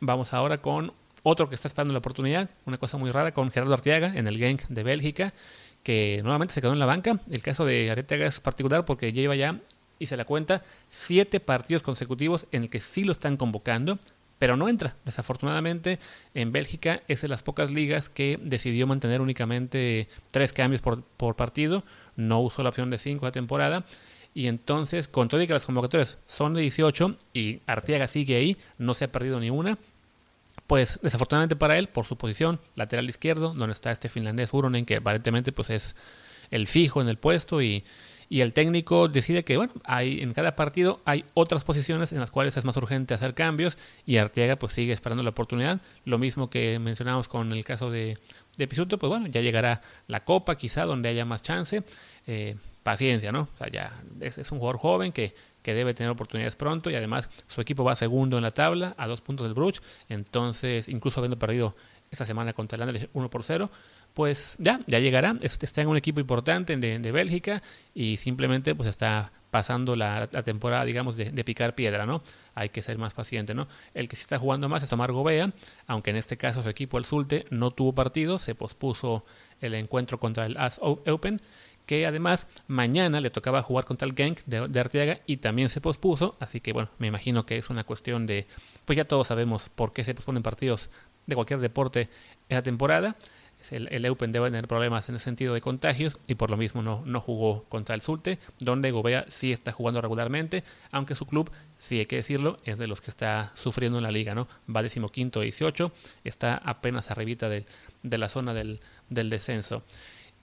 vamos 0.00 0.32
ahora 0.32 0.62
con 0.62 0.94
otro 1.22 1.50
que 1.50 1.54
está 1.54 1.68
esperando 1.68 1.92
la 1.92 1.98
oportunidad, 1.98 2.48
una 2.64 2.78
cosa 2.78 2.96
muy 2.96 3.10
rara, 3.10 3.34
con 3.34 3.50
Gerardo 3.50 3.74
Arteaga 3.74 4.14
en 4.16 4.26
el 4.26 4.38
Genk 4.38 4.68
de 4.68 4.82
Bélgica, 4.84 5.34
que 5.82 6.20
nuevamente 6.22 6.54
se 6.54 6.62
quedó 6.62 6.72
en 6.72 6.78
la 6.78 6.86
banca. 6.86 7.20
El 7.30 7.42
caso 7.42 7.66
de 7.66 7.90
Arteaga 7.90 8.24
es 8.24 8.40
particular 8.40 8.86
porque 8.86 9.12
lleva 9.12 9.36
ya, 9.36 9.60
y 9.98 10.06
se 10.06 10.16
la 10.16 10.24
cuenta, 10.24 10.64
siete 10.88 11.40
partidos 11.40 11.82
consecutivos 11.82 12.46
en 12.52 12.64
el 12.64 12.70
que 12.70 12.80
sí 12.80 13.04
lo 13.04 13.12
están 13.12 13.36
convocando 13.36 13.98
pero 14.38 14.56
no 14.56 14.68
entra. 14.68 14.96
Desafortunadamente, 15.04 15.98
en 16.34 16.52
Bélgica 16.52 17.02
es 17.08 17.22
de 17.22 17.28
las 17.28 17.42
pocas 17.42 17.70
ligas 17.70 18.08
que 18.08 18.38
decidió 18.42 18.86
mantener 18.86 19.20
únicamente 19.20 20.08
tres 20.30 20.52
cambios 20.52 20.82
por, 20.82 21.36
partido, 21.36 21.84
no 22.16 22.40
usó 22.40 22.62
la 22.62 22.68
opción 22.68 22.90
de 22.90 22.98
cinco 22.98 23.26
de 23.26 23.32
temporada. 23.32 23.86
Y 24.34 24.48
entonces, 24.48 25.06
con 25.06 25.28
todo 25.28 25.40
y 25.40 25.46
que 25.46 25.52
las 25.52 25.64
convocatorias 25.64 26.18
son 26.26 26.54
de 26.54 26.62
18 26.62 27.14
y 27.32 27.60
Arteaga 27.66 28.08
sigue 28.08 28.36
ahí, 28.36 28.56
no 28.76 28.92
se 28.92 29.04
ha 29.04 29.12
perdido 29.12 29.38
ni 29.38 29.48
una, 29.48 29.78
pues 30.66 30.98
desafortunadamente 31.02 31.56
para 31.56 31.78
él, 31.78 31.88
por 31.88 32.04
su 32.04 32.18
posición, 32.18 32.60
lateral 32.74 33.08
izquierdo, 33.08 33.54
donde 33.54 33.72
está 33.72 33.92
este 33.92 34.08
finlandés 34.08 34.52
Uronen, 34.52 34.86
que 34.86 34.96
aparentemente 34.96 35.52
pues 35.52 35.70
es 35.70 35.94
el 36.50 36.66
fijo 36.66 37.00
en 37.00 37.08
el 37.08 37.16
puesto 37.16 37.62
y 37.62 37.84
y 38.34 38.40
el 38.40 38.52
técnico 38.52 39.06
decide 39.06 39.44
que, 39.44 39.56
bueno, 39.56 39.72
hay, 39.84 40.20
en 40.20 40.32
cada 40.32 40.56
partido 40.56 41.00
hay 41.04 41.24
otras 41.34 41.62
posiciones 41.62 42.10
en 42.10 42.18
las 42.18 42.32
cuales 42.32 42.56
es 42.56 42.64
más 42.64 42.76
urgente 42.76 43.14
hacer 43.14 43.32
cambios 43.32 43.78
y 44.06 44.16
Arteaga 44.16 44.56
pues 44.56 44.72
sigue 44.72 44.92
esperando 44.92 45.22
la 45.22 45.30
oportunidad. 45.30 45.80
Lo 46.04 46.18
mismo 46.18 46.50
que 46.50 46.80
mencionamos 46.80 47.28
con 47.28 47.52
el 47.52 47.64
caso 47.64 47.92
de, 47.92 48.18
de 48.56 48.66
Pisuto, 48.66 48.98
pues 48.98 49.08
bueno, 49.08 49.28
ya 49.28 49.40
llegará 49.40 49.82
la 50.08 50.24
Copa 50.24 50.56
quizá 50.56 50.84
donde 50.84 51.10
haya 51.10 51.24
más 51.24 51.42
chance. 51.42 51.84
Eh, 52.26 52.56
paciencia, 52.82 53.30
¿no? 53.30 53.42
O 53.54 53.56
sea, 53.56 53.68
ya 53.68 54.02
es, 54.18 54.50
un 54.50 54.58
jugador 54.58 54.78
joven 54.78 55.12
que, 55.12 55.32
que 55.62 55.72
debe 55.72 55.94
tener 55.94 56.10
oportunidades 56.10 56.56
pronto 56.56 56.90
y 56.90 56.96
además 56.96 57.30
su 57.46 57.60
equipo 57.60 57.84
va 57.84 57.94
segundo 57.94 58.36
en 58.36 58.42
la 58.42 58.50
tabla 58.50 58.96
a 58.98 59.06
dos 59.06 59.20
puntos 59.20 59.46
del 59.46 59.54
Bruch, 59.54 59.80
entonces 60.08 60.88
incluso 60.88 61.20
habiendo 61.20 61.38
perdido 61.38 61.76
esta 62.10 62.24
semana 62.24 62.52
contra 62.52 62.76
el 62.76 62.82
Anderlecht 62.82 63.10
1 63.12 63.30
por 63.30 63.44
0, 63.44 63.70
pues 64.14 64.56
ya, 64.60 64.80
ya 64.86 65.00
llegará. 65.00 65.36
Está 65.40 65.82
en 65.82 65.88
un 65.88 65.96
equipo 65.96 66.20
importante 66.20 66.76
de, 66.76 67.12
Bélgica 67.12 67.62
y 67.94 68.16
simplemente 68.16 68.74
pues 68.74 68.88
está 68.88 69.32
pasando 69.50 69.94
la, 69.94 70.26
temporada, 70.28 70.84
digamos, 70.84 71.16
de, 71.16 71.44
picar 71.44 71.74
piedra, 71.74 72.06
¿no? 72.06 72.22
Hay 72.54 72.70
que 72.70 72.82
ser 72.82 72.96
más 72.98 73.12
paciente, 73.12 73.54
¿no? 73.54 73.68
El 73.92 74.08
que 74.08 74.16
sí 74.16 74.22
está 74.22 74.38
jugando 74.38 74.68
más 74.68 74.82
es 74.82 74.92
Omar 74.92 75.12
Gobea, 75.12 75.52
aunque 75.86 76.10
en 76.10 76.16
este 76.16 76.36
caso 76.36 76.62
su 76.62 76.68
equipo, 76.68 76.98
el 76.98 77.04
Zulte, 77.04 77.46
no 77.50 77.70
tuvo 77.72 77.94
partido, 77.94 78.38
se 78.38 78.54
pospuso 78.54 79.24
el 79.60 79.74
encuentro 79.74 80.18
contra 80.18 80.46
el 80.46 80.56
AS 80.56 80.80
Open, 80.80 81.40
que 81.86 82.06
además 82.06 82.48
mañana 82.66 83.20
le 83.20 83.30
tocaba 83.30 83.62
jugar 83.62 83.84
contra 83.84 84.08
el 84.08 84.14
Genk 84.14 84.40
de, 84.46 84.68
de, 84.68 84.80
Arteaga 84.80 85.20
y 85.26 85.36
también 85.36 85.68
se 85.68 85.80
pospuso, 85.80 86.36
así 86.40 86.60
que 86.60 86.72
bueno, 86.72 86.88
me 86.98 87.08
imagino 87.08 87.44
que 87.46 87.58
es 87.58 87.68
una 87.68 87.84
cuestión 87.84 88.26
de, 88.26 88.46
pues 88.86 88.96
ya 88.96 89.04
todos 89.04 89.28
sabemos 89.28 89.68
por 89.68 89.92
qué 89.92 90.02
se 90.02 90.14
posponen 90.14 90.42
partidos 90.42 90.88
de 91.26 91.34
cualquier 91.34 91.60
deporte 91.60 92.08
esa 92.48 92.62
temporada, 92.62 93.16
el, 93.70 94.04
Eupen 94.04 94.32
debe 94.32 94.50
tener 94.50 94.68
problemas 94.68 95.08
en 95.08 95.16
el 95.16 95.20
sentido 95.20 95.54
de 95.54 95.60
contagios 95.60 96.18
y 96.26 96.34
por 96.34 96.50
lo 96.50 96.56
mismo 96.56 96.82
no, 96.82 97.02
no 97.06 97.20
jugó 97.20 97.64
contra 97.64 97.94
el 97.94 98.00
Sulte, 98.00 98.38
donde 98.58 98.90
Gobea 98.90 99.26
sí 99.28 99.52
está 99.52 99.72
jugando 99.72 100.00
regularmente, 100.00 100.64
aunque 100.90 101.14
su 101.14 101.26
club, 101.26 101.50
sí 101.78 101.98
hay 101.98 102.06
que 102.06 102.16
decirlo, 102.16 102.58
es 102.64 102.78
de 102.78 102.86
los 102.86 103.00
que 103.00 103.10
está 103.10 103.52
sufriendo 103.54 103.98
en 103.98 104.04
la 104.04 104.10
liga, 104.10 104.34
¿no? 104.34 104.48
Va 104.74 104.82
decimoquinto 104.82 105.40
18, 105.40 105.92
está 106.24 106.56
apenas 106.56 107.10
arribita 107.10 107.48
de, 107.48 107.66
de 108.02 108.18
la 108.18 108.28
zona 108.28 108.54
del 108.54 108.80
descenso. 109.08 109.82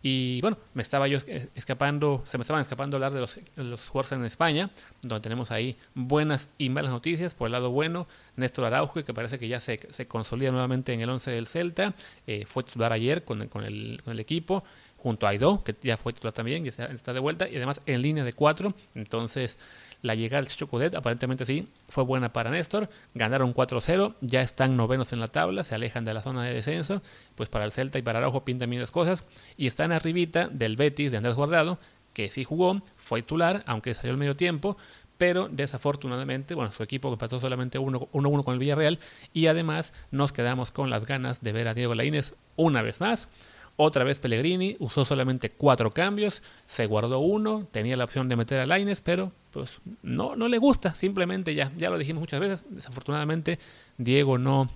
Y 0.03 0.41
bueno, 0.41 0.57
me 0.73 0.81
estaba 0.81 1.07
yo 1.07 1.19
escapando, 1.53 2.23
se 2.25 2.37
me 2.37 2.41
estaban 2.41 2.61
escapando 2.61 2.97
hablar 2.97 3.13
de 3.13 3.19
los, 3.19 3.39
los 3.55 3.87
jugadores 3.87 4.11
en 4.13 4.25
España, 4.25 4.71
donde 5.01 5.21
tenemos 5.21 5.51
ahí 5.51 5.77
buenas 5.93 6.49
y 6.57 6.69
malas 6.69 6.91
noticias. 6.91 7.35
Por 7.35 7.47
el 7.47 7.51
lado 7.51 7.71
bueno, 7.71 8.07
Néstor 8.35 8.65
Araujo, 8.65 9.03
que 9.03 9.13
parece 9.13 9.37
que 9.37 9.47
ya 9.47 9.59
se, 9.59 9.79
se 9.91 10.07
consolida 10.07 10.51
nuevamente 10.51 10.93
en 10.93 11.01
el 11.01 11.09
11 11.09 11.31
del 11.31 11.47
Celta, 11.47 11.93
eh, 12.25 12.45
fue 12.47 12.63
titular 12.63 12.91
ayer 12.93 13.23
con, 13.23 13.47
con, 13.47 13.63
el, 13.63 14.01
con 14.03 14.13
el 14.13 14.19
equipo, 14.19 14.63
junto 14.97 15.27
a 15.27 15.29
Aidó, 15.29 15.63
que 15.63 15.75
ya 15.81 15.97
fue 15.97 16.13
titular 16.13 16.33
también, 16.33 16.65
y 16.65 16.69
está 16.69 17.13
de 17.13 17.19
vuelta, 17.19 17.47
y 17.47 17.55
además 17.57 17.81
en 17.85 18.01
línea 18.01 18.23
de 18.23 18.33
cuatro. 18.33 18.73
Entonces, 18.95 19.57
la 20.01 20.15
llegada 20.15 20.41
del 20.41 20.49
Chicho 20.49 20.67
Cudet, 20.67 20.95
aparentemente 20.95 21.45
sí, 21.45 21.67
fue 21.87 22.03
buena 22.03 22.33
para 22.33 22.49
Néstor. 22.49 22.89
Ganaron 23.13 23.53
4-0, 23.53 24.15
ya 24.21 24.41
están 24.41 24.75
novenos 24.75 25.13
en 25.13 25.19
la 25.19 25.27
tabla, 25.27 25.63
se 25.63 25.75
alejan 25.75 26.05
de 26.05 26.13
la 26.13 26.21
zona 26.21 26.43
de 26.43 26.53
descenso. 26.53 27.01
Pues 27.35 27.49
para 27.49 27.65
el 27.65 27.71
Celta 27.71 27.99
y 27.99 28.01
para 28.01 28.19
Araujo 28.19 28.43
pintan 28.43 28.69
bien 28.69 28.81
las 28.81 28.91
cosas. 28.91 29.25
Y 29.57 29.67
están 29.67 29.91
arribita 29.91 30.47
del 30.47 30.75
Betis 30.75 31.11
de 31.11 31.17
Andrés 31.17 31.35
Guardado, 31.35 31.79
que 32.13 32.29
sí 32.29 32.43
jugó, 32.43 32.77
fue 32.97 33.21
titular, 33.21 33.63
aunque 33.65 33.93
salió 33.93 34.11
al 34.11 34.17
medio 34.17 34.35
tiempo. 34.35 34.77
Pero 35.17 35.49
desafortunadamente, 35.49 36.55
bueno, 36.55 36.71
su 36.71 36.81
equipo 36.81 37.13
empató 37.13 37.39
solamente 37.39 37.79
1-1 37.79 38.43
con 38.43 38.53
el 38.53 38.59
Villarreal. 38.59 38.99
Y 39.33 39.47
además 39.47 39.93
nos 40.09 40.31
quedamos 40.31 40.71
con 40.71 40.89
las 40.89 41.05
ganas 41.05 41.41
de 41.41 41.51
ver 41.51 41.67
a 41.67 41.75
Diego 41.75 41.93
Laínez 41.93 42.33
una 42.55 42.81
vez 42.81 43.01
más. 43.01 43.29
Otra 43.77 44.03
vez 44.03 44.19
Pellegrini 44.19 44.75
usó 44.79 45.05
solamente 45.05 45.49
cuatro 45.49 45.91
cambios, 45.91 46.43
se 46.67 46.85
guardó 46.85 47.19
uno, 47.19 47.67
tenía 47.71 47.97
la 47.97 48.03
opción 48.03 48.29
de 48.29 48.35
meter 48.35 48.59
a 48.59 48.65
Laines, 48.65 49.01
pero 49.01 49.31
pues 49.51 49.79
no, 50.01 50.35
no 50.35 50.47
le 50.47 50.57
gusta, 50.57 50.95
simplemente 50.95 51.53
ya, 51.53 51.71
ya 51.77 51.89
lo 51.89 51.97
dijimos 51.97 52.21
muchas 52.21 52.39
veces, 52.39 52.65
desafortunadamente 52.69 53.59
Diego 53.97 54.37
no, 54.37 54.69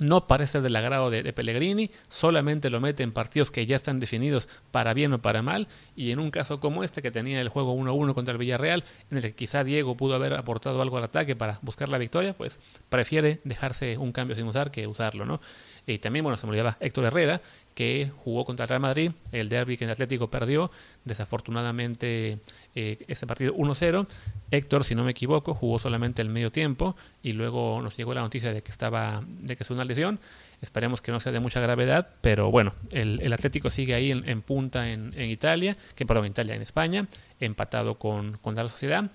no 0.00 0.26
parece 0.26 0.60
del 0.60 0.74
agrado 0.76 1.10
de, 1.10 1.32
Pellegrini, 1.32 1.90
solamente 2.08 2.70
lo 2.70 2.80
mete 2.80 3.02
en 3.02 3.12
partidos 3.12 3.50
que 3.50 3.66
ya 3.66 3.76
están 3.76 4.00
definidos 4.00 4.48
para 4.70 4.94
bien 4.94 5.12
o 5.12 5.22
para 5.22 5.42
mal, 5.42 5.68
y 5.94 6.10
en 6.10 6.18
un 6.18 6.30
caso 6.30 6.60
como 6.60 6.82
este 6.84 7.02
que 7.02 7.10
tenía 7.10 7.40
el 7.40 7.48
juego 7.48 7.74
1-1 7.74 8.14
contra 8.14 8.32
el 8.32 8.38
Villarreal, 8.38 8.84
en 9.10 9.18
el 9.18 9.22
que 9.22 9.34
quizá 9.34 9.64
Diego 9.64 9.96
pudo 9.96 10.14
haber 10.14 10.34
aportado 10.34 10.82
algo 10.82 10.96
al 10.96 11.04
ataque 11.04 11.36
para 11.36 11.58
buscar 11.62 11.88
la 11.88 11.98
victoria, 11.98 12.34
pues 12.34 12.58
prefiere 12.88 13.40
dejarse 13.44 13.98
un 13.98 14.12
cambio 14.12 14.36
sin 14.36 14.46
usar 14.46 14.70
que 14.70 14.86
usarlo, 14.86 15.24
¿no? 15.24 15.40
Y 15.86 15.98
también, 15.98 16.22
bueno, 16.22 16.36
se 16.36 16.46
me 16.46 16.50
olvidaba 16.50 16.76
Héctor 16.80 17.06
Herrera, 17.06 17.40
que 17.74 18.10
jugó 18.24 18.44
contra 18.44 18.64
el 18.64 18.68
Real 18.68 18.80
Madrid, 18.80 19.12
el 19.32 19.48
derby 19.48 19.76
que 19.76 19.84
el 19.84 19.90
Atlético 19.90 20.30
perdió, 20.30 20.70
desafortunadamente 21.04 22.38
eh, 22.74 23.04
ese 23.08 23.26
partido 23.26 23.54
1-0. 23.54 24.06
Héctor, 24.50 24.84
si 24.84 24.94
no 24.94 25.04
me 25.04 25.12
equivoco, 25.12 25.54
jugó 25.54 25.78
solamente 25.78 26.22
el 26.22 26.28
medio 26.28 26.50
tiempo 26.50 26.96
y 27.22 27.32
luego 27.32 27.80
nos 27.82 27.96
llegó 27.96 28.14
la 28.14 28.22
noticia 28.22 28.52
de 28.52 28.62
que 28.62 28.70
estaba, 28.70 29.22
de 29.28 29.56
que 29.56 29.62
es 29.62 29.70
una 29.70 29.84
lesión. 29.84 30.18
Esperemos 30.60 31.00
que 31.00 31.12
no 31.12 31.20
sea 31.20 31.32
de 31.32 31.40
mucha 31.40 31.60
gravedad, 31.60 32.08
pero 32.20 32.50
bueno, 32.50 32.74
el, 32.92 33.32
Atlético 33.32 33.70
sigue 33.70 33.94
ahí 33.94 34.10
en, 34.10 34.42
punta 34.42 34.90
en, 34.90 35.18
Italia, 35.18 35.76
que 35.94 36.04
perdón, 36.04 36.26
en 36.26 36.32
Italia, 36.32 36.54
en 36.54 36.62
España, 36.62 37.06
empatado 37.38 37.94
con, 37.94 38.36
con 38.42 38.54
la 38.54 38.68
sociedad, 38.68 39.10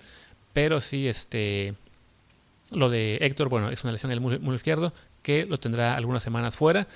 pero 0.52 0.80
sí, 0.80 1.06
este, 1.06 1.74
lo 2.72 2.90
de 2.90 3.18
Héctor, 3.20 3.48
bueno, 3.48 3.70
es 3.70 3.84
una 3.84 3.92
lesión 3.92 4.10
en 4.10 4.18
el 4.18 4.40
muro 4.40 4.54
izquierdo 4.56 4.92
que 5.22 5.44
lo 5.44 5.58
tendrá 5.58 5.94
algunas 5.94 6.22
semanas 6.22 6.56
fuera 6.56 6.88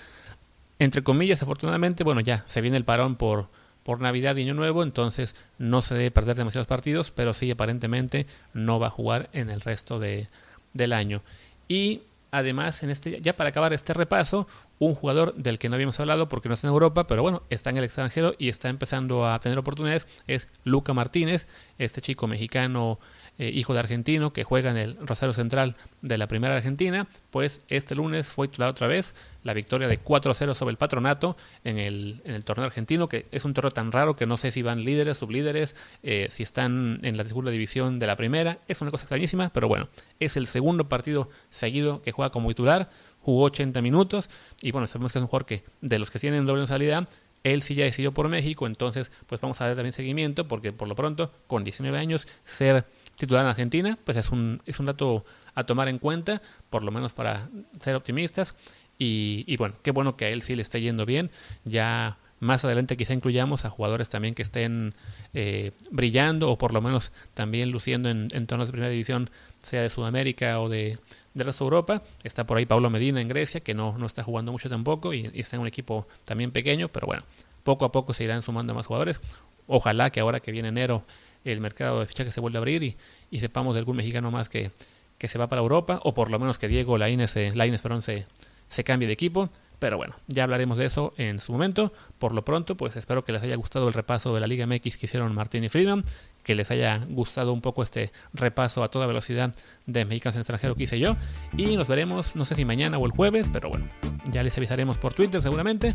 entre 0.80 1.02
comillas, 1.02 1.42
afortunadamente, 1.42 2.04
bueno, 2.04 2.22
ya 2.22 2.42
se 2.48 2.62
viene 2.62 2.78
el 2.78 2.84
parón 2.84 3.16
por, 3.16 3.48
por 3.82 4.00
Navidad 4.00 4.34
y 4.36 4.42
Año 4.42 4.54
Nuevo, 4.54 4.82
entonces 4.82 5.36
no 5.58 5.82
se 5.82 5.94
debe 5.94 6.10
perder 6.10 6.36
demasiados 6.36 6.66
partidos, 6.66 7.10
pero 7.10 7.34
sí 7.34 7.50
aparentemente 7.50 8.26
no 8.54 8.80
va 8.80 8.86
a 8.86 8.90
jugar 8.90 9.28
en 9.34 9.50
el 9.50 9.60
resto 9.60 10.00
de, 10.00 10.28
del 10.72 10.94
año. 10.94 11.20
Y 11.68 12.00
además, 12.30 12.82
en 12.82 12.88
este, 12.88 13.20
ya 13.20 13.36
para 13.36 13.50
acabar 13.50 13.74
este 13.74 13.92
repaso, 13.92 14.48
un 14.78 14.94
jugador 14.94 15.34
del 15.34 15.58
que 15.58 15.68
no 15.68 15.74
habíamos 15.74 16.00
hablado 16.00 16.30
porque 16.30 16.48
no 16.48 16.54
está 16.54 16.66
en 16.66 16.72
Europa, 16.72 17.06
pero 17.06 17.20
bueno, 17.20 17.42
está 17.50 17.68
en 17.68 17.76
el 17.76 17.84
extranjero 17.84 18.34
y 18.38 18.48
está 18.48 18.70
empezando 18.70 19.28
a 19.28 19.38
tener 19.38 19.58
oportunidades, 19.58 20.06
es 20.26 20.48
Luca 20.64 20.94
Martínez, 20.94 21.46
este 21.76 22.00
chico 22.00 22.26
mexicano, 22.26 22.98
eh, 23.40 23.50
hijo 23.54 23.72
de 23.72 23.78
argentino, 23.80 24.34
que 24.34 24.44
juega 24.44 24.70
en 24.70 24.76
el 24.76 24.98
Rosario 24.98 25.32
Central 25.32 25.74
de 26.02 26.18
la 26.18 26.26
Primera 26.26 26.56
Argentina, 26.56 27.08
pues 27.30 27.64
este 27.68 27.94
lunes 27.94 28.28
fue 28.28 28.48
titulado 28.48 28.72
otra 28.72 28.86
vez 28.86 29.14
la 29.42 29.54
victoria 29.54 29.88
de 29.88 29.98
4-0 29.98 30.52
sobre 30.52 30.72
el 30.72 30.76
Patronato 30.76 31.38
en 31.64 31.78
el, 31.78 32.20
torneo 32.44 32.66
argentino, 32.66 33.08
que 33.08 33.28
es 33.32 33.46
un 33.46 33.54
torneo 33.54 33.70
tan 33.70 33.92
raro 33.92 34.14
que 34.14 34.26
no 34.26 34.36
sé 34.36 34.50
si 34.50 34.60
van 34.60 34.84
líderes, 34.84 35.16
sublíderes, 35.16 35.74
eh, 36.02 36.28
si 36.30 36.42
están 36.42 37.00
en 37.02 37.16
la 37.16 37.24
segunda 37.24 37.50
división 37.50 37.98
de 37.98 38.06
la 38.06 38.14
primera, 38.14 38.58
es 38.68 38.82
una 38.82 38.90
cosa 38.90 39.04
extrañísima, 39.04 39.48
pero 39.54 39.68
bueno, 39.68 39.88
es 40.18 40.36
el 40.36 40.46
segundo 40.46 40.90
partido 40.90 41.30
seguido 41.48 42.02
que 42.02 42.12
juega 42.12 42.28
como 42.28 42.50
titular, 42.50 42.90
jugó 43.20 43.44
80 43.44 43.80
minutos 43.80 44.28
y 44.60 44.70
bueno, 44.70 44.86
sabemos 44.86 45.12
que 45.12 45.18
es 45.18 45.22
un 45.22 45.28
jugador 45.28 45.46
que 45.46 45.64
de 45.80 45.98
los 45.98 46.10
que 46.10 46.18
tienen 46.18 46.44
doble 46.44 46.66
salida, 46.66 47.06
él 47.42 47.62
sí 47.62 47.74
ya 47.74 47.84
decidió 47.84 48.12
por 48.12 48.28
México, 48.28 48.66
entonces 48.66 49.10
pues 49.26 49.40
vamos 49.40 49.60
a 49.62 49.66
dar 49.66 49.76
también 49.76 49.94
seguimiento 49.94 50.46
porque 50.46 50.72
por 50.72 50.88
lo 50.88 50.94
pronto 50.94 51.32
con 51.46 51.64
19 51.64 51.96
años 51.96 52.28
ser 52.44 52.84
titular 53.20 53.44
en 53.44 53.50
Argentina 53.50 53.98
pues 54.04 54.16
es 54.16 54.30
un, 54.30 54.62
es 54.66 54.80
un 54.80 54.86
dato 54.86 55.24
a 55.54 55.64
tomar 55.64 55.88
en 55.88 55.98
cuenta, 55.98 56.42
por 56.70 56.82
lo 56.82 56.90
menos 56.90 57.12
para 57.12 57.48
ser 57.80 57.94
optimistas 57.94 58.56
y, 59.02 59.56
bueno, 59.56 59.76
qué 59.82 59.92
bueno 59.92 60.16
que 60.16 60.26
a 60.26 60.28
él 60.28 60.42
sí 60.42 60.54
le 60.54 60.60
esté 60.60 60.82
yendo 60.82 61.06
bien, 61.06 61.30
ya 61.64 62.18
más 62.38 62.64
adelante 62.66 62.98
quizá 62.98 63.14
incluyamos 63.14 63.64
a 63.64 63.70
jugadores 63.70 64.10
también 64.10 64.34
que 64.34 64.42
estén 64.42 64.94
eh, 65.32 65.72
brillando 65.90 66.50
o 66.50 66.58
por 66.58 66.74
lo 66.74 66.82
menos 66.82 67.10
también 67.32 67.70
luciendo 67.70 68.10
en, 68.10 68.28
en 68.32 68.46
torneos 68.46 68.68
de 68.68 68.72
primera 68.72 68.90
división, 68.90 69.30
sea 69.60 69.82
de 69.82 69.88
Sudamérica 69.90 70.60
o 70.60 70.68
de, 70.68 70.98
del 71.32 71.46
resto 71.46 71.64
Europa. 71.64 72.02
Está 72.24 72.44
por 72.44 72.58
ahí 72.58 72.66
Pablo 72.66 72.90
Medina 72.90 73.22
en 73.22 73.28
Grecia, 73.28 73.60
que 73.60 73.72
no, 73.72 73.96
no 73.96 74.04
está 74.04 74.22
jugando 74.22 74.52
mucho 74.52 74.68
tampoco 74.68 75.14
y, 75.14 75.30
y, 75.32 75.40
está 75.40 75.56
en 75.56 75.62
un 75.62 75.68
equipo 75.68 76.06
también 76.26 76.50
pequeño, 76.50 76.88
pero 76.88 77.06
bueno, 77.06 77.22
poco 77.62 77.86
a 77.86 77.92
poco 77.92 78.12
se 78.12 78.24
irán 78.24 78.42
sumando 78.42 78.74
más 78.74 78.86
jugadores. 78.86 79.20
Ojalá 79.66 80.10
que 80.10 80.20
ahora 80.20 80.40
que 80.40 80.52
viene 80.52 80.68
enero 80.68 81.04
el 81.44 81.60
mercado 81.60 82.00
de 82.00 82.06
fichajes 82.06 82.34
se 82.34 82.40
vuelva 82.40 82.58
a 82.58 82.60
abrir 82.60 82.82
y, 82.82 82.96
y 83.30 83.38
sepamos 83.40 83.74
de 83.74 83.80
algún 83.80 83.96
mexicano 83.96 84.30
más 84.30 84.48
que, 84.48 84.70
que, 85.18 85.28
se 85.28 85.38
va 85.38 85.48
para 85.48 85.62
Europa, 85.62 86.00
o 86.02 86.14
por 86.14 86.30
lo 86.30 86.38
menos 86.38 86.58
que 86.58 86.68
Diego 86.68 86.98
Lainez, 86.98 87.34
Lainez 87.54 87.82
perdón, 87.82 88.02
se, 88.02 88.26
se 88.68 88.84
cambie 88.84 89.06
de 89.06 89.14
equipo. 89.14 89.50
Pero 89.80 89.96
bueno, 89.96 90.14
ya 90.26 90.44
hablaremos 90.44 90.76
de 90.76 90.84
eso 90.84 91.14
en 91.16 91.40
su 91.40 91.52
momento. 91.52 91.90
Por 92.18 92.34
lo 92.34 92.44
pronto, 92.44 92.76
pues 92.76 92.96
espero 92.96 93.24
que 93.24 93.32
les 93.32 93.42
haya 93.42 93.56
gustado 93.56 93.88
el 93.88 93.94
repaso 93.94 94.34
de 94.34 94.40
la 94.40 94.46
Liga 94.46 94.66
MX 94.66 94.98
que 94.98 95.06
hicieron 95.06 95.34
Martín 95.34 95.64
y 95.64 95.70
Friedman, 95.70 96.02
que 96.42 96.54
les 96.54 96.70
haya 96.70 97.04
gustado 97.08 97.52
un 97.52 97.60
poco 97.60 97.82
este 97.82 98.12
repaso 98.32 98.82
a 98.82 98.90
toda 98.90 99.06
velocidad 99.06 99.54
de 99.86 100.04
mexicanos 100.04 100.36
en 100.36 100.40
extranjero 100.40 100.74
que 100.74 100.84
hice 100.84 100.98
yo. 100.98 101.16
Y 101.56 101.76
nos 101.76 101.88
veremos, 101.88 102.36
no 102.36 102.44
sé 102.44 102.54
si 102.54 102.64
mañana 102.64 102.98
o 102.98 103.06
el 103.06 103.12
jueves, 103.12 103.50
pero 103.52 103.68
bueno, 103.68 103.88
ya 104.30 104.42
les 104.42 104.56
avisaremos 104.56 104.98
por 104.98 105.14
Twitter 105.14 105.40
seguramente. 105.42 105.94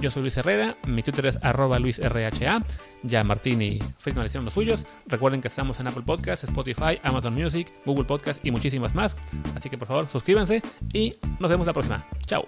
Yo 0.00 0.10
soy 0.10 0.22
Luis 0.22 0.36
Herrera, 0.36 0.76
mi 0.86 1.02
Twitter 1.02 1.26
es 1.26 1.38
arroba 1.42 1.78
luisrha. 1.78 2.30
Ya 3.02 3.24
Martín 3.24 3.62
y 3.62 3.78
Friedman 3.98 4.26
hicieron 4.26 4.44
los 4.44 4.54
suyos. 4.54 4.86
Recuerden 5.06 5.40
que 5.40 5.48
estamos 5.48 5.80
en 5.80 5.88
Apple 5.88 6.02
Podcasts, 6.04 6.44
Spotify, 6.44 6.98
Amazon 7.02 7.34
Music, 7.34 7.72
Google 7.84 8.04
Podcast 8.04 8.44
y 8.44 8.50
muchísimas 8.50 8.94
más. 8.94 9.16
Así 9.54 9.68
que 9.68 9.78
por 9.78 9.88
favor 9.88 10.08
suscríbanse 10.08 10.62
y 10.92 11.14
nos 11.38 11.50
vemos 11.50 11.66
la 11.66 11.72
próxima. 11.72 12.06
Chao. 12.26 12.46